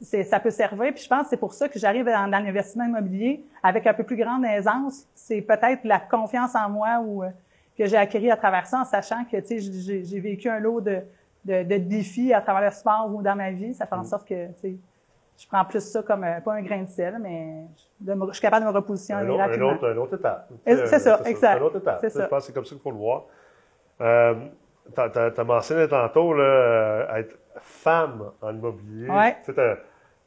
Ça 0.00 0.38
peut 0.38 0.50
servir. 0.50 0.92
Puis 0.92 1.04
je 1.04 1.08
pense 1.08 1.22
que 1.22 1.28
c'est 1.30 1.36
pour 1.38 1.54
ça 1.54 1.68
que 1.68 1.78
j'arrive 1.78 2.04
dans, 2.04 2.26
l'investissement 2.26 2.84
immobilier 2.84 3.42
avec 3.62 3.86
un 3.86 3.94
peu 3.94 4.04
plus 4.04 4.16
grande 4.16 4.44
aisance. 4.44 5.06
C'est 5.14 5.40
peut-être 5.40 5.84
la 5.84 5.98
confiance 5.98 6.54
en 6.54 6.68
moi 6.68 7.00
ou 7.02 7.22
euh, 7.22 7.28
que 7.78 7.86
j'ai 7.86 7.96
acquis 7.96 8.30
à 8.30 8.36
travers 8.36 8.66
ça 8.66 8.80
en 8.80 8.84
sachant 8.84 9.24
que 9.24 9.38
j'ai 9.40 10.20
vécu 10.20 10.48
un 10.48 10.58
lot 10.58 10.80
de, 10.80 11.00
de, 11.44 11.78
défis 11.78 12.34
à 12.34 12.42
travers 12.42 12.64
le 12.68 12.70
sport 12.70 13.10
ou 13.14 13.22
dans 13.22 13.34
ma 13.34 13.50
vie. 13.50 13.72
Ça 13.72 13.86
fait 13.86 13.94
en 13.94 14.02
mm. 14.02 14.04
sorte 14.04 14.28
que 14.28 14.48
je 14.62 15.46
prends 15.48 15.64
plus 15.64 15.80
ça 15.80 16.02
comme, 16.02 16.24
euh, 16.24 16.40
pas 16.40 16.52
un 16.52 16.62
grain 16.62 16.82
de 16.82 16.88
sel, 16.88 17.18
mais 17.20 17.64
je, 18.06 18.32
suis 18.32 18.42
capable 18.42 18.66
de 18.66 18.70
me 18.70 18.74
repositionner 18.74 19.22
un, 19.22 19.36
rapidement. 19.36 19.70
Un 19.70 19.74
autre, 19.74 19.88
un 19.88 19.96
autre 19.96 20.16
étape. 20.16 20.50
C'est 20.66 20.98
ça, 20.98 21.20
exact. 21.24 21.56
Une 21.56 21.64
autre 21.64 21.78
étape. 21.78 22.00
Je 22.02 22.26
pense 22.26 22.28
que 22.28 22.46
c'est 22.46 22.52
comme 22.52 22.64
ça 22.64 22.74
qu'il 22.74 22.82
faut 22.82 22.90
le 22.90 22.98
voir. 22.98 23.24
Euh, 24.00 24.34
tu 24.94 25.00
as, 25.00 25.44
mentionné 25.44 25.88
tantôt 25.88 26.34
là, 26.34 27.18
être 27.18 27.36
femme 27.60 28.30
en 28.42 28.54
immobilier. 28.54 29.08
Tu 29.44 29.52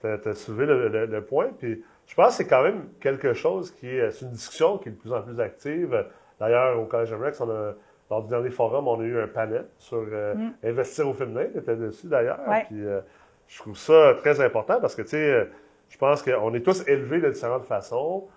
as, 0.07 0.33
soulevé 0.33 0.65
le, 0.65 1.21
point. 1.21 1.49
Puis 1.57 1.83
je 2.05 2.15
pense 2.15 2.29
que 2.29 2.43
c'est 2.43 2.47
quand 2.47 2.63
même 2.63 2.89
quelque 2.99 3.33
chose 3.33 3.71
qui 3.71 3.87
est. 3.87 4.11
C'est 4.11 4.25
une 4.25 4.31
discussion 4.31 4.77
qui 4.77 4.89
est 4.89 4.91
de 4.93 4.97
plus 4.97 5.13
en 5.13 5.21
plus 5.21 5.39
active. 5.39 6.05
D'ailleurs, 6.39 6.79
au 6.79 6.85
Collège 6.85 7.13
Rex, 7.13 7.41
on 7.41 7.49
a, 7.49 7.73
lors 8.09 8.23
du 8.23 8.29
dernier 8.29 8.49
forum, 8.49 8.87
on 8.87 8.99
a 8.99 9.03
eu 9.03 9.19
un 9.19 9.27
panel 9.27 9.65
sur 9.77 10.05
euh, 10.11 10.35
mm. 10.35 10.53
investir 10.63 11.07
au 11.07 11.13
féminin. 11.13 11.45
Tu 11.51 11.59
étais 11.59 11.75
dessus 11.75 12.07
d'ailleurs. 12.07 12.39
Puis 12.67 12.85
euh, 12.85 13.01
je 13.47 13.59
trouve 13.59 13.77
ça 13.77 14.15
très 14.17 14.41
important 14.41 14.79
parce 14.79 14.95
que, 14.95 15.01
tu 15.01 15.09
sais, 15.09 15.47
je 15.89 15.97
pense 15.97 16.21
qu'on 16.21 16.53
est 16.53 16.61
tous 16.61 16.87
élevés 16.87 17.21
de 17.21 17.29
différentes 17.29 17.65
façons. 17.65 18.27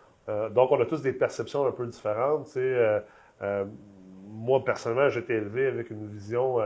donc, 0.52 0.70
on 0.70 0.80
a 0.80 0.86
tous 0.86 1.02
des 1.02 1.12
perceptions 1.12 1.66
un 1.66 1.72
peu 1.72 1.86
différentes. 1.86 2.46
Tu 2.46 2.52
sais, 2.52 3.02
moi, 4.40 4.64
personnellement, 4.64 5.10
j'ai 5.10 5.20
été 5.20 5.34
élevé 5.34 5.66
avec 5.66 5.90
une 5.90 6.08
vision 6.08 6.56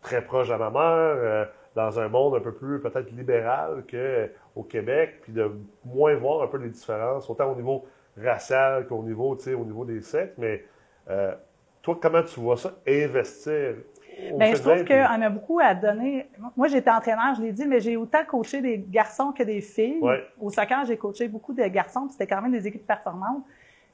très 0.00 0.22
proche 0.22 0.50
à 0.50 0.58
ma 0.58 0.70
mère, 0.70 1.48
dans 1.74 2.00
un 2.00 2.08
monde 2.08 2.36
un 2.36 2.40
peu 2.40 2.52
plus 2.52 2.80
peut-être 2.80 3.10
libéral 3.10 3.84
qu'au 3.90 4.62
Québec, 4.62 5.20
puis 5.22 5.32
de 5.32 5.50
moins 5.84 6.14
voir 6.14 6.42
un 6.42 6.46
peu 6.46 6.58
les 6.58 6.70
différences, 6.70 7.28
autant 7.28 7.52
au 7.52 7.56
niveau 7.56 7.84
racial 8.16 8.86
qu'au 8.86 9.02
niveau, 9.02 9.36
au 9.36 9.64
niveau 9.64 9.84
des 9.84 10.00
sectes. 10.00 10.38
Mais 10.38 10.64
toi, 11.82 11.98
comment 12.00 12.22
tu 12.22 12.38
vois 12.40 12.56
ça, 12.56 12.74
investir 12.86 13.74
Bien, 14.36 14.54
je 14.54 14.60
trouve 14.60 14.84
qu'on 14.84 15.22
a 15.22 15.30
beaucoup 15.30 15.60
à 15.60 15.74
donner. 15.74 16.28
Moi, 16.56 16.68
j'étais 16.68 16.90
entraîneur, 16.90 17.34
je 17.36 17.42
l'ai 17.42 17.52
dit, 17.52 17.66
mais 17.66 17.80
j'ai 17.80 17.96
autant 17.96 18.24
coaché 18.24 18.60
des 18.60 18.78
garçons 18.78 19.32
que 19.32 19.42
des 19.42 19.60
filles. 19.60 20.00
Au 20.38 20.50
soccer, 20.50 20.84
j'ai 20.84 20.96
coaché 20.96 21.26
beaucoup 21.26 21.54
de 21.54 21.62
garçons, 21.64 22.02
puis 22.02 22.12
c'était 22.12 22.26
quand 22.26 22.42
même 22.42 22.52
des 22.52 22.66
équipes 22.66 22.86
performantes. 22.86 23.42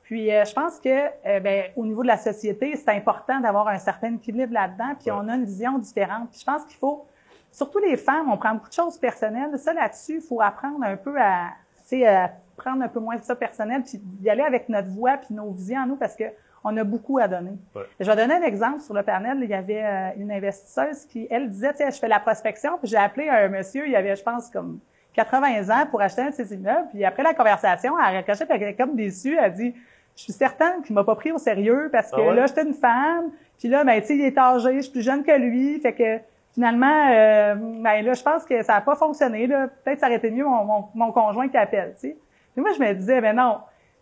Puis 0.07 0.33
euh, 0.33 0.45
je 0.45 0.53
pense 0.55 0.79
que 0.79 0.89
euh, 0.89 1.41
ben, 1.41 1.65
au 1.75 1.85
niveau 1.85 2.03
de 2.03 2.07
la 2.07 2.17
société, 2.17 2.77
c'est 2.77 2.91
important 2.91 3.41
d'avoir 3.41 3.67
un 3.67 3.79
certain 3.79 4.15
équilibre 4.15 4.53
là-dedans, 4.53 4.95
puis 5.01 5.11
on 5.11 5.29
a 5.29 5.35
une 5.35 5.45
vision 5.45 5.77
différente. 5.79 6.31
Puis 6.31 6.39
je 6.41 6.45
pense 6.45 6.65
qu'il 6.65 6.77
faut, 6.77 7.05
surtout 7.51 7.81
les 7.81 7.97
femmes, 7.97 8.31
on 8.31 8.37
prend 8.37 8.55
beaucoup 8.55 8.69
de 8.69 8.75
choses 8.75 8.99
personnelles. 8.99 9.59
Ça 9.59 9.73
là-dessus, 9.73 10.17
il 10.17 10.21
faut 10.21 10.41
apprendre 10.41 10.85
un 10.85 10.97
peu 10.97 11.21
à, 11.21 11.49
à 11.93 12.31
prendre 12.57 12.85
un 12.85 12.89
peu 12.89 13.01
moins 13.01 13.17
de 13.17 13.23
ça 13.23 13.35
personnel, 13.35 13.83
puis 13.83 13.99
d'y 14.01 14.31
aller 14.31 14.45
avec 14.45 14.69
notre 14.69 14.89
voix, 14.91 15.17
puis 15.17 15.35
nos 15.35 15.51
visions 15.51 15.83
à 15.83 15.87
nous, 15.87 15.97
parce 15.97 16.15
que 16.15 16.25
on 16.63 16.77
a 16.77 16.85
beaucoup 16.85 17.19
à 17.19 17.27
donner. 17.27 17.53
Je 17.99 18.09
vais 18.09 18.17
donner 18.17 18.35
un 18.35 18.43
exemple 18.43 18.81
sur 18.81 18.95
le 18.95 19.03
panel. 19.03 19.39
Il 19.43 19.51
y 19.51 19.55
avait 19.55 19.85
euh, 19.85 20.11
une 20.19 20.31
investisseuse 20.31 21.05
qui, 21.07 21.27
elle, 21.31 21.49
disait, 21.49 21.73
je 21.79 21.99
fais 21.99 22.09
la 22.09 22.21
prospection, 22.21 22.79
puis 22.79 22.89
j'ai 22.89 22.97
appelé 22.97 23.29
un 23.29 23.49
monsieur, 23.49 23.87
il 23.87 23.93
y 23.93 23.97
avait, 23.97 24.15
je 24.15 24.23
pense, 24.23 24.51
comme 24.51 24.79
80 25.15 25.69
ans 25.71 25.87
pour 25.91 26.01
acheter 26.01 26.23
un 26.23 26.31
de 26.31 26.35
ses 26.35 26.55
immeubles. 26.55 26.89
Puis 26.91 27.05
après 27.05 27.25
la 27.25 27.35
conversation, 27.35 27.99
elle 27.99 28.05
a 28.05 28.19
raccroché, 28.19 28.47
puis 28.47 28.57
elle 28.57 28.63
était 28.63 28.83
comme 28.83 28.95
déçue. 28.95 29.37
Elle 29.41 29.53
dit, 29.53 29.75
je 30.17 30.23
suis 30.23 30.33
certaine 30.33 30.83
qu'il 30.83 30.95
m'a 30.95 31.05
pas 31.05 31.15
pris 31.15 31.31
au 31.31 31.39
sérieux 31.39 31.91
parce 31.93 32.11
que 32.11 32.21
ah 32.21 32.35
là, 32.35 32.47
j'étais 32.47 32.65
une 32.65 32.75
femme. 32.75 33.31
Puis 33.59 33.69
là, 33.69 33.85
ben, 33.85 34.01
tu 34.01 34.09
sais, 34.09 34.17
il 34.17 34.25
est 34.25 34.39
âgé, 34.39 34.77
je 34.77 34.81
suis 34.83 34.93
plus 34.93 35.03
jeune 35.03 35.23
que 35.23 35.33
lui. 35.33 35.79
Fait 35.81 35.93
que 35.93 36.19
finalement, 36.55 37.11
euh, 37.11 37.55
ben 37.55 38.03
là, 38.03 38.15
je 38.15 38.23
pense 38.23 38.45
que 38.45 38.63
ça 38.63 38.75
n'a 38.75 38.81
pas 38.81 38.97
fonctionné. 38.97 39.47
Peut-être 39.47 40.01
ça 40.01 40.07
aurait 40.07 40.17
été 40.17 40.31
mieux 40.31 40.45
mon, 40.45 40.89
mon, 40.95 41.13
conjoint 41.13 41.49
qui 41.49 41.57
appelle, 41.59 41.95
tu 42.01 42.09
sais. 42.09 42.17
moi, 42.57 42.71
je 42.73 42.83
me 42.83 42.95
disais, 42.95 43.21
ben 43.21 43.37
non, 43.37 43.59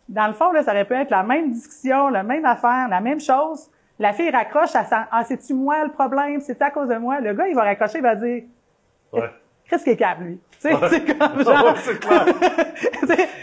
dans 0.09 0.29
le 0.29 0.35
fond, 0.35 0.53
là, 0.53 0.63
ça 0.63 0.71
aurait 0.71 0.85
pu 0.85 0.95
être 0.95 1.11
la 1.11 1.25
même 1.25 1.51
discussion, 1.51 2.09
la 2.09 2.23
même 2.23 2.45
affaire, 2.45 2.87
la 2.89 3.01
même 3.01 3.21
chose. 3.21 3.69
La 3.99 4.13
fille 4.13 4.31
raccroche, 4.31 4.71
elle 4.75 4.87
sent, 4.87 5.05
ah, 5.11 5.25
c'est-tu 5.25 5.55
moi 5.55 5.85
le 5.85 5.91
problème? 5.91 6.41
C'est 6.41 6.61
à 6.63 6.71
cause 6.71 6.89
de 6.89 6.97
moi? 6.97 7.21
Le 7.21 7.35
gars, 7.35 7.49
il 7.49 7.55
va 7.55 7.63
raccrocher, 7.63 7.99
il 7.99 8.03
va 8.03 8.15
dire, 8.15 8.45
ouais. 9.13 9.31
qu'est-ce 9.69 9.83
qu'il 9.83 9.93
est 9.95 9.97
capable, 9.97 10.25
lui? 10.25 10.41
Tu 10.61 10.69
sais, 10.69 10.75
c'est 10.91 11.19
comme 11.19 11.45
genre. 11.45 11.75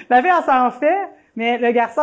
la 0.10 0.22
fille, 0.22 0.32
elle 0.38 0.44
s'en 0.46 0.72
fait, 0.72 1.10
mais 1.42 1.58
le 1.58 1.72
garçon, 1.72 2.02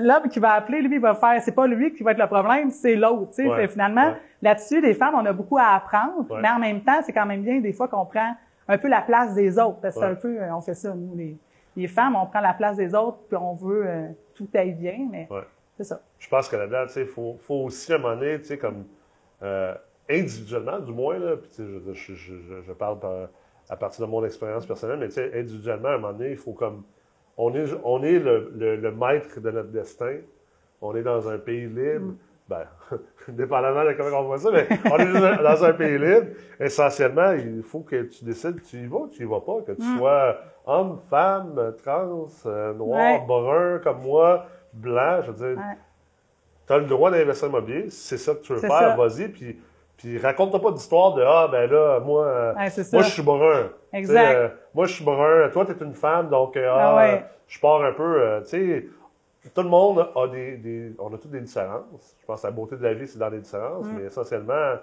l'homme 0.00 0.28
qui 0.28 0.40
va 0.40 0.54
appeler, 0.54 0.82
lui, 0.82 0.96
il 0.96 1.00
va 1.00 1.14
faire, 1.14 1.40
c'est 1.40 1.54
pas 1.54 1.68
lui 1.68 1.92
qui 1.92 2.02
va 2.02 2.10
être 2.10 2.18
le 2.18 2.26
problème, 2.26 2.70
c'est 2.70 2.96
l'autre, 2.96 3.30
tu 3.36 3.48
sais. 3.48 3.68
Finalement, 3.68 4.14
là-dessus, 4.42 4.80
les 4.80 4.94
femmes, 4.94 5.14
on 5.14 5.24
a 5.26 5.32
beaucoup 5.32 5.58
à 5.58 5.76
apprendre, 5.76 6.26
mais 6.42 6.48
en 6.48 6.58
même 6.58 6.82
temps, 6.82 7.00
c'est 7.06 7.12
quand 7.12 7.24
même 7.24 7.42
bien, 7.42 7.60
des 7.60 7.72
fois, 7.72 7.86
qu'on 7.86 8.04
prend 8.04 8.34
un 8.66 8.78
peu 8.78 8.88
la 8.88 9.00
place 9.00 9.32
des 9.34 9.60
autres, 9.60 9.78
parce 9.80 9.94
que 9.94 10.04
un 10.04 10.16
peu, 10.16 10.40
on 10.52 10.60
fait 10.60 10.74
ça, 10.74 10.92
nous, 10.92 11.14
les, 11.16 11.38
les 11.76 11.86
femmes, 11.86 12.16
on 12.16 12.26
prend 12.26 12.40
la 12.40 12.52
place 12.52 12.78
des 12.78 12.92
autres, 12.92 13.18
puis 13.28 13.36
on 13.36 13.54
veut 13.54 13.84
euh, 13.86 14.08
tout 14.34 14.48
aille 14.54 14.74
bien, 14.74 15.06
mais 15.08 15.28
c'est 15.76 15.84
ça. 15.84 16.00
Je 16.18 16.28
pense 16.28 16.48
que 16.48 16.56
là-dedans, 16.56 16.92
il 16.96 17.06
faut, 17.06 17.36
faut, 17.38 17.62
aussi, 17.66 17.92
à 17.92 17.94
un 17.94 17.98
moment 17.98 18.16
donné, 18.16 18.40
tu 18.40 18.46
sais, 18.46 18.58
comme 18.58 18.86
euh, 19.44 19.72
individuellement, 20.10 20.80
du 20.80 20.92
moins, 20.92 21.16
là, 21.16 21.36
puis 21.36 21.50
je, 21.58 21.92
je, 21.94 22.14
je, 22.14 22.34
je, 22.66 22.72
parle 22.72 22.98
à 23.68 23.76
partir 23.76 24.04
de 24.04 24.10
mon 24.10 24.24
expérience 24.24 24.66
personnelle, 24.66 24.98
mais 24.98 25.06
tu 25.06 25.14
sais, 25.14 25.30
individuellement, 25.38 25.90
à 25.90 25.92
un 25.92 25.98
moment 25.98 26.12
donné, 26.12 26.32
il 26.32 26.36
faut 26.36 26.54
comme. 26.54 26.82
On 27.42 27.54
est, 27.54 27.64
on 27.84 28.02
est 28.02 28.18
le, 28.18 28.52
le, 28.54 28.92
maître 28.92 29.40
de 29.40 29.50
notre 29.50 29.70
destin. 29.70 30.18
On 30.82 30.94
est 30.94 31.02
dans 31.02 31.26
un 31.26 31.38
pays 31.38 31.66
libre. 31.66 32.12
Ben, 32.46 32.66
dépendamment 33.28 33.82
de 33.84 33.94
comment 33.94 34.18
on 34.18 34.24
voit 34.24 34.38
ça, 34.38 34.50
mais 34.50 34.68
on 34.90 34.98
est 34.98 35.42
dans 35.42 35.64
un 35.64 35.72
pays 35.72 35.98
libre. 35.98 36.26
Essentiellement, 36.58 37.32
il 37.32 37.62
faut 37.62 37.80
que 37.80 38.02
tu 38.02 38.26
décides, 38.26 38.60
tu 38.62 38.76
y 38.76 38.86
vas 38.86 38.98
ou 38.98 39.08
tu 39.08 39.22
y 39.22 39.24
vas 39.24 39.40
pas, 39.40 39.62
que 39.66 39.72
tu 39.72 39.82
mm. 39.82 39.98
sois 39.98 40.36
homme, 40.66 40.98
femme, 41.08 41.74
trans, 41.82 42.26
euh, 42.44 42.74
noir, 42.74 43.24
brun 43.24 43.78
comme 43.78 44.02
moi, 44.02 44.46
blanc, 44.74 45.22
je 45.22 45.30
veux 45.30 45.54
dire, 45.54 45.62
tu 46.66 46.72
as 46.74 46.78
le 46.78 46.86
droit 46.86 47.10
d'investir 47.10 47.48
immobilier, 47.48 47.88
c'est 47.88 48.18
ça 48.18 48.34
que 48.34 48.40
tu 48.40 48.52
veux 48.52 48.60
faire, 48.60 48.96
vas-y, 48.96 49.28
puis, 49.28 49.58
puis 50.00 50.18
raconte-toi 50.18 50.60
pas 50.60 50.72
d'histoire 50.72 51.14
de 51.14 51.22
Ah, 51.22 51.48
ben 51.50 51.70
là, 51.70 52.00
moi, 52.00 52.26
euh, 52.26 52.54
moi 52.92 53.02
je 53.02 53.10
suis 53.10 53.22
brun. 53.22 53.70
Exact. 53.92 54.34
Euh, 54.34 54.48
moi, 54.74 54.86
je 54.86 54.94
suis 54.94 55.04
brun, 55.04 55.48
toi, 55.52 55.64
tu 55.66 55.72
es 55.72 55.84
une 55.84 55.94
femme, 55.94 56.28
donc 56.28 56.56
ah, 56.56 56.96
ah 56.98 57.18
je 57.46 57.60
pars 57.60 57.82
un 57.82 57.92
peu, 57.92 58.40
tu 58.42 58.48
sais. 58.48 58.86
Tout 59.54 59.62
le 59.62 59.68
monde 59.68 60.06
a 60.14 60.26
des, 60.28 60.56
des, 60.58 60.92
On 60.98 61.08
a 61.14 61.16
toutes 61.16 61.30
des 61.30 61.40
différences. 61.40 62.16
Je 62.20 62.26
pense 62.26 62.42
que 62.42 62.46
la 62.46 62.50
beauté 62.50 62.76
de 62.76 62.82
la 62.82 62.92
vie, 62.92 63.06
c'est 63.06 63.18
dans 63.18 63.30
les 63.30 63.40
différences, 63.40 63.86
mm. 63.86 63.96
mais 63.96 64.04
essentiellement, 64.04 64.74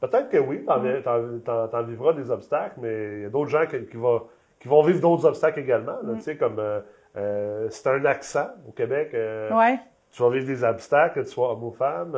peut-être 0.00 0.30
que 0.30 0.38
oui, 0.38 0.64
t'en, 0.64 0.78
mm. 0.78 1.86
vivras 1.86 2.14
des 2.14 2.30
obstacles, 2.30 2.76
mais 2.80 3.18
il 3.18 3.22
y 3.22 3.26
a 3.26 3.28
d'autres 3.28 3.50
gens 3.50 3.66
qui, 3.66 3.84
qui 3.84 3.96
vont 3.98 4.22
qui 4.62 4.68
vont 4.68 4.82
vivre 4.82 5.00
d'autres 5.00 5.26
obstacles 5.26 5.58
également. 5.58 5.98
Mm. 6.02 6.16
Tu 6.16 6.22
sais, 6.22 6.36
comme 6.36 6.58
euh, 6.60 6.80
euh, 7.16 7.66
c'est 7.70 7.88
un 7.88 8.04
accent 8.04 8.48
au 8.68 8.70
Québec. 8.70 9.10
Euh, 9.12 9.50
tu 10.12 10.22
vas 10.22 10.30
vivre 10.30 10.46
des 10.46 10.62
obstacles, 10.62 11.20
que 11.20 11.26
tu 11.26 11.32
sois 11.32 11.52
homme 11.52 11.64
ou 11.64 11.72
femme. 11.72 12.16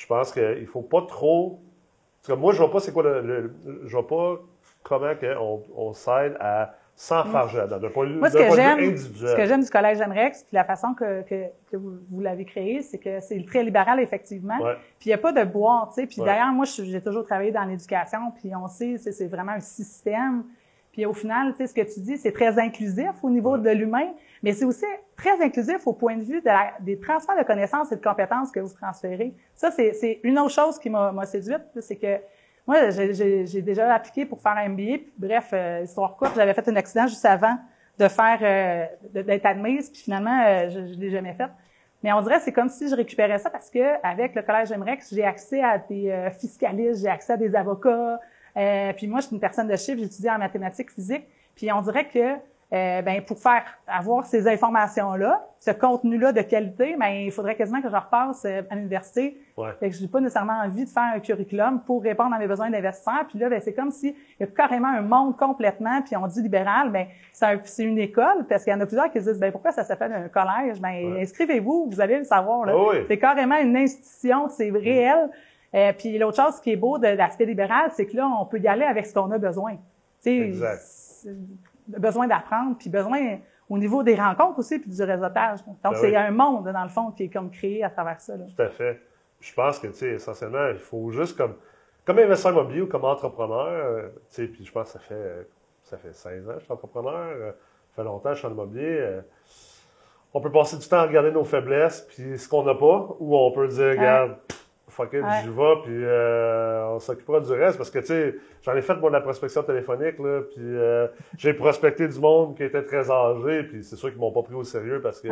Je 0.00 0.06
pense 0.06 0.32
qu'il 0.32 0.66
faut 0.66 0.80
pas 0.80 1.02
trop. 1.02 1.60
Parce 2.22 2.34
que 2.34 2.40
moi, 2.40 2.54
je 2.54 2.58
vois 2.58 2.70
pas 2.70 2.80
c'est 2.80 2.92
quoi 2.92 3.02
le, 3.02 3.52
je 3.84 3.92
vois 3.92 4.06
pas 4.06 4.40
comment 4.82 5.12
on, 5.38 5.62
on 5.76 5.92
s'aide 5.92 6.36
à 6.40 6.74
s'enfarger 6.96 7.64
mm. 7.64 7.78
d'un 7.78 7.90
point 7.90 8.06
de 8.06 8.12
vue, 8.12 8.18
Moi, 8.18 8.30
ce 8.30 8.38
que 8.38 8.54
j'aime, 8.54 8.96
Ce 8.96 9.36
que 9.36 9.44
j'aime 9.44 9.62
du 9.62 9.68
Collège 9.68 9.98
Rex, 10.00 10.44
puis 10.44 10.54
la 10.54 10.64
façon 10.64 10.94
que, 10.94 11.20
que, 11.22 11.44
que 11.70 11.76
vous, 11.76 11.98
vous 12.10 12.20
l'avez 12.20 12.46
créé, 12.46 12.80
c'est 12.80 12.98
que 12.98 13.20
c'est 13.20 13.44
très 13.46 13.62
libéral, 13.62 14.00
effectivement. 14.00 14.58
Puis 14.98 15.06
il 15.06 15.08
n'y 15.08 15.14
a 15.14 15.18
pas 15.18 15.32
de 15.32 15.44
boire, 15.44 15.88
tu 15.88 16.00
sais. 16.00 16.06
Puis 16.06 16.22
d'ailleurs, 16.22 16.52
moi, 16.52 16.64
j'ai 16.64 17.02
toujours 17.02 17.26
travaillé 17.26 17.52
dans 17.52 17.64
l'éducation, 17.64 18.32
puis 18.38 18.54
on 18.56 18.68
sait, 18.68 18.96
c'est 18.96 19.26
vraiment 19.26 19.52
un 19.52 19.60
système 19.60 20.44
puis 20.92 21.06
au 21.06 21.12
final, 21.12 21.52
tu 21.52 21.58
sais, 21.58 21.66
ce 21.68 21.74
que 21.74 21.94
tu 21.94 22.00
dis, 22.00 22.16
c'est 22.16 22.32
très 22.32 22.58
inclusif 22.58 23.12
au 23.22 23.30
niveau 23.30 23.56
de 23.56 23.70
l'humain, 23.70 24.08
mais 24.42 24.52
c'est 24.52 24.64
aussi 24.64 24.84
très 25.16 25.42
inclusif 25.42 25.86
au 25.86 25.92
point 25.92 26.16
de 26.16 26.22
vue 26.22 26.40
de 26.40 26.84
des 26.84 26.98
transferts 26.98 27.36
de 27.38 27.44
connaissances 27.44 27.92
et 27.92 27.96
de 27.96 28.02
compétences 28.02 28.50
que 28.50 28.60
vous 28.60 28.74
transférez. 28.74 29.34
Ça, 29.54 29.70
c'est 29.70 30.20
une 30.22 30.38
autre 30.38 30.54
chose 30.54 30.78
qui 30.78 30.90
m'a 30.90 31.26
séduite, 31.26 31.62
c'est 31.80 31.96
que 31.96 32.18
moi, 32.66 32.90
j'ai 32.90 33.62
déjà 33.62 33.92
appliqué 33.94 34.26
pour 34.26 34.40
faire 34.40 34.52
un 34.52 34.68
MBA. 34.68 34.98
Puis, 34.98 35.12
bref, 35.18 35.50
euh, 35.52 35.80
histoire 35.82 36.16
courte, 36.16 36.34
j'avais 36.36 36.54
fait 36.54 36.68
un 36.68 36.76
accident 36.76 37.06
juste 37.06 37.24
avant 37.24 37.56
de 37.98 38.06
faire 38.06 38.38
euh, 38.42 38.86
d'être 39.22 39.46
admise, 39.46 39.90
puis 39.90 40.02
finalement, 40.02 40.44
euh, 40.46 40.68
je 40.68 40.78
ne 40.78 40.94
l'ai 40.94 41.10
jamais 41.10 41.34
fait. 41.34 41.48
Mais 42.02 42.12
on 42.12 42.22
dirait 42.22 42.40
c'est 42.40 42.52
comme 42.52 42.68
si 42.68 42.88
je 42.88 42.94
récupérais 42.94 43.38
ça 43.38 43.50
parce 43.50 43.68
que 43.70 44.02
avec 44.06 44.34
le 44.34 44.42
collège 44.42 44.72
MREX, 44.72 45.12
j'ai 45.12 45.24
accès 45.24 45.62
à 45.62 45.78
des 45.78 46.30
fiscalistes, 46.38 47.02
j'ai 47.02 47.10
accès 47.10 47.34
à 47.34 47.36
des 47.36 47.54
avocats, 47.54 48.18
euh, 48.56 48.92
puis 48.94 49.06
moi, 49.06 49.20
je 49.20 49.26
suis 49.26 49.34
une 49.34 49.40
personne 49.40 49.68
de 49.68 49.76
chiffres, 49.76 49.98
j'étudie 49.98 50.30
en 50.30 50.38
mathématiques, 50.38 50.90
physique. 50.90 51.24
Puis 51.54 51.70
on 51.72 51.80
dirait 51.82 52.08
que 52.08 52.36
euh, 52.72 53.02
ben, 53.02 53.20
pour 53.22 53.38
faire 53.38 53.64
avoir 53.86 54.24
ces 54.24 54.46
informations-là, 54.46 55.44
ce 55.58 55.72
contenu-là 55.72 56.32
de 56.32 56.40
qualité, 56.42 56.96
ben, 56.98 57.08
il 57.08 57.32
faudrait 57.32 57.56
quasiment 57.56 57.82
que 57.82 57.90
je 57.90 57.96
repasse 57.96 58.44
euh, 58.44 58.62
à 58.70 58.76
l'université. 58.76 59.40
Ouais. 59.56 59.70
Fait 59.80 59.90
que 59.90 59.96
je 59.96 60.02
n'ai 60.02 60.08
pas 60.08 60.20
nécessairement 60.20 60.60
envie 60.64 60.84
de 60.84 60.88
faire 60.88 61.10
un 61.14 61.18
curriculum 61.18 61.80
pour 61.84 62.02
répondre 62.02 62.34
à 62.34 62.38
mes 62.38 62.46
besoins 62.46 62.70
d'investisseurs. 62.70 63.26
Puis 63.28 63.40
là, 63.40 63.48
ben, 63.48 63.60
c'est 63.60 63.74
comme 63.74 63.90
s'il 63.90 64.14
y 64.38 64.44
a 64.44 64.46
carrément 64.46 64.88
un 64.88 65.02
monde 65.02 65.36
complètement, 65.36 66.00
puis 66.02 66.16
on 66.16 66.26
dit 66.28 66.42
libéral, 66.42 66.90
ben, 66.90 67.06
c'est 67.32 67.82
une 67.82 67.98
école, 67.98 68.46
parce 68.48 68.62
qu'il 68.62 68.72
y 68.72 68.76
en 68.76 68.80
a 68.80 68.86
plusieurs 68.86 69.10
qui 69.10 69.18
disent, 69.18 69.40
ben, 69.40 69.50
pourquoi 69.50 69.72
ça 69.72 69.82
s'appelle 69.82 70.12
un 70.12 70.28
collège? 70.28 70.80
Ben, 70.80 71.16
inscrivez-vous, 71.18 71.88
vous 71.90 72.00
allez 72.00 72.18
le 72.18 72.24
savoir. 72.24 72.66
Là. 72.66 72.74
C'est 73.08 73.18
carrément 73.18 73.58
une 73.58 73.76
institution, 73.76 74.48
c'est 74.48 74.70
réel. 74.70 75.28
Euh, 75.74 75.92
puis 75.96 76.18
l'autre 76.18 76.42
chose 76.42 76.60
qui 76.60 76.72
est 76.72 76.76
beau 76.76 76.98
de, 76.98 77.06
l'aspect 77.06 77.46
libéral, 77.46 77.90
c'est 77.94 78.06
que 78.06 78.16
là, 78.16 78.28
on 78.40 78.44
peut 78.44 78.58
y 78.58 78.68
aller 78.68 78.84
avec 78.84 79.06
ce 79.06 79.14
qu'on 79.14 79.30
a 79.30 79.38
besoin. 79.38 79.76
Exact. 80.24 80.82
Besoin 81.98 82.26
d'apprendre, 82.26 82.76
puis 82.78 82.90
besoin 82.90 83.38
au 83.68 83.78
niveau 83.78 84.02
des 84.02 84.16
rencontres 84.16 84.58
aussi, 84.58 84.78
puis 84.78 84.90
du 84.90 85.02
réseautage. 85.02 85.64
Donc, 85.64 85.78
ben 85.82 85.94
c'est 85.94 86.16
un 86.16 86.30
monde, 86.30 86.68
dans 86.68 86.82
le 86.82 86.88
fond, 86.88 87.12
qui 87.12 87.24
est 87.24 87.28
comme 87.28 87.50
créé 87.50 87.84
à 87.84 87.90
travers 87.90 88.20
ça. 88.20 88.36
Là. 88.36 88.44
Tout 88.56 88.62
à 88.62 88.68
fait. 88.68 89.00
Je 89.40 89.54
pense 89.54 89.78
que, 89.78 89.86
tu 89.86 89.94
sais, 89.94 90.08
essentiellement, 90.10 90.68
il 90.68 90.78
faut 90.78 91.10
juste 91.12 91.36
comme, 91.36 91.54
comme 92.04 92.18
investisseur 92.18 92.52
immobilier 92.52 92.82
ou 92.82 92.88
comme 92.88 93.04
entrepreneur, 93.04 93.68
euh, 93.68 94.08
tu 94.28 94.34
sais, 94.34 94.46
puis 94.48 94.64
je 94.64 94.72
pense 94.72 94.92
que 94.92 94.98
ça 94.98 94.98
fait, 94.98 95.48
ça 95.84 95.96
fait 95.96 96.12
16 96.12 96.48
ans 96.48 96.52
que 96.54 96.58
je 96.58 96.64
suis 96.64 96.72
entrepreneur, 96.72 97.14
euh, 97.14 97.52
ça 97.90 97.96
fait 97.96 98.04
longtemps 98.04 98.30
que 98.30 98.34
je 98.34 98.38
suis 98.40 98.48
en 98.48 98.52
immobilier. 98.52 99.20
on 100.34 100.40
peut 100.40 100.52
passer 100.52 100.76
du 100.76 100.86
temps 100.88 100.98
à 100.98 101.06
regarder 101.06 101.30
nos 101.30 101.44
faiblesses, 101.44 102.02
puis 102.02 102.38
ce 102.38 102.48
qu'on 102.48 102.64
n'a 102.64 102.74
pas, 102.74 103.08
ou 103.20 103.36
on 103.36 103.52
peut 103.52 103.68
dire, 103.68 103.90
regarde, 103.90 104.36
fuck 105.02 105.12
it, 105.14 105.24
j'y 105.42 105.48
vais, 105.48 105.74
puis 105.84 106.04
euh, 106.04 106.86
on 106.88 106.98
s'occupera 106.98 107.40
du 107.40 107.52
reste. 107.52 107.76
Parce 107.78 107.90
que, 107.90 107.98
tu 108.00 108.06
sais, 108.06 108.34
j'en 108.62 108.74
ai 108.76 108.82
fait, 108.82 108.94
moi, 108.96 109.10
de 109.10 109.14
la 109.14 109.20
prospection 109.20 109.62
téléphonique, 109.62 110.18
là, 110.18 110.42
puis 110.42 110.58
euh, 110.60 111.06
j'ai 111.36 111.54
prospecté 111.54 112.08
du 112.08 112.18
monde 112.18 112.56
qui 112.56 112.64
était 112.64 112.82
très 112.82 113.10
âgé, 113.10 113.62
puis 113.64 113.82
c'est 113.82 113.96
sûr 113.96 114.10
qu'ils 114.10 114.20
m'ont 114.20 114.32
pas 114.32 114.42
pris 114.42 114.54
au 114.54 114.64
sérieux 114.64 115.00
parce 115.00 115.20
que 115.20 115.28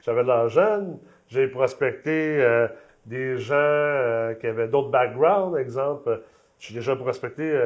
j'avais 0.00 0.22
de 0.22 0.28
l'argent. 0.28 0.98
J'ai 1.28 1.46
prospecté 1.48 2.38
euh, 2.40 2.66
des 3.06 3.36
gens 3.38 4.32
qui 4.40 4.46
avaient 4.46 4.68
d'autres 4.68 4.90
backgrounds, 4.90 5.56
exemple. 5.58 6.20
J'ai 6.58 6.74
déjà 6.74 6.94
prospecté 6.96 7.58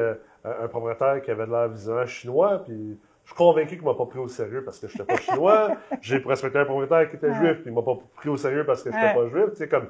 un 0.45 0.67
propriétaire 0.67 1.21
qui 1.21 1.31
avait 1.31 1.45
de 1.45 1.51
l'air 1.51 1.67
visiblement 1.69 2.05
chinois, 2.05 2.61
puis 2.65 2.97
Je 3.25 3.31
suis 3.31 3.37
convaincu 3.37 3.75
qu'il 3.77 3.83
m'a 3.85 3.95
pas 3.95 4.05
pris 4.05 4.19
au 4.19 4.27
sérieux 4.27 4.63
parce 4.63 4.79
que 4.79 4.87
je 4.87 4.93
n'étais 4.99 5.11
pas 5.15 5.19
chinois. 5.19 5.71
J'ai 6.01 6.17
respecté 6.17 6.59
un 6.59 6.65
propriétaire 6.65 7.09
qui 7.09 7.15
était 7.15 7.27
Ouais. 7.27 7.33
juif, 7.35 7.53
puis 7.63 7.71
il 7.71 7.73
m'a 7.73 7.81
pas 7.81 7.97
pris 8.15 8.29
au 8.29 8.37
sérieux 8.37 8.63
parce 8.65 8.83
que 8.83 8.91
je 8.91 8.95
n'étais 8.95 9.15
pas 9.15 9.27
juif. 9.27 9.45
Tu 9.49 9.55
sais, 9.55 9.67
comme, 9.67 9.87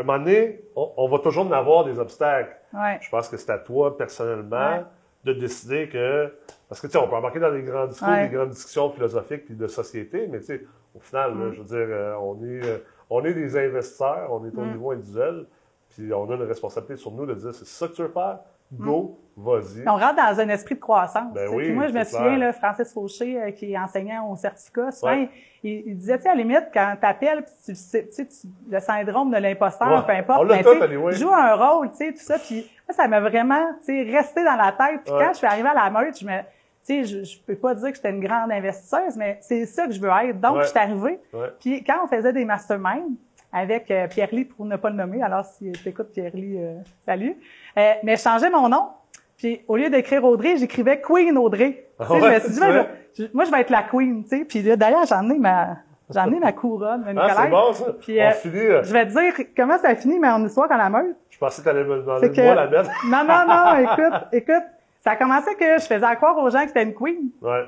un 0.00 0.02
moment 0.02 0.18
donné, 0.18 0.62
on, 0.76 0.92
on 0.96 1.08
va 1.08 1.18
toujours 1.20 1.46
en 1.46 1.52
avoir 1.52 1.84
des 1.84 1.98
obstacles. 1.98 2.56
Ouais. 2.72 2.98
Je 3.00 3.08
pense 3.10 3.28
que 3.28 3.36
c'est 3.36 3.50
à 3.50 3.58
toi, 3.58 3.96
personnellement, 3.96 4.78
Ouais. 4.78 4.84
de 5.24 5.32
décider 5.34 5.88
que. 5.88 6.32
Parce 6.68 6.80
que, 6.80 6.86
tu 6.86 6.92
sais, 6.92 6.98
on 6.98 7.08
peut 7.08 7.14
embarquer 7.16 7.38
dans 7.40 7.52
des 7.52 7.62
grands 7.62 7.86
discours, 7.86 8.08
Ouais. 8.08 8.28
des 8.28 8.34
grandes 8.34 8.50
discussions 8.50 8.90
philosophiques 8.90 9.44
puis 9.46 9.54
de 9.54 9.66
société, 9.68 10.26
mais, 10.26 10.40
tu 10.40 10.46
sais, 10.46 10.64
au 10.94 11.00
final, 11.00 11.30
là, 11.38 11.44
Mm. 11.46 11.52
je 11.52 11.60
veux 11.60 11.66
dire, 11.66 11.86
euh, 11.96 12.14
on 12.20 12.34
est, 12.42 12.64
euh, 12.64 12.78
on 13.10 13.24
est 13.24 13.34
des 13.34 13.56
investisseurs, 13.56 14.28
on 14.32 14.44
est 14.44 14.56
au 14.56 14.60
Mm. 14.64 14.72
niveau 14.72 14.90
individuel, 14.90 15.46
puis 15.90 16.12
on 16.12 16.28
a 16.30 16.34
une 16.34 16.42
responsabilité 16.42 16.96
sur 16.96 17.10
nous 17.12 17.26
de 17.26 17.34
dire 17.34 17.54
c'est 17.54 17.66
ça 17.66 17.86
que 17.88 17.92
tu 17.92 18.02
veux 18.02 18.08
faire, 18.08 18.38
go, 18.78 19.18
vas-y. 19.36 19.86
On 19.88 19.96
rentre 19.96 20.16
dans 20.16 20.40
un 20.40 20.48
esprit 20.48 20.74
de 20.76 20.80
croissance. 20.80 21.32
Ben 21.34 21.48
oui, 21.52 21.72
moi, 21.72 21.86
je 21.88 21.92
me 21.92 22.04
souviens, 22.04 22.36
là, 22.38 22.52
Francis 22.52 22.92
Fauché, 22.92 23.40
euh, 23.40 23.50
qui 23.50 23.72
est 23.72 23.78
enseignant 23.78 24.30
au 24.30 24.36
certificat, 24.36 24.90
souvent, 24.92 25.12
Ouais. 25.12 25.28
il, 25.62 25.82
il 25.86 25.96
disait, 25.98 26.16
tu 26.18 26.22
sais, 26.24 26.28
à 26.28 26.34
la 26.34 26.42
limite, 26.42 26.68
quand 26.72 26.94
tu 27.00 27.06
appelles, 27.06 27.44
tu 27.64 27.70
le 27.72 27.74
sais, 27.76 28.06
tu 28.06 28.12
sais, 28.12 28.26
tu- 28.26 28.48
le 28.70 28.80
syndrome 28.80 29.30
de 29.32 29.38
l'imposteur, 29.38 29.88
Ouais. 29.88 30.02
peu 30.06 30.12
importe, 30.12 30.48
mais 30.48 30.82
anyway. 30.84 31.12
joue 31.14 31.32
un 31.32 31.54
rôle, 31.54 31.90
tu 31.90 31.96
sais, 31.96 32.12
tout 32.12 32.18
ça. 32.20 32.38
Puis 32.38 32.70
moi, 32.88 32.94
ça 32.94 33.08
m'a 33.08 33.20
vraiment, 33.20 33.64
tu 33.84 33.86
sais, 33.86 34.02
resté 34.16 34.44
dans 34.44 34.56
la 34.56 34.72
tête. 34.72 35.00
Puis 35.04 35.12
quand 35.12 35.32
je 35.32 35.38
suis 35.38 35.46
arrivée 35.46 35.68
à 35.68 35.74
la 35.74 35.90
meute, 35.90 36.18
je 36.18 36.26
me, 36.26 36.38
tu 36.40 36.46
sais, 36.82 37.04
je, 37.04 37.24
je 37.24 37.38
peux 37.40 37.56
pas 37.56 37.74
dire 37.74 37.88
que 37.90 37.96
j'étais 37.96 38.10
une 38.10 38.20
grande 38.20 38.52
investisseuse, 38.52 39.16
mais 39.16 39.38
c'est 39.40 39.64
ça 39.66 39.86
que 39.86 39.92
je 39.92 40.00
veux 40.00 40.10
être. 40.10 40.38
Donc, 40.40 40.56
Ouais. 40.56 40.62
je 40.64 40.68
suis 40.68 40.78
arrivée. 40.78 41.18
Ouais. 41.32 41.48
Puis 41.58 41.82
quand 41.82 42.04
on 42.04 42.06
faisait 42.06 42.32
des 42.32 42.44
masterminds 42.44 43.16
avec 43.54 43.90
euh, 43.90 44.08
Pierre-Ly, 44.08 44.46
pour 44.46 44.66
ne 44.66 44.76
pas 44.76 44.90
le 44.90 44.96
nommer, 44.96 45.22
alors 45.22 45.44
si 45.44 45.70
tu 45.72 45.88
écoutes 45.88 46.10
Pierre-Ly, 46.12 46.58
euh, 46.58 46.74
salut. 47.06 47.36
Euh, 47.78 47.92
mais 48.02 48.16
je 48.16 48.22
changeais 48.22 48.50
mon 48.50 48.68
nom. 48.68 48.88
Puis 49.36 49.62
au 49.68 49.76
lieu 49.76 49.88
d'écrire 49.90 50.24
Audrey, 50.24 50.56
j'écrivais 50.56 51.00
Queen 51.00 51.36
Audrey. 51.38 51.86
Ah 51.98 52.04
Tu 52.08 52.14
sais, 52.14 52.18
je 52.20 52.24
ouais, 52.24 52.34
me 52.34 52.40
suis 52.40 52.50
dit, 52.52 52.60
ben, 52.60 52.86
moi, 53.32 53.44
je 53.44 53.50
vais 53.50 53.60
être 53.60 53.70
la 53.70 53.82
Queen, 53.84 54.24
tu 54.24 54.28
sais. 54.38 54.44
Puis 54.44 54.62
d'ailleurs, 54.76 55.06
j'en 55.06 55.28
ai 55.30 55.38
ma, 55.38 55.76
j'en 56.10 56.30
ai 56.32 56.38
ma 56.40 56.52
couronne, 56.52 57.04
ma 57.14 57.22
Ah, 57.24 57.42
c'est 57.44 57.50
bon, 57.50 57.72
ça. 57.72 57.92
Puis, 58.00 58.18
on 58.20 58.24
euh, 58.24 58.30
finit. 58.32 58.56
euh, 58.56 58.82
Je 58.82 58.92
vais 58.92 59.06
te 59.06 59.10
dire 59.12 59.46
comment 59.56 59.78
ça 59.78 59.88
a 59.90 59.94
fini 59.94 60.18
mon 60.18 60.44
histoire 60.46 60.70
à 60.72 60.76
la 60.76 60.90
meute. 60.90 61.16
Je 61.30 61.38
pensais 61.38 61.62
que 61.62 61.68
tu 61.68 61.70
allais 61.76 61.84
me 61.84 61.96
demander 62.00 62.30
que- 62.30 62.40
moi 62.42 62.54
la 62.54 62.66
mettre. 62.68 62.90
Non, 63.06 63.24
non, 63.24 63.46
non, 63.46 63.92
écoute, 63.92 64.20
écoute. 64.32 64.64
Ça 65.00 65.10
a 65.12 65.16
commencé 65.16 65.54
que 65.54 65.64
je 65.78 65.84
faisais 65.84 66.16
croire 66.16 66.38
aux 66.38 66.48
gens 66.50 66.62
que 66.62 66.68
c'était 66.68 66.82
une 66.84 66.94
queen. 66.94 67.28
Ouais. 67.42 67.64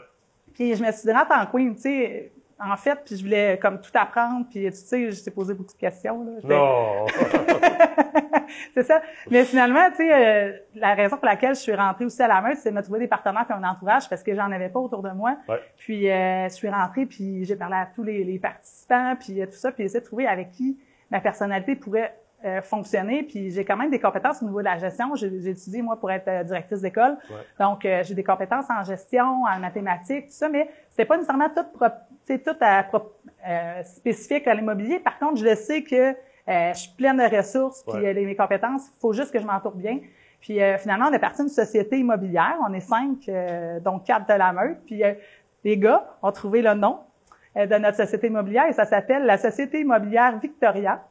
Puis 0.54 0.74
je 0.74 0.82
me 0.82 0.90
suis 0.90 1.08
dit, 1.08 1.14
en 1.14 1.46
queen, 1.46 1.74
tu 1.74 1.82
sais. 1.82 2.32
En 2.58 2.76
fait, 2.76 2.98
puis 3.04 3.16
je 3.16 3.22
voulais 3.22 3.58
comme 3.60 3.80
tout 3.80 3.90
apprendre, 3.94 4.46
puis 4.50 4.64
tu 4.70 4.72
sais, 4.72 5.10
je 5.10 5.22
t'ai 5.22 5.30
posé 5.30 5.52
beaucoup 5.52 5.74
de 5.74 5.78
questions. 5.78 6.24
Là. 6.24 6.32
Non. 6.42 7.06
c'est 8.74 8.82
ça. 8.82 9.02
Mais 9.30 9.44
finalement, 9.44 9.88
tu 9.90 9.96
sais, 9.96 10.12
euh, 10.12 10.52
la 10.74 10.94
raison 10.94 11.16
pour 11.16 11.26
laquelle 11.26 11.54
je 11.54 11.60
suis 11.60 11.74
rentrée 11.74 12.04
aussi 12.04 12.22
à 12.22 12.28
la 12.28 12.40
meute, 12.40 12.56
c'est 12.58 12.70
de 12.70 12.74
me 12.76 12.82
trouver 12.82 13.00
des 13.00 13.08
partenaires 13.08 13.46
et 13.48 13.52
un 13.52 13.62
entourage 13.64 14.08
parce 14.08 14.22
que 14.22 14.34
j'en 14.34 14.50
avais 14.50 14.68
pas 14.68 14.80
autour 14.80 15.02
de 15.02 15.10
moi. 15.10 15.36
Ouais. 15.48 15.60
Puis 15.76 16.10
euh, 16.10 16.48
je 16.48 16.54
suis 16.54 16.68
rentrée, 16.68 17.06
puis 17.06 17.44
j'ai 17.44 17.56
parlé 17.56 17.76
à 17.76 17.88
tous 17.94 18.02
les, 18.02 18.24
les 18.24 18.38
participants, 18.38 19.14
puis 19.18 19.40
euh, 19.42 19.46
tout 19.46 19.52
ça, 19.52 19.70
puis 19.72 19.82
j'ai 19.82 19.86
essayé 19.86 20.00
de 20.00 20.06
trouver 20.06 20.26
avec 20.26 20.50
qui 20.52 20.78
ma 21.10 21.20
personnalité 21.20 21.76
pourrait 21.76 22.16
euh, 22.44 22.60
fonctionner. 22.62 23.22
Puis 23.22 23.50
j'ai 23.50 23.64
quand 23.64 23.76
même 23.76 23.90
des 23.90 24.00
compétences 24.00 24.42
au 24.42 24.46
niveau 24.46 24.58
de 24.60 24.64
la 24.64 24.76
gestion. 24.78 25.14
J'ai 25.14 25.28
étudié, 25.48 25.82
moi, 25.82 25.98
pour 25.98 26.10
être 26.10 26.44
directrice 26.44 26.80
d'école. 26.80 27.16
Ouais. 27.30 27.36
Donc, 27.58 27.80
j'ai 27.82 28.14
des 28.14 28.24
compétences 28.24 28.66
en 28.70 28.84
gestion, 28.84 29.44
en 29.44 29.58
mathématiques, 29.58 30.26
tout 30.26 30.32
ça, 30.32 30.48
mais 30.48 30.68
c'était 30.90 31.06
pas 31.06 31.16
nécessairement 31.16 31.48
tout, 31.48 31.64
pro- 31.74 31.86
sais, 32.26 32.38
tout 32.38 32.56
à, 32.60 32.84
euh, 33.48 33.82
spécifique 33.82 34.46
à 34.46 34.54
l'immobilier. 34.54 34.98
Par 34.98 35.18
contre, 35.18 35.36
je 35.36 35.44
le 35.44 35.54
sais 35.54 35.82
que 35.82 36.10
euh, 36.48 36.72
je 36.74 36.78
suis 36.78 36.92
pleine 36.96 37.16
de 37.16 37.36
ressources, 37.36 37.82
puis 37.84 38.00
Ouais. 38.02 38.16
euh, 38.16 38.24
mes 38.26 38.36
compétences, 38.36 38.86
il 38.96 39.00
faut 39.00 39.12
juste 39.12 39.32
que 39.32 39.40
je 39.40 39.46
m'entoure 39.46 39.74
bien. 39.74 39.98
Puis 40.40 40.62
euh, 40.62 40.78
finalement, 40.78 41.06
on 41.08 41.12
est 41.12 41.18
parti 41.18 41.42
d'une 41.42 41.48
société 41.48 41.98
immobilière. 41.98 42.56
On 42.68 42.72
est 42.72 42.80
cinq, 42.80 43.28
euh, 43.28 43.80
donc 43.80 44.04
quatre 44.04 44.28
de 44.28 44.34
la 44.34 44.52
meute. 44.52 44.78
Puis 44.86 45.02
euh, 45.02 45.14
les 45.64 45.76
gars 45.76 46.06
ont 46.22 46.30
trouvé 46.30 46.62
le 46.62 46.74
nom 46.74 47.00
euh, 47.56 47.66
de 47.66 47.74
notre 47.76 47.96
société 47.96 48.28
immobilière 48.28 48.66
et 48.68 48.72
ça 48.72 48.84
s'appelle 48.84 49.24
la 49.24 49.38
Société 49.38 49.80
immobilière 49.80 50.38
Victoria, 50.38 51.02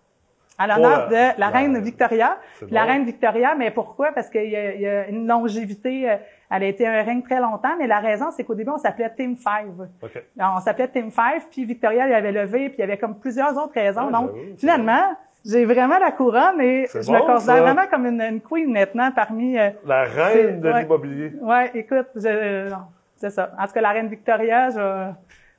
à 0.58 0.68
l'honneur 0.68 0.90
là, 1.00 1.08
de 1.08 1.14
la 1.14 1.34
la- 1.38 1.50
reine 1.50 1.78
Victoria. 1.80 2.38
La 2.72 2.84
reine 2.84 3.04
Victoria, 3.06 3.56
mais 3.56 3.72
pourquoi? 3.72 4.12
Parce 4.14 4.30
qu'il 4.30 4.50
y, 4.50 4.56
a- 4.56 4.76
y 4.76 4.88
a 4.88 5.08
une 5.08 5.28
longévité, 5.28 6.10
euh, 6.10 6.16
elle 6.52 6.64
a 6.64 6.68
été 6.68 6.88
un 6.88 7.04
règne 7.04 7.24
très 7.24 7.40
longtemps, 7.42 7.76
mais 7.78 7.88
la 7.88 8.00
raison, 8.00 8.32
c'est 8.32 8.44
qu'au 8.44 8.56
début, 8.56 8.70
on 8.72 8.78
s'appelait 8.78 9.12
Team 9.16 9.36
Five. 9.36 9.88
OK. 10.02 10.24
Alors, 10.40 10.56
on 10.58 10.60
s'appelait 10.62 10.88
Team 10.88 11.12
Five, 11.12 11.46
puis 11.52 11.66
Victoria, 11.66 12.08
il 12.08 12.14
avait 12.14 12.32
levé, 12.32 12.70
puis 12.70 12.78
il 12.78 12.82
y 12.82 12.84
avait 12.84 12.98
comme 12.98 13.20
plusieurs 13.20 13.58
autres 13.58 13.74
raisons. 13.74 14.06
Ouais, 14.06 14.12
Donc, 14.12 14.32
finalement, 14.58 15.16
j'ai 15.44 15.66
vraiment 15.66 16.00
la 16.00 16.12
couronne 16.12 16.62
et 16.62 16.88
je 16.94 16.98
me 17.12 17.20
considère 17.20 17.40
ça. 17.58 17.62
vraiment 17.62 17.86
comme 17.92 18.06
une, 18.08 18.22
une 18.22 18.42
queen 18.42 18.72
maintenant 18.72 19.12
parmi... 19.12 19.58
euh, 19.60 19.70
La 19.86 20.04
reine 20.06 20.62
de 20.62 20.72
ouais. 20.72 20.82
l'immobilier. 20.82 21.34
Ouais, 21.42 21.72
écoute, 21.76 22.08
je, 22.16 22.72
c'est 23.18 23.30
ça. 23.30 23.52
En 23.60 23.66
tout 23.68 23.74
cas, 23.74 23.82
la 23.82 23.92
reine 23.92 24.08
Victoria, 24.08 24.70
je, 24.70 25.12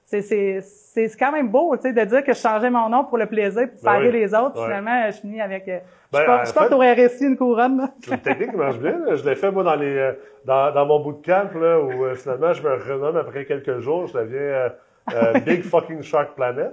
c'est, 0.08 0.22
c'est, 0.22 0.60
c'est 0.62 1.10
quand 1.18 1.32
même 1.32 1.48
beau, 1.48 1.76
tu 1.76 1.82
sais, 1.82 1.92
de 1.92 2.04
dire 2.04 2.22
que 2.24 2.32
je 2.32 2.38
changeais 2.38 2.70
mon 2.70 2.88
nom 2.88 3.04
pour 3.04 3.18
le 3.18 3.26
plaisir, 3.26 3.68
pour 3.68 3.82
Ben 3.82 3.90
faire 3.90 4.00
oui. 4.00 4.08
rire 4.08 4.12
les 4.12 4.34
autres. 4.34 4.62
Finalement, 4.64 5.06
je 5.10 5.16
finis 5.16 5.40
avec. 5.42 5.66
euh, 5.68 5.78
Ben, 6.12 6.44
je 6.44 6.52
porte 6.54 6.68
fait- 6.68 6.74
au 6.74 6.78
RSI 7.08 7.24
une 7.26 7.36
couronne. 7.36 7.88
C'est 8.04 8.12
une 8.12 8.20
technique 8.20 8.50
qui 8.52 8.56
marche 8.56 8.78
bien. 8.78 8.98
là. 9.04 9.16
Je 9.16 9.28
l'ai 9.28 9.34
fait, 9.34 9.50
moi, 9.50 9.64
dans 9.64 9.74
les 9.74 9.96
euh, 9.96 10.12
dans, 10.44 10.72
dans 10.72 10.86
mon 10.86 11.00
bootcamp, 11.00 11.50
là, 11.60 11.80
où 11.80 12.04
euh, 12.04 12.14
finalement, 12.14 12.52
je 12.52 12.62
me 12.62 12.72
renomme 12.74 13.16
après 13.16 13.44
quelques 13.44 13.80
jours. 13.80 14.06
Je 14.06 14.16
deviens 14.18 14.38
euh, 14.40 14.68
euh, 15.12 15.32
Big 15.40 15.62
Fucking 15.70 16.02
Shark 16.02 16.34
Planet. 16.36 16.72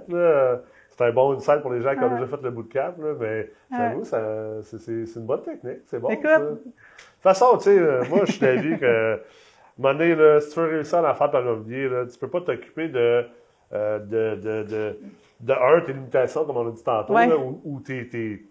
C'est 0.96 1.02
un 1.04 1.10
bon 1.12 1.34
insight 1.34 1.60
pour 1.60 1.72
les 1.72 1.80
gens 1.80 1.92
qui 1.96 2.04
ont 2.04 2.14
déjà 2.14 2.26
fait 2.28 2.40
le 2.42 2.50
bootcamp. 2.52 2.94
Là, 3.02 3.14
mais 3.18 3.50
j'avoue, 3.76 4.04
ça, 4.04 4.20
c'est, 4.62 4.78
c'est, 4.78 5.06
c'est 5.06 5.18
une 5.18 5.26
bonne 5.26 5.42
technique. 5.42 5.80
C'est 5.86 5.98
bon. 5.98 6.08
Écoute. 6.10 6.26
ça. 6.30 6.38
De 6.38 6.46
toute 6.54 6.72
façon, 7.20 7.56
tu 7.56 7.64
sais, 7.64 7.80
moi, 8.10 8.20
je 8.26 8.30
suis 8.32 8.40
d'avis 8.40 8.78
que, 8.78 9.18
là, 9.78 10.40
si 10.40 10.50
tu 10.50 10.60
veux 10.60 10.66
réussir 10.68 10.98
en 10.98 11.04
affaires 11.04 11.30
de 11.30 11.38
l'immobilier, 11.38 11.88
là, 11.88 12.06
tu 12.06 12.18
peux 12.18 12.28
pas 12.28 12.40
t'occuper 12.40 12.88
de, 12.88 13.24
euh, 13.72 13.98
de, 13.98 14.34
de, 14.40 14.62
de, 14.62 14.98
de, 15.40 15.52
un, 15.52 15.80
tes 15.80 15.92
limitations, 15.92 16.44
comme 16.44 16.56
on 16.56 16.68
a 16.68 16.72
dit 16.72 16.82
tantôt, 16.84 17.14
Ouais. 17.14 17.26
là, 17.26 17.36
ou, 17.36 17.60
ou 17.64 17.80
tes, 17.80 18.08
tes 18.08 18.44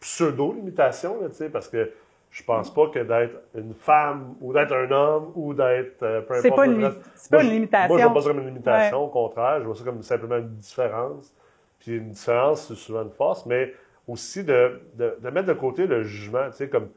pseudo-limitations, 0.00 1.20
là, 1.20 1.28
tu 1.28 1.34
sais, 1.36 1.48
parce 1.48 1.68
que 1.68 1.90
je 2.30 2.42
pense 2.44 2.72
pas 2.72 2.88
que 2.88 2.98
d'être 2.98 3.40
une 3.54 3.72
femme 3.72 4.34
ou 4.42 4.52
d'être 4.52 4.72
un 4.72 4.90
homme 4.90 5.32
ou 5.34 5.54
d'être 5.54 6.02
euh, 6.02 6.20
peu 6.20 6.34
C'est 6.34 6.48
importe 6.48 6.56
pas 6.56 6.66
le 6.66 6.72
une, 6.74 6.92
c'est 7.14 7.30
pas 7.30 7.36
Moi, 7.38 7.44
une 7.44 7.48
je- 7.48 7.54
limitation. 7.54 7.88
Moi, 7.88 7.98
je 7.98 8.04
vois 8.04 8.14
pas 8.14 8.20
ça 8.20 8.28
comme 8.28 8.38
une 8.40 8.48
limitation, 8.48 9.04
au 9.04 9.08
contraire, 9.08 9.60
je 9.60 9.64
vois 9.66 9.74
ça 9.74 9.84
comme 9.84 10.02
simplement 10.02 10.36
une 10.36 10.54
différence. 10.56 11.34
Puis 11.78 11.96
une 11.96 12.10
différence, 12.10 12.68
c'est 12.68 12.74
souvent 12.74 13.02
une 13.02 13.10
force, 13.10 13.46
mais 13.46 13.72
aussi 14.06 14.44
de, 14.44 14.80
de, 14.94 15.16
de 15.20 15.30
mettre 15.30 15.46
de 15.48 15.52
côté 15.54 15.86
le 15.86 16.02
jugement. 16.02 16.46
Tu 16.50 16.56
sais, 16.56 16.68
comme 16.68 16.88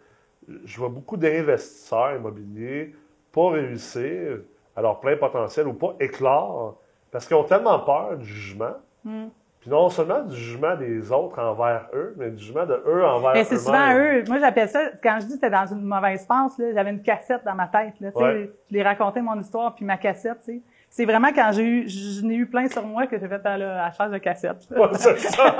je 0.65 0.78
vois 0.78 0.89
beaucoup 0.89 1.15
d'investisseurs 1.15 2.15
immobiliers 2.15 2.94
pas 3.32 3.52
réussir 3.52 4.39
à 4.76 4.82
leur 4.82 5.00
plein 5.00 5.18
potentiel 5.18 5.68
ou 5.68 5.74
pas 5.74 5.96
éclore 6.00 6.78
parce 7.12 7.28
qu'ils 7.28 7.36
ont 7.36 7.44
tellement 7.44 7.80
peur 7.80 8.18
du 8.18 8.26
jugement. 8.26 8.74
Hmm. 9.04 9.28
Puis 9.60 9.70
non 9.70 9.89
seulement 9.89 10.22
du 10.22 10.36
jugement 10.36 10.76
des 10.78 11.12
autres 11.12 11.38
envers 11.42 11.88
eux, 11.94 12.15
mais 12.18 12.30
du 12.30 12.42
jugement 12.42 12.65
de 12.65 12.82
eux 12.88 13.06
envers 13.06 13.34
Mais 13.34 13.44
c'est 13.44 13.58
souvent 13.58 13.94
eux. 13.94 14.24
Moi, 14.28 14.39
j'appelle 14.39 14.70
ça, 14.70 14.84
quand 15.04 15.18
je 15.20 15.26
dis 15.26 15.34
que 15.34 15.34
c'était 15.34 15.50
dans 15.50 15.65
une 15.65 15.82
mauvaise 15.82 16.26
passe, 16.26 16.58
là, 16.58 16.72
j'avais 16.74 16.92
une 16.92 17.02
cassette 17.02 17.44
dans 17.44 17.56
ma 17.56 17.68
tête. 17.68 17.94
Là, 18.00 18.10
Ouais. 18.15 18.52
Je 18.70 18.76
l'ai 18.76 18.84
raconté 18.84 19.22
mon 19.22 19.38
histoire, 19.39 19.76
puis 19.76 19.84
ma 19.84 19.98
cassette, 19.98 20.39
tu 20.46 20.54
sais. 20.54 20.62
C'est 20.89 21.06
vraiment 21.06 21.28
quand 21.36 21.52
j'ai 21.52 21.63
eu, 21.63 21.89
je 21.89 22.26
n'ai 22.26 22.36
eu 22.36 22.48
plein 22.48 22.68
sur 22.68 22.84
moi 22.84 23.06
que 23.06 23.20
j'ai 23.20 23.28
fait 23.28 23.46
à 23.46 23.58
la, 23.58 23.92
charge 23.92 24.12
de 24.12 24.18
cassette. 24.18 24.68
Ouais, 24.72 24.88
c'est 24.94 25.18
ça. 25.20 25.56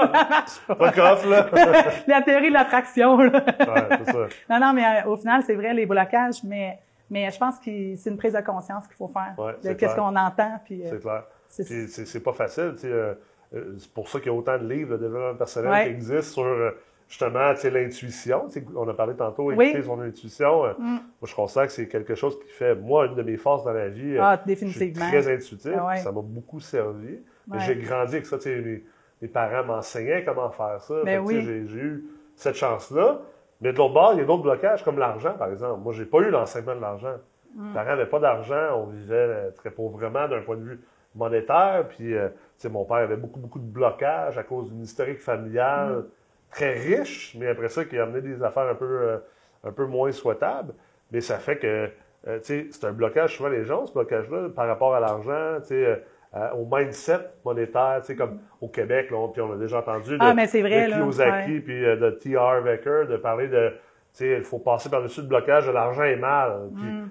Pas 0.68 1.14
off, 1.14 1.30
là. 1.30 1.46
la 2.08 2.22
théorie 2.24 2.50
de 2.50 2.54
l'attraction. 2.54 3.18
là. 3.18 3.32
Ouais, 3.34 3.98
c'est 4.06 4.12
ça. 4.12 4.28
Non, 4.50 4.60
non, 4.60 4.74
mais 4.74 4.86
euh, 4.86 5.10
au 5.10 5.18
final, 5.18 5.44
c'est 5.46 5.54
vrai, 5.54 5.74
les 5.74 5.86
blocages, 5.86 6.44
mais, 6.44 6.80
mais 7.10 7.30
je 7.32 7.38
pense 7.38 7.58
que 7.60 7.96
c'est 7.96 8.10
une 8.10 8.18
prise 8.18 8.34
de 8.34 8.42
conscience 8.42 8.88
qu'il 8.88 8.96
faut 8.98 9.08
faire 9.10 9.34
Ouais, 9.38 9.56
de 9.64 9.74
qu'est-ce 9.74 9.96
qu'on 9.96 10.16
entend. 10.16 10.60
Puis, 10.66 10.84
euh, 10.86 10.90
C'est 10.92 11.00
clair. 11.02 11.24
c'est- 11.48 12.24
pas 12.24 12.34
facile, 12.34 12.76
euh, 12.86 13.14
euh, 13.54 13.76
c'est 13.78 13.92
pour 13.94 14.08
ça 14.10 14.20
qu'il 14.20 14.32
y 14.32 14.36
a 14.36 14.38
autant 14.38 14.58
de 14.58 14.68
livres 14.72 14.92
de 14.92 14.98
développement 14.98 15.36
personnel 15.38 15.72
Ouais. 15.72 15.84
qui 15.86 15.90
existent 15.92 16.42
sur 16.42 16.74
justement 17.08 17.54
l'intuition. 17.64 18.48
On 18.76 18.88
a 18.88 18.94
parlé 18.94 19.16
tantôt, 19.16 19.52
Oui. 19.52 19.66
écouter 19.70 19.84
son 19.84 20.00
intuition. 20.02 20.64
Mm. 20.78 20.84
Moi, 20.86 21.00
je 21.26 21.34
considère 21.36 21.66
que 21.66 21.72
c'est 21.74 21.88
quelque 21.88 22.14
chose 22.16 22.38
qui 22.40 22.52
fait, 22.52 22.76
moi, 22.76 23.08
une 23.08 23.16
de 23.16 23.24
mes 23.24 23.38
forces 23.38 23.64
dans 23.64 23.74
la 23.74 23.90
vie. 23.90 24.18
Ah, 24.20 24.36
je 24.36 24.42
suis 24.42 24.66
définitivement. 24.68 25.08
très 25.10 25.34
intuitif, 25.34 25.72
Ah 25.76 25.88
ouais. 25.88 25.98
ça 25.98 26.12
m'a 26.12 26.22
beaucoup 26.22 26.60
servi. 26.60 27.20
J'ai 27.60 27.76
grandi 27.78 28.14
avec 28.18 28.28
ça. 28.28 28.38
Mes, 28.46 28.84
mes 29.24 29.28
parents 29.28 29.66
m'enseignaient 29.66 30.24
comment 30.24 30.52
faire 30.52 30.80
ça. 30.82 31.02
Ben 31.04 31.20
oui. 31.20 31.42
J'ai 31.44 31.78
eu 31.80 32.06
cette 32.36 32.56
chance-là. 32.56 33.22
Mais 33.62 33.74
de 33.74 33.78
l'autre 33.78 33.94
bord, 33.94 34.14
il 34.14 34.20
y 34.20 34.22
a 34.22 34.26
d'autres 34.26 34.44
blocages, 34.44 34.84
comme 34.84 35.00
l'argent, 35.00 35.34
par 35.34 35.52
exemple. 35.52 35.82
Moi, 35.82 35.94
j'ai 35.94 36.06
pas 36.06 36.20
eu 36.20 36.30
l'enseignement 36.30 36.76
de 36.76 36.82
l'argent. 36.82 37.16
Mm. 37.56 37.68
Mes 37.68 37.74
parents 37.74 37.90
n'avaient 37.90 38.06
pas 38.06 38.20
d'argent. 38.20 38.78
On 38.78 38.86
vivait 38.86 39.16
euh, 39.16 39.52
très 39.52 39.72
pauvrement 39.72 40.28
d'un 40.28 40.42
point 40.42 40.56
de 40.56 40.64
vue 40.64 40.80
monétaire. 41.16 41.86
Puis, 41.90 42.16
euh, 42.16 42.30
tu 42.30 42.36
sais, 42.58 42.70
mon 42.70 42.86
père 42.86 42.98
avait 42.98 43.18
beaucoup, 43.18 43.40
beaucoup 43.40 43.60
de 43.60 43.70
blocages 43.70 44.38
à 44.38 44.44
cause 44.44 44.70
d'une 44.70 44.82
historique 44.82 45.20
familiale 45.22 45.90
Mm. 45.90 46.06
très 46.52 46.74
riche, 46.74 47.36
mais 47.38 47.48
après 47.48 47.70
ça, 47.70 47.86
qui 47.86 47.98
a 47.98 48.04
amené 48.04 48.22
des 48.22 48.42
affaires 48.44 48.68
un 48.68 48.76
peu, 48.76 48.86
euh, 48.86 49.18
un 49.64 49.72
peu 49.72 49.86
moins 49.86 50.12
souhaitables. 50.12 50.74
Mais 51.12 51.22
ça 51.22 51.38
fait 51.38 51.58
que, 51.58 51.90
euh, 52.28 52.40
tu 52.40 52.46
sais, 52.46 52.68
c'est 52.72 52.86
un 52.86 52.92
blocage, 52.92 53.38
souvent 53.38 53.50
les 53.50 53.66
gens, 53.66 53.86
ce 53.86 53.94
blocage-là, 53.94 54.50
par 54.56 54.68
rapport 54.68 54.96
à 54.96 55.00
l'argent, 55.00 55.60
tu 55.62 55.68
sais, 55.68 56.04
euh, 56.36 56.52
au 56.52 56.68
mindset 56.72 57.20
monétaire, 57.44 57.98
tu 58.02 58.08
sais, 58.08 58.16
comme 58.16 58.40
au 58.62 58.68
Québec, 58.68 59.10
là, 59.12 59.18
on, 59.18 59.30
puis 59.30 59.42
on 59.42 59.52
a 59.54 59.56
déjà 59.58 59.80
entendu 59.80 60.16
Ah, 60.20 60.32
de, 60.32 60.36
mais 60.36 60.48
vrai, 60.62 60.88
de. 60.88 60.94
Kiyosaki, 60.94 61.54
Ouais. 61.54 61.60
puis 61.62 61.86
euh, 61.86 61.96
de 61.96 62.10
T.R. 62.12 62.62
Becker, 62.64 63.06
de 63.10 63.18
parler 63.18 63.48
de, 63.48 63.70
tu 63.70 63.76
sais, 64.14 64.38
il 64.38 64.44
faut 64.44 64.60
passer 64.60 64.90
par-dessus 64.90 65.22
le 65.22 65.28
blocage 65.28 65.66
de 65.68 65.72
l'argent 65.72 66.04
est 66.04 66.16
mal. 66.16 66.70
Puis, 66.76 66.84
Mm. 66.86 67.10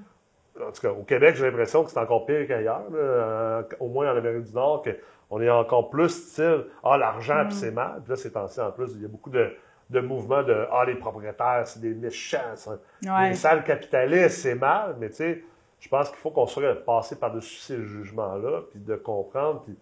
en 0.69 0.71
tout 0.73 0.81
cas, 0.83 0.91
au 0.91 1.03
Québec, 1.03 1.35
j'ai 1.37 1.47
l'impression 1.47 1.83
que 1.85 1.91
c'est 1.91 1.99
encore 1.99 2.27
pire 2.27 2.47
qu'ailleurs, 2.47 2.83
euh, 2.95 3.63
au 3.81 3.89
moins 3.89 4.13
en 4.13 4.17
Amérique 4.17 4.45
du 4.45 4.53
Nord, 4.55 4.85
qu'on 5.29 5.41
est 5.41 5.51
encore 5.51 5.91
plus 5.91 6.09
style 6.11 6.65
Ah, 6.85 6.97
l'argent, 6.97 7.45
puis 7.47 7.55
c'est 7.57 7.71
mal. 7.73 8.01
Puis 8.03 8.11
là, 8.11 8.17
c'est 8.17 8.31
temps 8.31 8.47
en 8.59 8.71
plus, 8.71 8.93
il 8.97 9.03
y 9.03 9.05
a 9.05 9.09
beaucoup 9.09 9.31
de, 9.31 9.51
de 9.91 10.01
mouvements 10.01 10.43
de 10.45 10.67
Ah, 10.73 10.85
les 10.87 10.95
propriétaires, 10.95 11.63
c'est 11.65 11.81
des 11.81 11.95
méchants, 11.95 12.39
c'est- 12.55 12.71
Ouais. 13.11 13.31
les 13.31 13.35
sales 13.35 13.65
capitalistes, 13.65 14.41
c'est 14.43 14.55
mal. 14.55 14.95
Mais 15.01 15.09
tu 15.09 15.15
sais, 15.17 15.43
je 15.81 15.89
pense 15.89 16.09
qu'il 16.09 16.19
faut 16.19 16.31
qu'on 16.31 16.47
soit 16.47 16.75
passé 16.85 17.17
par-dessus 17.17 17.57
ces 17.57 17.83
jugements-là, 17.83 18.63
puis 18.71 18.81
de 18.81 18.97
comprendre, 18.97 19.63
puis, 19.63 19.77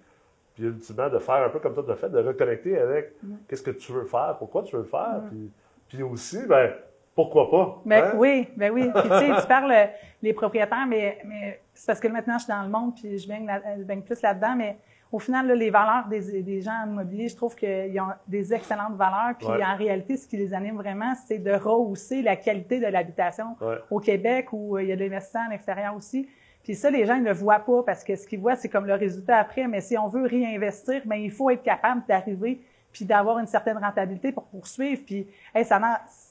puis 0.55 0.65
ultimement 0.65 1.09
de 1.09 1.19
faire 1.19 1.47
un 1.47 1.49
peu 1.49 1.59
comme 1.59 1.75
toi 1.75 1.85
tu 1.85 1.91
as 1.91 1.97
fait, 1.97 2.11
de 2.11 2.19
reconnecter 2.19 2.79
avec 2.79 3.13
qu'est-ce 3.49 3.63
que 3.63 3.71
tu 3.71 3.93
veux 3.93 4.05
faire, 4.05 4.37
pourquoi 4.39 4.63
tu 4.63 4.77
veux 4.77 4.83
le 4.83 4.89
faire, 4.89 5.23
puis, 5.29 5.51
puis 5.89 6.03
aussi, 6.03 6.47
ben, 6.47 6.73
pourquoi 7.15 7.51
pas. 7.51 7.81
Ben 7.87 8.05
hein? 8.05 8.13
oui, 8.17 8.47
ben 8.57 8.71
oui. 8.73 8.91
Puis 8.93 9.03
tu 9.03 9.09
sais, 9.09 9.41
tu 9.41 9.47
parles 9.49 9.73
euh, 9.73 9.87
les 10.23 10.35
propriétaires, 10.35 10.87
mais, 10.87 11.19
mais 11.25 11.61
c'est 11.73 11.87
parce 11.87 12.01
que 12.01 12.09
maintenant 12.09 12.37
je 12.37 12.45
suis 12.45 12.53
dans 12.53 12.63
le 12.63 12.69
monde 12.69 12.95
puis 12.95 13.19
je 13.19 13.27
baigne, 13.27 13.51
je 13.79 13.85
baigne 13.85 14.03
plus 14.03 14.21
là-dedans, 14.21 14.55
mais 14.55 14.77
au 15.13 15.19
final, 15.19 15.47
là, 15.47 15.55
les 15.55 15.71
valeurs 15.71 16.07
des, 16.09 16.43
des 16.43 16.61
gens 16.61 16.83
en 16.85 16.91
immobilier, 16.91 17.29
je 17.29 17.37
trouve 17.37 17.55
qu'ils 17.55 17.99
ont 18.01 18.09
des 18.27 18.53
excellentes 18.53 18.97
valeurs. 18.97 19.35
Puis 19.39 19.47
Ouais. 19.49 19.65
en 19.65 19.77
réalité, 19.77 20.17
ce 20.17 20.27
qui 20.27 20.37
les 20.37 20.53
anime 20.53 20.77
vraiment, 20.77 21.15
c'est 21.27 21.39
de 21.39 21.53
rehausser 21.53 22.23
la 22.23 22.37
qualité 22.37 22.81
de 22.81 22.87
l'habitation 22.87 23.57
Ouais. 23.61 23.77
au 23.91 24.01
Québec 24.01 24.49
où 24.53 24.77
euh, 24.77 24.83
il 24.83 24.89
y 24.89 24.93
a 24.93 24.97
de 24.97 25.01
l'investissement 25.05 25.47
à 25.47 25.51
l'extérieur 25.51 25.95
aussi. 25.95 26.29
Puis 26.65 26.75
ça, 26.75 26.91
les 26.91 27.07
gens 27.07 27.15
ils 27.15 27.23
ne 27.23 27.29
le 27.29 27.33
voient 27.35 27.61
pas 27.61 27.85
parce 27.85 28.03
que 28.03 28.17
ce 28.17 28.27
qu'ils 28.27 28.41
voient, 28.41 28.57
c'est 28.57 28.69
comme 28.69 28.87
le 28.87 28.95
résultat 28.95 29.39
après. 29.39 29.69
Mais 29.69 29.81
si 29.81 29.97
on 29.97 30.09
veut 30.09 30.27
réinvestir, 30.27 31.03
ben 31.05 31.15
il 31.17 31.31
faut 31.31 31.49
être 31.51 31.63
capable 31.63 32.03
d'arriver 32.09 32.61
puis 32.93 33.05
d'avoir 33.05 33.39
une 33.39 33.47
certaine 33.47 33.79
rentabilité 33.79 34.33
pour 34.33 34.45
poursuivre. 34.47 35.03
Puis 35.07 35.29
hey, 35.55 35.65
ça 35.65 35.81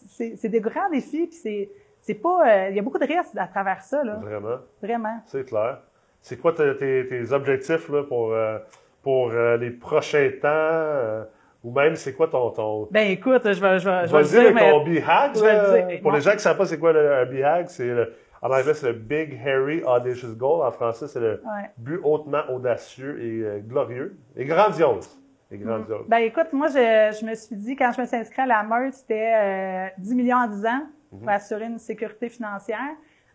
c'est 0.10 0.50
des 0.50 0.60
grands 0.60 0.90
défis. 0.92 1.28
Puis 1.28 1.38
c'est 1.42 1.70
c'est 2.02 2.16
pas 2.16 2.46
euh, 2.48 2.70
il 2.70 2.76
y 2.76 2.80
a 2.80 2.82
beaucoup 2.82 3.00
de 3.00 3.06
risques 3.06 3.36
à 3.38 3.48
travers 3.48 3.82
ça 3.82 4.04
là, 4.04 4.16
Vraiment. 4.16 4.58
vraiment. 4.82 5.20
C'est 5.26 5.46
clair. 5.46 5.80
C'est 6.26 6.38
quoi 6.38 6.54
tes, 6.54 7.32
objectifs 7.34 7.88
là, 7.90 8.02
pour, 8.02 8.34
euh, 8.34 8.58
pour 9.04 9.30
euh, 9.30 9.58
les 9.58 9.70
prochains 9.70 10.32
temps? 10.42 10.48
euh, 10.50 11.24
ou 11.64 11.72
même, 11.72 11.96
c'est 11.96 12.14
quoi 12.14 12.28
ton. 12.28 12.50
ton... 12.50 12.88
Ben 12.90 13.12
écoute, 13.12 13.42
je 13.44 13.60
vais 13.62 13.78
je 13.78 13.88
vais, 13.88 14.08
je 14.08 14.12
vais 14.12 14.22
le 14.24 14.28
dire, 14.28 14.54
mais 14.56 14.72
ton 14.72 14.84
BHAG. 14.84 15.36
là. 15.36 15.88
dire. 15.88 16.02
Pour 16.02 16.12
les 16.14 16.22
gens 16.22 16.32
qui 16.32 16.38
ne 16.38 16.42
savent 16.42 16.58
pas 16.58 16.66
c'est 16.66 16.80
quoi 16.80 16.94
le, 16.94 17.14
un 17.14 17.26
BHAG, 17.26 17.68
c'est 17.70 17.86
le- 17.86 18.14
en 18.42 18.50
anglais, 18.50 18.74
c'est 18.74 18.88
le 18.88 18.94
Big 18.94 19.40
Hairy 19.46 19.84
Audacious 19.84 20.36
Goal. 20.36 20.66
En 20.66 20.72
français, 20.72 21.08
c'est 21.08 21.20
le 21.20 21.42
Ouais. 21.44 21.70
but 21.78 22.00
hautement 22.04 22.42
audacieux 22.50 23.22
et 23.24 23.42
euh, 23.44 23.60
glorieux. 23.60 24.18
Et 24.36 24.46
grandiose. 24.46 25.08
Et 25.52 25.58
grandiose. 25.60 26.06
Ben 26.08 26.18
écoute, 26.18 26.48
moi 26.54 26.68
je, 26.70 26.74
je 27.20 27.24
me 27.24 27.36
suis 27.36 27.56
dit 27.56 27.76
quand 27.76 27.92
je 27.96 28.02
me 28.02 28.08
suis 28.08 28.18
inscrite 28.18 28.40
à 28.40 28.46
la 28.48 28.64
meute, 28.64 28.96
c'était 28.96 29.34
euh, 29.36 29.88
10 30.00 30.16
millions 30.16 30.38
en 30.38 30.48
10 30.48 30.66
ans 30.66 30.82
pour 31.12 31.30
assurer 31.30 31.66
une 31.66 31.78
sécurité 31.80 32.30
financière. 32.30 32.80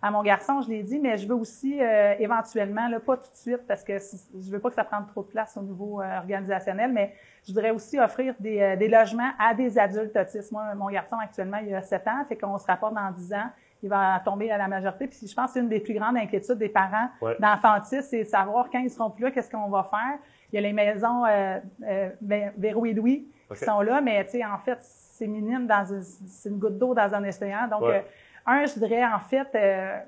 À 0.02 0.10
mon 0.10 0.22
garçon, 0.22 0.62
je 0.62 0.68
l'ai 0.70 0.82
dit, 0.82 0.98
mais 0.98 1.18
je 1.18 1.28
veux 1.28 1.34
aussi 1.34 1.78
euh, 1.82 2.14
éventuellement, 2.18 2.88
là, 2.88 3.00
pas 3.00 3.18
tout 3.18 3.30
de 3.30 3.36
suite, 3.36 3.66
parce 3.68 3.84
que 3.84 3.98
je 3.98 4.50
veux 4.50 4.58
pas 4.58 4.70
que 4.70 4.74
ça 4.74 4.84
prenne 4.84 5.04
trop 5.06 5.22
de 5.22 5.28
place 5.28 5.56
au 5.58 5.62
niveau 5.62 6.00
euh, 6.00 6.18
organisationnel, 6.18 6.90
mais 6.90 7.12
je 7.46 7.52
voudrais 7.52 7.70
aussi 7.70 7.98
offrir 8.00 8.34
des, 8.40 8.60
euh, 8.60 8.76
des 8.76 8.88
logements 8.88 9.30
à 9.38 9.52
des 9.52 9.78
adultes 9.78 10.16
autistes. 10.16 10.52
Moi, 10.52 10.74
mon 10.74 10.86
garçon 10.88 11.16
actuellement, 11.22 11.58
il 11.58 11.74
a 11.74 11.82
7 11.82 12.06
ans, 12.08 12.24
fait 12.26 12.36
qu'on 12.36 12.56
se 12.56 12.66
rapporte 12.66 12.94
dans 12.94 13.10
10 13.10 13.34
ans, 13.34 13.50
il 13.82 13.90
va 13.90 14.20
tomber 14.24 14.50
à 14.50 14.56
la 14.56 14.68
majorité. 14.68 15.06
Puis 15.06 15.26
je 15.26 15.34
pense 15.34 15.46
que 15.48 15.52
c'est 15.54 15.60
une 15.60 15.68
des 15.68 15.80
plus 15.80 15.94
grandes 15.94 16.16
inquiétudes 16.16 16.56
des 16.58 16.68
parents 16.70 17.08
Ouais. 17.20 17.36
d'enfants 17.38 17.76
autistes, 17.76 18.08
c'est 18.10 18.24
savoir 18.24 18.70
quand 18.70 18.78
ils 18.78 18.90
seront 18.90 19.10
plus 19.10 19.24
là, 19.24 19.30
qu'est-ce 19.30 19.50
qu'on 19.50 19.68
va 19.68 19.82
faire. 19.84 20.18
Il 20.52 20.56
y 20.56 20.58
a 20.58 20.62
les 20.62 20.72
maisons 20.72 21.24
euh, 21.26 21.58
euh, 21.86 22.08
Vé- 22.26 22.52
Véro 22.56 22.86
et 22.86 22.94
Louis 22.94 23.28
qui 23.52 23.64
sont 23.64 23.80
là, 23.82 24.00
mais 24.00 24.24
tu 24.24 24.32
sais, 24.32 24.44
en 24.44 24.58
fait, 24.58 24.78
c'est 24.80 25.26
minime 25.26 25.66
dans 25.66 25.84
une, 25.84 26.02
c'est 26.02 26.48
une 26.48 26.58
goutte 26.58 26.78
d'eau 26.78 26.94
dans 26.94 27.12
un 27.14 27.22
océan. 27.28 27.68
Donc, 27.68 27.82
Ouais. 27.82 28.04
Un, 28.50 28.64
je 28.66 28.74
dirais 28.78 29.04
en 29.04 29.18
fait 29.18 29.48
euh, 29.54 29.98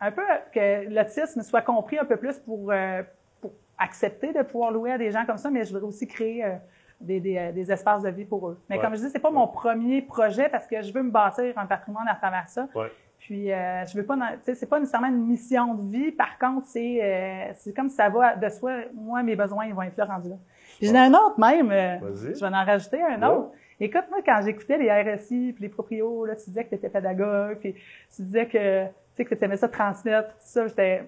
un 0.00 0.10
peu 0.12 0.22
que 0.52 0.88
l'autisme 0.88 1.42
soit 1.42 1.62
compris 1.62 1.98
un 1.98 2.04
peu 2.04 2.16
plus 2.16 2.38
pour, 2.38 2.70
euh, 2.70 3.02
pour 3.40 3.52
accepter 3.78 4.32
de 4.32 4.42
pouvoir 4.42 4.70
louer 4.70 4.92
à 4.92 4.98
des 4.98 5.10
gens 5.10 5.24
comme 5.26 5.38
ça, 5.38 5.50
mais 5.50 5.64
je 5.64 5.72
voudrais 5.72 5.88
aussi 5.88 6.06
créer 6.06 6.44
euh, 6.44 6.54
des, 7.00 7.20
des, 7.20 7.52
des 7.52 7.72
espaces 7.72 8.02
de 8.02 8.10
vie 8.10 8.24
pour 8.24 8.48
eux. 8.48 8.58
Mais 8.68 8.76
Ouais. 8.76 8.82
comme 8.82 8.94
je 8.96 9.00
dis, 9.02 9.10
c'est 9.10 9.18
pas 9.18 9.30
mon 9.30 9.46
premier 9.48 10.02
projet 10.02 10.48
parce 10.48 10.66
que 10.66 10.82
je 10.82 10.92
veux 10.92 11.02
me 11.02 11.10
bâtir 11.10 11.56
un 11.56 11.66
patrimoine 11.66 12.08
à 12.08 12.14
travers 12.14 12.48
ça. 12.48 12.68
Ouais. 12.74 12.90
Puis 13.18 13.52
euh, 13.52 13.84
je 13.86 13.96
veux 13.96 14.04
pas, 14.06 14.14
dans- 14.16 14.26
tu 14.36 14.38
sais, 14.44 14.54
c'est 14.54 14.66
pas 14.66 14.78
nécessairement 14.78 15.08
une 15.08 15.26
mission 15.26 15.74
de 15.74 15.82
vie. 15.90 16.12
Par 16.12 16.38
contre, 16.38 16.66
c'est 16.66 17.00
euh, 17.02 17.52
c'est 17.56 17.74
comme 17.74 17.88
si 17.88 17.96
ça 17.96 18.08
va 18.08 18.36
de 18.36 18.48
soi. 18.48 18.72
Moi, 18.94 19.22
mes 19.24 19.34
besoins, 19.34 19.66
ils 19.66 19.74
vont 19.74 19.82
être 19.82 19.96
là 19.96 20.04
rendus 20.04 20.28
là. 20.30 20.36
Puis 20.78 20.86
j'en 20.86 20.94
ai 20.94 20.98
un 20.98 21.14
autre 21.14 21.38
même. 21.40 21.68
Vas-y. 21.68 22.34
je 22.36 22.40
vais 22.40 22.46
en 22.46 22.64
rajouter 22.64 23.02
un 23.02 23.20
autre. 23.24 23.50
Écoute, 23.80 24.04
moi, 24.10 24.20
quand 24.24 24.40
j'écoutais 24.44 24.78
les 24.78 24.90
RSI 24.90 25.52
puis 25.52 25.62
les 25.62 25.68
proprios, 25.68 26.24
là, 26.24 26.34
tu 26.34 26.46
disais 26.46 26.64
que 26.64 26.70
tu 26.70 26.74
étais 26.76 26.88
pédagogue, 26.88 27.58
puis 27.58 27.74
tu 28.14 28.22
disais 28.22 28.46
que 28.46 28.86
tu 28.86 29.24
sais, 29.24 29.24
que 29.24 29.44
aimais 29.44 29.56
ça 29.56 29.68
transmettre, 29.68 30.28
tout 30.28 30.36
ça. 30.44 30.66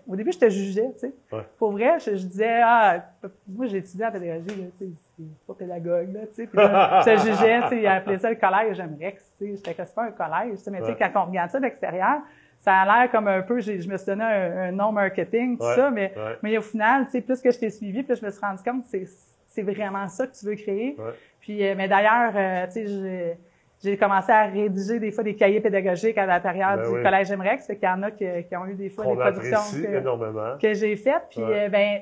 Au 0.08 0.16
début, 0.16 0.32
je 0.32 0.38
te 0.38 0.48
jugeais, 0.48 0.90
tu 0.94 1.00
sais. 1.00 1.14
Ouais. 1.32 1.42
Pour 1.58 1.72
vrai, 1.72 1.98
je, 2.00 2.16
je 2.16 2.26
disais, 2.26 2.60
ah, 2.62 3.04
moi, 3.48 3.66
j'ai 3.66 3.78
étudié 3.78 4.04
en 4.04 4.10
pédagogie, 4.10 4.60
là, 4.62 4.66
tu 4.78 4.86
sais, 4.86 4.92
c'est 5.16 5.46
pas 5.46 5.54
pédagogue, 5.54 6.12
là, 6.12 6.20
tu 6.26 6.34
sais. 6.34 6.46
Puis 6.46 6.56
là, 6.56 7.02
je 7.04 7.10
te 7.10 7.18
jugeais, 7.20 7.62
tu 7.62 7.68
sais, 7.68 7.80
ils 7.80 7.86
appelaient 7.86 8.18
ça 8.18 8.30
le 8.30 8.36
collège, 8.36 8.76
j'aimerais 8.76 9.12
que, 9.12 9.18
tu 9.18 9.24
sais, 9.38 9.56
j'étais 9.56 9.74
que 9.74 9.84
c'est 9.84 9.94
pas 9.94 10.04
un 10.04 10.10
collège, 10.10 10.58
tu 10.58 10.64
sais, 10.64 10.70
mais 10.72 10.80
tu 10.80 10.86
sais, 10.86 10.96
quand 10.96 11.22
on 11.22 11.26
regarde 11.26 11.50
ça 11.50 11.58
de 11.58 11.64
l'extérieur, 11.64 12.18
ça 12.58 12.74
a 12.74 12.84
l'air 12.84 13.10
comme 13.10 13.28
un 13.28 13.42
peu, 13.42 13.60
je 13.60 13.88
me 13.88 13.96
suis 13.96 14.06
donné 14.06 14.24
un, 14.24 14.58
un 14.58 14.72
nom 14.72 14.92
marketing, 14.92 15.56
tout 15.56 15.64
Ouais, 15.64 15.76
ça, 15.76 15.90
mais, 15.90 16.12
mais 16.42 16.58
au 16.58 16.62
final, 16.62 17.06
tu 17.06 17.12
sais, 17.12 17.20
plus 17.20 17.40
que 17.40 17.50
je 17.50 17.58
t'ai 17.58 17.70
suivi, 17.70 18.02
plus 18.02 18.16
je 18.16 18.24
me 18.24 18.30
suis 18.30 18.40
rendu 18.40 18.62
compte 18.62 18.82
que 18.82 18.88
c'est, 18.88 19.06
c'est 19.46 19.62
vraiment 19.62 20.08
ça 20.08 20.26
que 20.26 20.32
tu 20.32 20.46
veux 20.46 20.54
créer. 20.56 20.96
Puis, 21.40 21.66
euh, 21.66 21.74
mais 21.76 21.88
d'ailleurs, 21.88 22.32
euh, 22.34 22.66
tu 22.66 22.86
sais, 22.86 23.36
j'ai- 23.82 23.96
commencé 23.96 24.30
à 24.30 24.44
rédiger 24.44 24.98
des 25.00 25.10
fois 25.10 25.24
des 25.24 25.34
cahiers 25.34 25.60
pédagogiques 25.60 26.18
à 26.18 26.26
l'intérieur 26.26 26.76
Ben 26.76 26.82
du 26.82 26.96
oui. 26.96 27.02
collège 27.02 27.32
Emrex. 27.32 27.66
Fait 27.66 27.76
qu'il 27.76 27.88
y 27.88 27.92
en 27.92 28.02
a 28.02 28.10
qui, 28.10 28.26
qui 28.48 28.56
ont 28.56 28.66
eu 28.66 28.74
des 28.74 28.90
fois 28.90 29.06
des 29.06 29.16
productions 29.16 29.58
que, 29.82 29.96
énormément. 29.96 30.58
que 30.60 30.74
j'ai 30.74 30.96
faites. 30.96 31.22
Puis, 31.30 31.42
Ouais. 31.42 31.64
euh, 31.64 31.68
ben, 31.70 32.00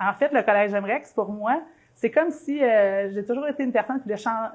en 0.00 0.12
fait, 0.14 0.32
le 0.32 0.42
collège 0.42 0.74
Emrex, 0.74 1.12
pour 1.12 1.30
moi, 1.30 1.62
c'est 1.94 2.10
comme 2.10 2.30
si 2.30 2.58
j'ai 2.58 3.24
toujours 3.24 3.46
été 3.46 3.62
une 3.62 3.70
personne 3.72 3.98
qui 3.98 4.02
voulait 4.04 4.16
changer, 4.16 4.48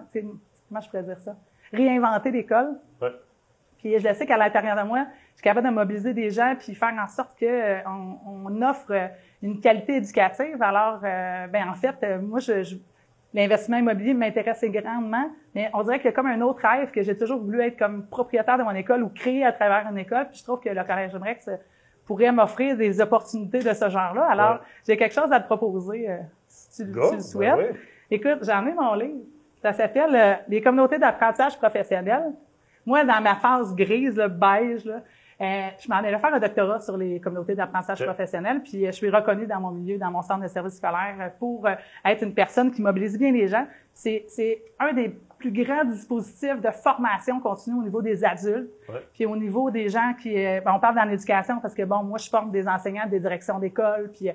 comment 0.68 0.82
je 0.82 0.90
pourrais 0.90 1.04
dire 1.04 1.20
ça, 1.20 1.36
réinventer 1.72 2.32
l'école. 2.32 2.72
Ouais. 3.02 3.12
Puis 3.78 3.98
je 3.98 4.06
le 4.06 4.14
sais 4.14 4.26
qu'à 4.26 4.36
l'intérieur 4.38 4.76
de 4.76 4.82
moi, 4.84 5.06
je 5.32 5.36
suis 5.36 5.44
capable 5.44 5.68
de 5.70 5.74
mobiliser 5.74 6.14
des 6.14 6.30
gens 6.32 6.54
puis 6.60 6.76
faire 6.76 6.94
en 7.02 7.08
sorte 7.08 7.40
que 7.40 7.46
euh, 7.46 7.80
on, 7.88 8.50
on 8.50 8.62
offre 8.62 8.92
une 9.42 9.62
qualité 9.62 9.96
éducative. 9.96 10.62
Alors, 10.62 11.00
euh, 11.02 11.48
ben 11.48 11.70
en 11.70 11.76
fait, 11.76 11.96
euh, 12.04 12.20
moi, 12.20 12.40
je, 12.40 12.62
je- 12.64 12.76
l'investissement 13.34 13.78
immobilier 13.78 14.14
m'intéresse 14.14 14.64
grandement, 14.66 15.30
mais 15.56 15.70
on 15.74 15.84
dirait 15.84 15.98
qu'il 15.98 16.06
y 16.06 16.10
a 16.10 16.12
comme 16.14 16.26
un 16.28 16.42
autre 16.42 16.62
rêve 16.68 16.92
que 16.92 17.02
j'ai 17.04 17.16
toujours 17.18 17.40
voulu 17.40 17.62
être 17.62 17.78
comme 17.78 18.06
propriétaire 18.08 18.58
de 18.58 18.64
mon 18.64 18.72
école 18.76 19.04
ou 19.04 19.10
créer 19.10 19.46
à 19.46 19.52
travers 19.52 19.88
une 19.90 19.98
école. 19.98 20.28
Puis 20.30 20.40
je 20.40 20.44
trouve 20.44 20.60
que 20.60 20.70
le 20.70 20.84
Collège 20.84 21.16
Rex 21.16 21.50
pourrait 22.06 22.32
m'offrir 22.32 22.76
des 22.76 23.00
opportunités 23.02 23.60
de 23.60 23.72
ce 23.74 23.88
genre-là. 23.90 24.26
Alors, 24.32 24.54
Ouais. 24.54 24.60
j'ai 24.88 24.98
quelque 24.98 25.14
chose 25.14 25.32
à 25.32 25.40
te 25.40 25.46
proposer 25.46 26.10
euh, 26.10 26.18
si 26.48 26.84
tu, 26.86 26.92
Go, 26.92 27.10
tu 27.12 27.16
le 27.18 27.22
souhaites. 27.22 27.56
ben 27.56 27.68
oui. 27.72 27.78
Écoute, 28.12 28.40
j'en 28.42 28.66
ai 28.66 28.74
mon 28.74 28.94
livre. 28.96 29.20
Ça 29.62 29.74
s'appelle 29.74 30.16
euh, 30.16 30.34
Les 30.48 30.62
communautés 30.62 30.98
d'apprentissage 30.98 31.56
professionnel. 31.58 32.32
Moi, 32.86 33.04
dans 33.04 33.22
ma 33.22 33.36
phase 33.36 33.76
grise, 33.76 34.16
là, 34.16 34.28
beige, 34.28 34.86
là, 34.86 35.02
euh, 35.42 35.68
je 35.80 35.88
m'en 35.90 35.96
allais 35.98 36.18
faire 36.18 36.34
un 36.34 36.40
doctorat 36.40 36.80
sur 36.82 36.98
les 36.98 37.20
communautés 37.20 37.56
d'apprentissage 37.56 38.02
Ok. 38.02 38.08
professionnel, 38.08 38.62
puis 38.62 38.84
euh, 38.84 38.88
je 38.88 38.96
suis 38.98 39.10
reconnue 39.10 39.46
dans 39.48 39.60
mon 39.62 39.72
milieu, 39.72 39.98
dans 39.98 40.12
mon 40.12 40.22
centre 40.22 40.42
de 40.44 40.48
service 40.48 40.76
scolaire, 40.76 41.16
euh, 41.20 41.30
pour 41.40 41.68
être 42.06 42.24
une 42.24 42.34
personne 42.34 42.72
qui 42.72 42.82
mobilise 42.82 43.18
bien 43.18 43.32
les 43.32 43.48
gens. 43.48 43.66
C'est, 43.94 44.26
c'est 44.28 44.62
un 44.80 44.94
des 44.94 45.10
plus 45.38 45.52
grands 45.52 45.86
dispositifs 45.86 46.60
de 46.60 46.70
formation 46.72 47.40
continue 47.40 47.80
au 47.80 47.84
niveau 47.84 48.02
des 48.02 48.24
adultes, 48.26 48.70
Ouais. 48.90 49.02
puis 49.14 49.26
au 49.26 49.36
niveau 49.38 49.72
des 49.72 49.88
gens 49.88 50.14
qui... 50.22 50.34
ben, 50.34 50.64
on 50.76 50.80
parle 50.80 50.96
dans 50.96 51.06
l'éducation 51.06 51.60
parce 51.62 51.74
que, 51.74 51.84
bon, 51.84 52.04
moi, 52.04 52.18
je 52.18 52.30
forme 52.30 52.52
des 52.52 52.68
enseignants, 52.68 53.08
des 53.08 53.20
directions 53.22 53.60
d'école, 53.60 54.12
puis 54.12 54.30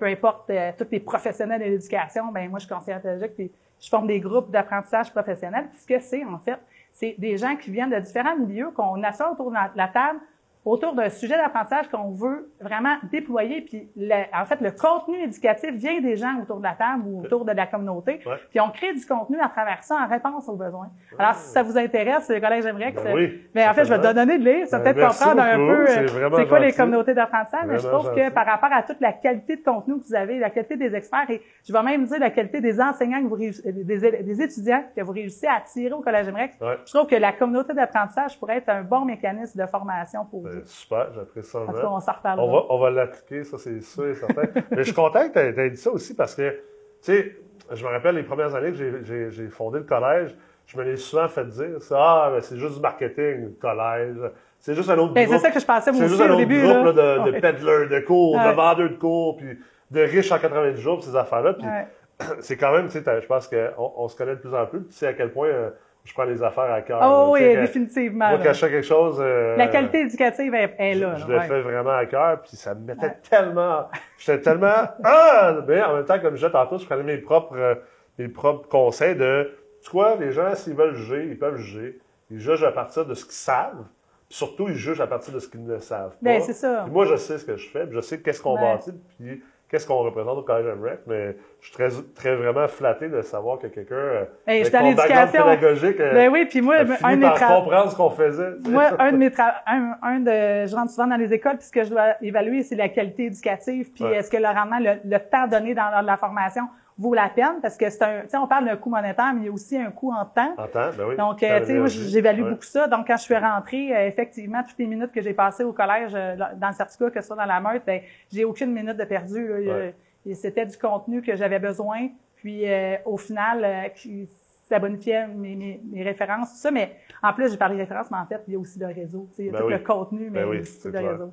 peu 0.00 0.06
importe, 0.06 0.50
tous 0.76 0.86
les 0.90 0.98
professionnels 1.00 1.60
de 1.60 1.66
l'éducation, 1.66 2.32
ben 2.32 2.48
moi, 2.50 2.58
je 2.58 2.66
suis 2.66 2.74
conseillère 2.74 3.00
pédagogique, 3.00 3.34
puis 3.36 3.52
je 3.80 3.88
forme 3.88 4.08
des 4.08 4.18
groupes 4.18 4.50
d'apprentissage 4.50 5.12
professionnel. 5.12 5.66
Puis 5.70 5.78
ce 5.82 5.86
que 5.86 6.00
c'est, 6.00 6.24
en 6.24 6.38
fait, 6.38 6.58
c'est 6.90 7.14
des 7.18 7.36
gens 7.36 7.54
qui 7.54 7.70
viennent 7.70 7.90
de 7.90 8.00
différents 8.00 8.36
milieux, 8.36 8.70
qu'on 8.72 9.00
assoit 9.04 9.30
autour 9.30 9.50
de 9.50 9.56
la 9.76 9.88
table, 9.88 10.18
autour 10.64 10.94
d'un 10.94 11.08
sujet 11.08 11.36
d'apprentissage 11.36 11.88
qu'on 11.88 12.10
veut 12.10 12.50
vraiment 12.60 12.96
déployer. 13.10 13.62
Puis, 13.62 13.88
le- 13.96 14.24
en 14.38 14.44
fait, 14.44 14.60
le 14.60 14.70
contenu 14.70 15.16
éducatif 15.22 15.70
vient 15.72 16.00
des 16.00 16.16
gens 16.16 16.40
autour 16.42 16.58
de 16.58 16.64
la 16.64 16.74
table 16.74 17.04
ou 17.06 17.22
autour 17.24 17.44
de 17.44 17.52
la 17.52 17.66
communauté. 17.66 18.20
Ouais. 18.26 18.36
Puis, 18.50 18.60
on 18.60 18.70
crée 18.70 18.92
du 18.92 19.04
contenu 19.06 19.38
à 19.40 19.48
travers 19.48 19.82
ça 19.84 19.96
en 19.96 20.08
réponse 20.08 20.48
aux 20.48 20.56
besoins. 20.56 20.90
Alors, 21.18 21.34
si 21.34 21.48
ça 21.50 21.62
vous 21.62 21.78
intéresse, 21.78 22.28
le 22.28 22.40
Collège 22.40 22.64
J'aimerais 22.64 22.92
Ben 22.92 23.14
oui, 23.14 23.40
mais 23.54 23.66
en 23.66 23.72
fait, 23.72 23.84
je 23.84 23.94
vais 23.94 24.00
te 24.00 24.12
donner 24.12 24.38
de 24.38 24.44
lire. 24.44 24.66
Ça 24.66 24.78
Ben, 24.78 24.92
peut-être 24.94 25.08
comprendre 25.18 25.42
un 25.42 25.56
peu 25.56 25.86
C'est 25.86 25.98
euh, 26.00 26.30
c'est 26.36 26.48
quoi 26.48 26.58
les 26.60 26.72
communautés 26.72 27.14
d'apprentissage. 27.14 27.64
Mais 27.66 27.78
je 27.78 27.86
trouve 27.86 28.12
que 28.14 28.30
par 28.30 28.44
rapport 28.46 28.72
à 28.72 28.82
toute 28.82 29.00
la 29.00 29.12
qualité 29.12 29.56
de 29.56 29.62
contenu 29.62 29.98
que 30.00 30.04
vous 30.06 30.14
avez, 30.14 30.38
la 30.38 30.50
qualité 30.50 30.76
des 30.76 30.94
experts 30.94 31.30
et 31.30 31.40
je 31.66 31.72
vais 31.72 31.82
même 31.82 32.04
dire 32.04 32.18
la 32.18 32.30
qualité 32.30 32.60
des 32.60 32.80
enseignants 32.80 33.22
que 33.22 33.26
vous 33.28 33.36
réuss- 33.36 33.62
euh, 33.66 33.72
des, 33.72 34.42
étudiants 34.42 34.82
que 34.94 35.00
vous 35.02 35.12
réussissez 35.12 35.46
à 35.46 35.54
attirer 35.58 35.92
au 35.92 36.00
Collège 36.00 36.26
J'aimerais 36.26 36.50
Ouais. 36.60 36.76
je 36.84 36.92
trouve 36.92 37.06
que 37.08 37.14
la 37.16 37.32
communauté 37.32 37.72
d'apprentissage 37.74 38.38
pourrait 38.38 38.56
être 38.58 38.68
un 38.68 38.82
bon 38.82 39.04
mécanisme 39.04 39.60
de 39.60 39.66
formation 39.66 40.24
pour 40.24 40.46
vous. 40.48 40.56
Ben, 40.60 40.66
super, 40.66 41.12
j'apprécie 41.14 41.50
ça. 41.50 41.58
En 41.58 41.66
tout 41.66 41.66
cas, 41.72 41.78
vraiment. 41.78 41.96
on 41.96 42.00
s'en 42.00 42.12
reparlera. 42.12 42.46
On 42.46 42.52
va, 42.52 42.64
on 42.70 42.78
va 42.78 42.90
l'appliquer, 42.90 43.44
ça 43.44 43.58
c'est 43.58 43.80
sûr 43.80 44.06
et 44.08 44.14
certain. 44.14 44.42
Mais 44.70 44.78
je 44.78 44.82
suis 44.84 44.94
content 44.94 45.28
que 45.28 45.32
tu 45.52 45.60
aies, 45.60 45.70
dit 45.70 45.76
ça 45.76 45.90
aussi 45.90 46.14
parce 46.14 46.34
que, 46.34 46.50
tu 46.50 46.58
sais, 47.02 47.36
je 47.72 47.84
me 47.84 47.90
rappelle 47.90 48.14
les 48.16 48.22
premières 48.22 48.54
années 48.54 48.72
que 48.72 49.30
j'ai- 49.30 49.48
fondé 49.48 49.78
le 49.78 49.84
collège, 49.84 50.34
je 50.66 50.76
me 50.78 50.84
l'ai 50.84 50.96
souvent 50.96 51.28
fait 51.28 51.46
dire, 51.46 51.80
ça, 51.80 51.96
ah, 51.98 52.30
ben, 52.34 52.40
c'est 52.42 52.56
juste 52.58 52.74
du 52.74 52.80
marketing, 52.80 53.44
le 53.44 53.56
collège, 53.60 54.16
c'est 54.58 54.74
juste 54.74 54.90
un 54.90 54.98
autre 54.98 55.14
Ben, 55.14 55.24
groupe. 55.26 55.36
c'est 55.38 55.42
ça 55.46 55.50
que 55.50 55.60
je 55.60 55.64
pensais 55.66 55.92
moi 55.92 56.00
aussi 56.02 56.10
juste 56.10 56.20
un 56.22 56.26
au 56.28 56.32
autre 56.34 56.38
début. 56.38 56.60
groupe 56.62 56.74
là. 56.74 56.92
là, 56.92 56.92
de, 56.92 57.24
de 57.26 57.30
Ouais. 57.32 57.40
peddlers 57.40 57.88
de 57.88 58.00
cours, 58.00 58.34
de 58.38 58.54
vendeurs 58.54 58.90
de 58.90 58.96
cours, 58.96 59.36
puis 59.36 59.58
de 59.90 60.00
riches 60.00 60.30
en 60.32 60.38
90 60.38 60.80
jours, 60.80 61.02
ces 61.02 61.16
affaires-là. 61.16 61.54
Puis 61.54 61.66
Ouais. 61.66 61.86
c'est 62.40 62.56
quand 62.56 62.72
même, 62.72 62.86
tu 62.88 63.00
sais, 63.00 63.20
je 63.22 63.26
pense 63.26 63.46
qu'on 63.48 63.92
on 63.96 64.08
se 64.08 64.16
connaît 64.16 64.34
de 64.36 64.40
plus 64.40 64.54
en 64.54 64.66
plus. 64.66 64.80
puis 64.80 64.88
Tu 64.88 64.94
sais 64.96 65.06
à 65.06 65.12
quel 65.14 65.30
point 65.32 65.48
euh, 65.48 65.70
je 66.08 66.14
prends 66.14 66.24
les 66.24 66.42
affaires 66.42 66.72
à 66.72 66.80
cœur. 66.82 67.00
Là. 67.00 67.28
oui, 67.28 67.40
définitivement. 67.56 68.30
Moi, 68.30 68.38
quand 68.42 68.52
je 68.52 68.58
fais 68.60 68.70
quelque 68.70 68.86
chose... 68.86 69.18
euh, 69.20 69.56
La 69.56 69.68
qualité 69.68 70.00
éducative 70.00 70.54
est, 70.54 70.74
est 70.78 70.94
je, 70.94 71.00
là. 71.00 71.14
je 71.16 71.26
le 71.26 71.36
ouais. 71.36 71.46
fais 71.46 71.60
vraiment 71.60 71.90
à 71.96 72.06
cœur, 72.06 72.40
puis 72.40 72.56
ça 72.56 72.74
me 72.74 72.80
mettait 72.80 73.06
Ouais. 73.06 73.16
tellement... 73.28 73.88
J'étais 74.18 74.40
tellement... 74.40 74.72
Ah! 75.04 75.56
Mais 75.68 75.82
en 75.82 75.94
même 75.96 76.04
temps, 76.06 76.18
comme 76.18 76.30
je 76.34 76.36
disais 76.40 76.50
tantôt, 76.50 76.78
je 76.78 76.86
prenais 76.86 77.02
mes 77.02 77.18
propres, 77.18 77.56
euh, 77.56 77.74
mes 78.18 78.28
propres 78.28 78.68
conseils 78.68 79.16
de... 79.16 79.50
Tu 79.84 79.90
quoi, 79.90 80.16
les 80.18 80.32
gens, 80.32 80.54
s'ils 80.54 80.74
veulent 80.74 80.94
juger, 80.94 81.26
ils 81.28 81.38
peuvent 81.38 81.56
juger. 81.58 81.98
Ils 82.30 82.40
jugent 82.40 82.64
à 82.64 82.72
partir 82.72 83.04
de 83.06 83.14
ce 83.14 83.24
qu'ils 83.24 83.32
savent. 83.34 83.84
Puis 84.28 84.36
surtout, 84.36 84.66
ils 84.68 84.74
jugent 84.74 85.00
à 85.00 85.06
partir 85.06 85.32
de 85.32 85.38
ce 85.38 85.48
qu'ils 85.48 85.64
ne 85.64 85.78
savent 85.78 86.10
pas. 86.10 86.16
Ben, 86.22 86.40
c'est 86.40 86.52
ça. 86.52 86.82
Puis 86.84 86.92
moi, 86.92 87.04
je 87.06 87.16
sais 87.16 87.38
ce 87.38 87.44
que 87.44 87.56
je 87.56 87.68
fais, 87.68 87.86
puis 87.86 87.96
je 87.96 88.00
sais 88.00 88.20
qu'est-ce 88.20 88.42
qu'on 88.42 88.54
Ouais. 88.56 88.60
bâtit, 88.62 88.92
puis 89.18 89.42
qu'est-ce 89.68 89.86
qu'on 89.86 89.98
représente 89.98 90.38
au 90.38 90.42
Collège 90.42 90.66
MREC, 90.78 91.00
mais 91.06 91.36
je 91.60 91.66
suis 91.66 91.74
très, 91.74 91.88
très 92.14 92.34
vraiment 92.36 92.66
flatté 92.68 93.08
de 93.08 93.20
savoir 93.22 93.58
que 93.58 93.66
quelqu'un, 93.66 93.94
euh, 93.94 94.24
Hey, 94.46 94.60
avec 94.62 94.72
mon 94.72 94.92
background 94.92 95.26
l'éducation. 95.26 95.44
pédagogique, 95.44 96.00
euh, 96.00 96.14
Ben 96.14 96.32
oui, 96.32 96.44
puis 96.46 96.60
moi, 96.62 96.76
a 96.76 96.80
un 96.80 96.86
fini 96.86 97.10
de 97.12 97.16
mes 97.16 97.22
par 97.26 97.48
comprendre 97.56 97.90
ce 97.90 97.96
qu'on 97.96 98.10
faisait. 98.10 98.50
Moi, 98.68 98.84
un 98.98 99.12
de 99.12 99.16
mes 99.18 99.30
un, 99.66 99.96
un 100.02 100.20
de, 100.20 100.66
je 100.66 100.74
rentre 100.74 100.90
souvent 100.90 101.06
dans 101.06 101.16
les 101.16 101.32
écoles, 101.32 101.56
puis 101.58 101.66
ce 101.66 101.72
que 101.72 101.84
je 101.84 101.90
dois 101.90 102.14
évaluer, 102.22 102.62
c'est 102.62 102.76
la 102.76 102.88
qualité 102.88 103.24
éducative, 103.26 103.92
puis 103.92 104.04
Ouais. 104.04 104.16
est-ce 104.16 104.30
que 104.30 104.36
le 104.38 104.46
rendement, 104.46 104.78
le, 104.78 105.00
le 105.04 105.18
temps 105.18 105.46
donné 105.46 105.74
dans 105.74 106.00
la 106.04 106.16
formation 106.16 106.62
vaut 106.98 107.14
la 107.14 107.28
peine, 107.28 107.60
parce 107.62 107.76
que 107.76 107.88
c'est 107.90 108.02
un, 108.02 108.22
tu 108.22 108.30
sais, 108.30 108.36
on 108.36 108.48
parle 108.48 108.64
d'un 108.64 108.76
coût 108.76 108.90
monétaire, 108.90 109.32
mais 109.34 109.42
il 109.42 109.46
y 109.46 109.48
a 109.48 109.52
aussi 109.52 109.76
un 109.76 109.90
coût 109.90 110.12
en 110.12 110.24
temps. 110.24 110.52
Entends? 110.58 110.90
Ben 110.96 111.04
oui. 111.08 111.16
Donc, 111.16 111.40
Temps 111.40 111.46
euh, 111.46 111.60
tu 111.60 111.88
sais, 111.88 112.08
j'évalue 112.10 112.42
Ouais. 112.42 112.50
beaucoup 112.50 112.64
ça. 112.64 112.88
Donc, 112.88 113.06
quand 113.06 113.16
je 113.16 113.22
suis 113.22 113.36
rentrée, 113.36 113.96
euh, 113.96 114.06
effectivement, 114.08 114.62
toutes 114.66 114.78
les 114.78 114.86
minutes 114.86 115.12
que 115.12 115.20
j'ai 115.22 115.32
passées 115.32 115.62
au 115.64 115.72
collège, 115.72 116.12
euh, 116.14 116.34
dans 116.56 116.68
le 116.68 116.74
certificat, 116.74 117.10
que 117.10 117.20
ce 117.20 117.26
soit 117.28 117.36
dans 117.36 117.44
la 117.44 117.60
meute, 117.60 117.82
ben, 117.86 118.00
j'ai 118.32 118.44
aucune 118.44 118.72
minute 118.72 118.96
de 118.96 119.04
perdu. 119.04 119.48
Ouais. 119.52 119.94
C'était 120.34 120.66
du 120.66 120.76
contenu 120.76 121.22
que 121.22 121.36
j'avais 121.36 121.58
besoin. 121.60 122.08
Puis, 122.36 122.68
euh, 122.68 122.96
au 123.04 123.16
final, 123.16 123.64
euh, 123.64 123.88
qui- 123.90 124.28
ça 124.68 124.78
bonifiait 124.78 125.26
mes, 125.28 125.56
mes, 125.56 125.80
mes 125.90 126.02
références, 126.02 126.50
tout 126.50 126.56
ça. 126.58 126.70
Mais 126.70 126.92
en 127.22 127.32
plus, 127.32 127.50
j'ai 127.50 127.56
parlé 127.56 127.76
de 127.76 127.80
références, 127.80 128.10
mais 128.10 128.18
en 128.18 128.26
fait, 128.26 128.42
il 128.48 128.52
y 128.52 128.56
a 128.56 128.58
aussi 128.58 128.78
le 128.78 128.86
réseau. 128.86 129.26
tu 129.30 129.36
sais, 129.36 129.42
Il 129.44 129.46
y 129.46 129.48
a 129.48 129.52
Ben 129.52 129.58
tout 129.60 129.66
oui. 129.66 129.72
le 129.72 129.78
contenu, 129.78 130.30
mais 130.30 130.42
Ben 130.42 130.48
oui, 130.48 130.60
aussi 130.60 130.80
le 130.84 130.90
clair. 130.90 131.10
réseau. 131.12 131.32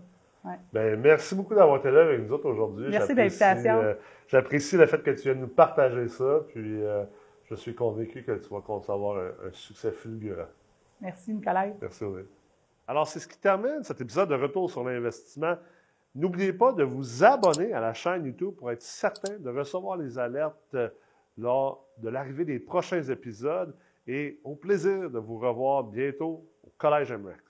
Ben, 0.74 1.00
merci 1.00 1.36
beaucoup 1.36 1.56
d'avoir 1.56 1.78
été 1.78 1.90
là 1.92 2.02
avec 2.02 2.22
nous 2.22 2.32
autres 2.34 2.50
aujourd'hui. 2.50 2.88
Merci 2.90 3.14
de 3.14 3.18
J'apprécie, 3.22 3.40
l'invitation. 3.42 3.82
euh, 3.82 3.94
J'apprécie 4.28 4.78
le 4.78 4.86
fait 4.86 5.02
que 5.04 5.12
tu 5.12 5.24
viennes 5.24 5.42
nous 5.42 5.48
partager 5.48 6.08
ça, 6.08 6.42
puis 6.50 6.84
euh, 6.84 7.04
je 7.46 7.56
suis 7.56 7.74
convaincu 7.76 8.24
que 8.24 8.34
tu 8.34 8.50
vas 8.50 8.58
avoir 8.94 9.18
un, 9.18 9.48
un 9.48 9.52
succès 9.52 9.92
fulgurant. 9.92 10.48
Merci, 11.02 11.34
Nicolas. 11.34 11.68
Merci, 11.82 12.04
Audrey. 12.04 12.26
Alors, 12.88 13.08
c'est 13.08 13.20
ce 13.20 13.28
qui 13.28 13.40
termine 13.40 13.84
cet 13.84 14.00
épisode 14.02 14.30
de 14.30 14.36
Retour 14.36 14.70
sur 14.70 14.84
l'investissement. 14.84 15.56
N'oubliez 16.14 16.54
pas 16.54 16.72
de 16.72 16.84
vous 16.84 17.24
abonner 17.24 17.74
à 17.74 17.82
la 17.82 17.94
chaîne 17.94 18.26
YouTube 18.26 18.56
pour 18.56 18.72
être 18.72 18.82
certain 18.82 19.38
de 19.38 19.50
recevoir 19.50 19.98
les 19.98 20.18
alertes 20.18 20.56
euh, 20.76 20.90
lors 21.38 21.86
de 21.98 22.10
l'arrivée 22.10 22.46
des 22.46 22.60
prochains 22.60 23.02
épisodes 23.04 23.76
et 24.08 24.40
au 24.44 24.56
plaisir 24.56 25.10
de 25.10 25.20
vous 25.20 25.38
revoir 25.40 25.84
bientôt 25.84 26.46
au 26.64 26.72
Collège 26.78 27.12
MREC. 27.12 27.42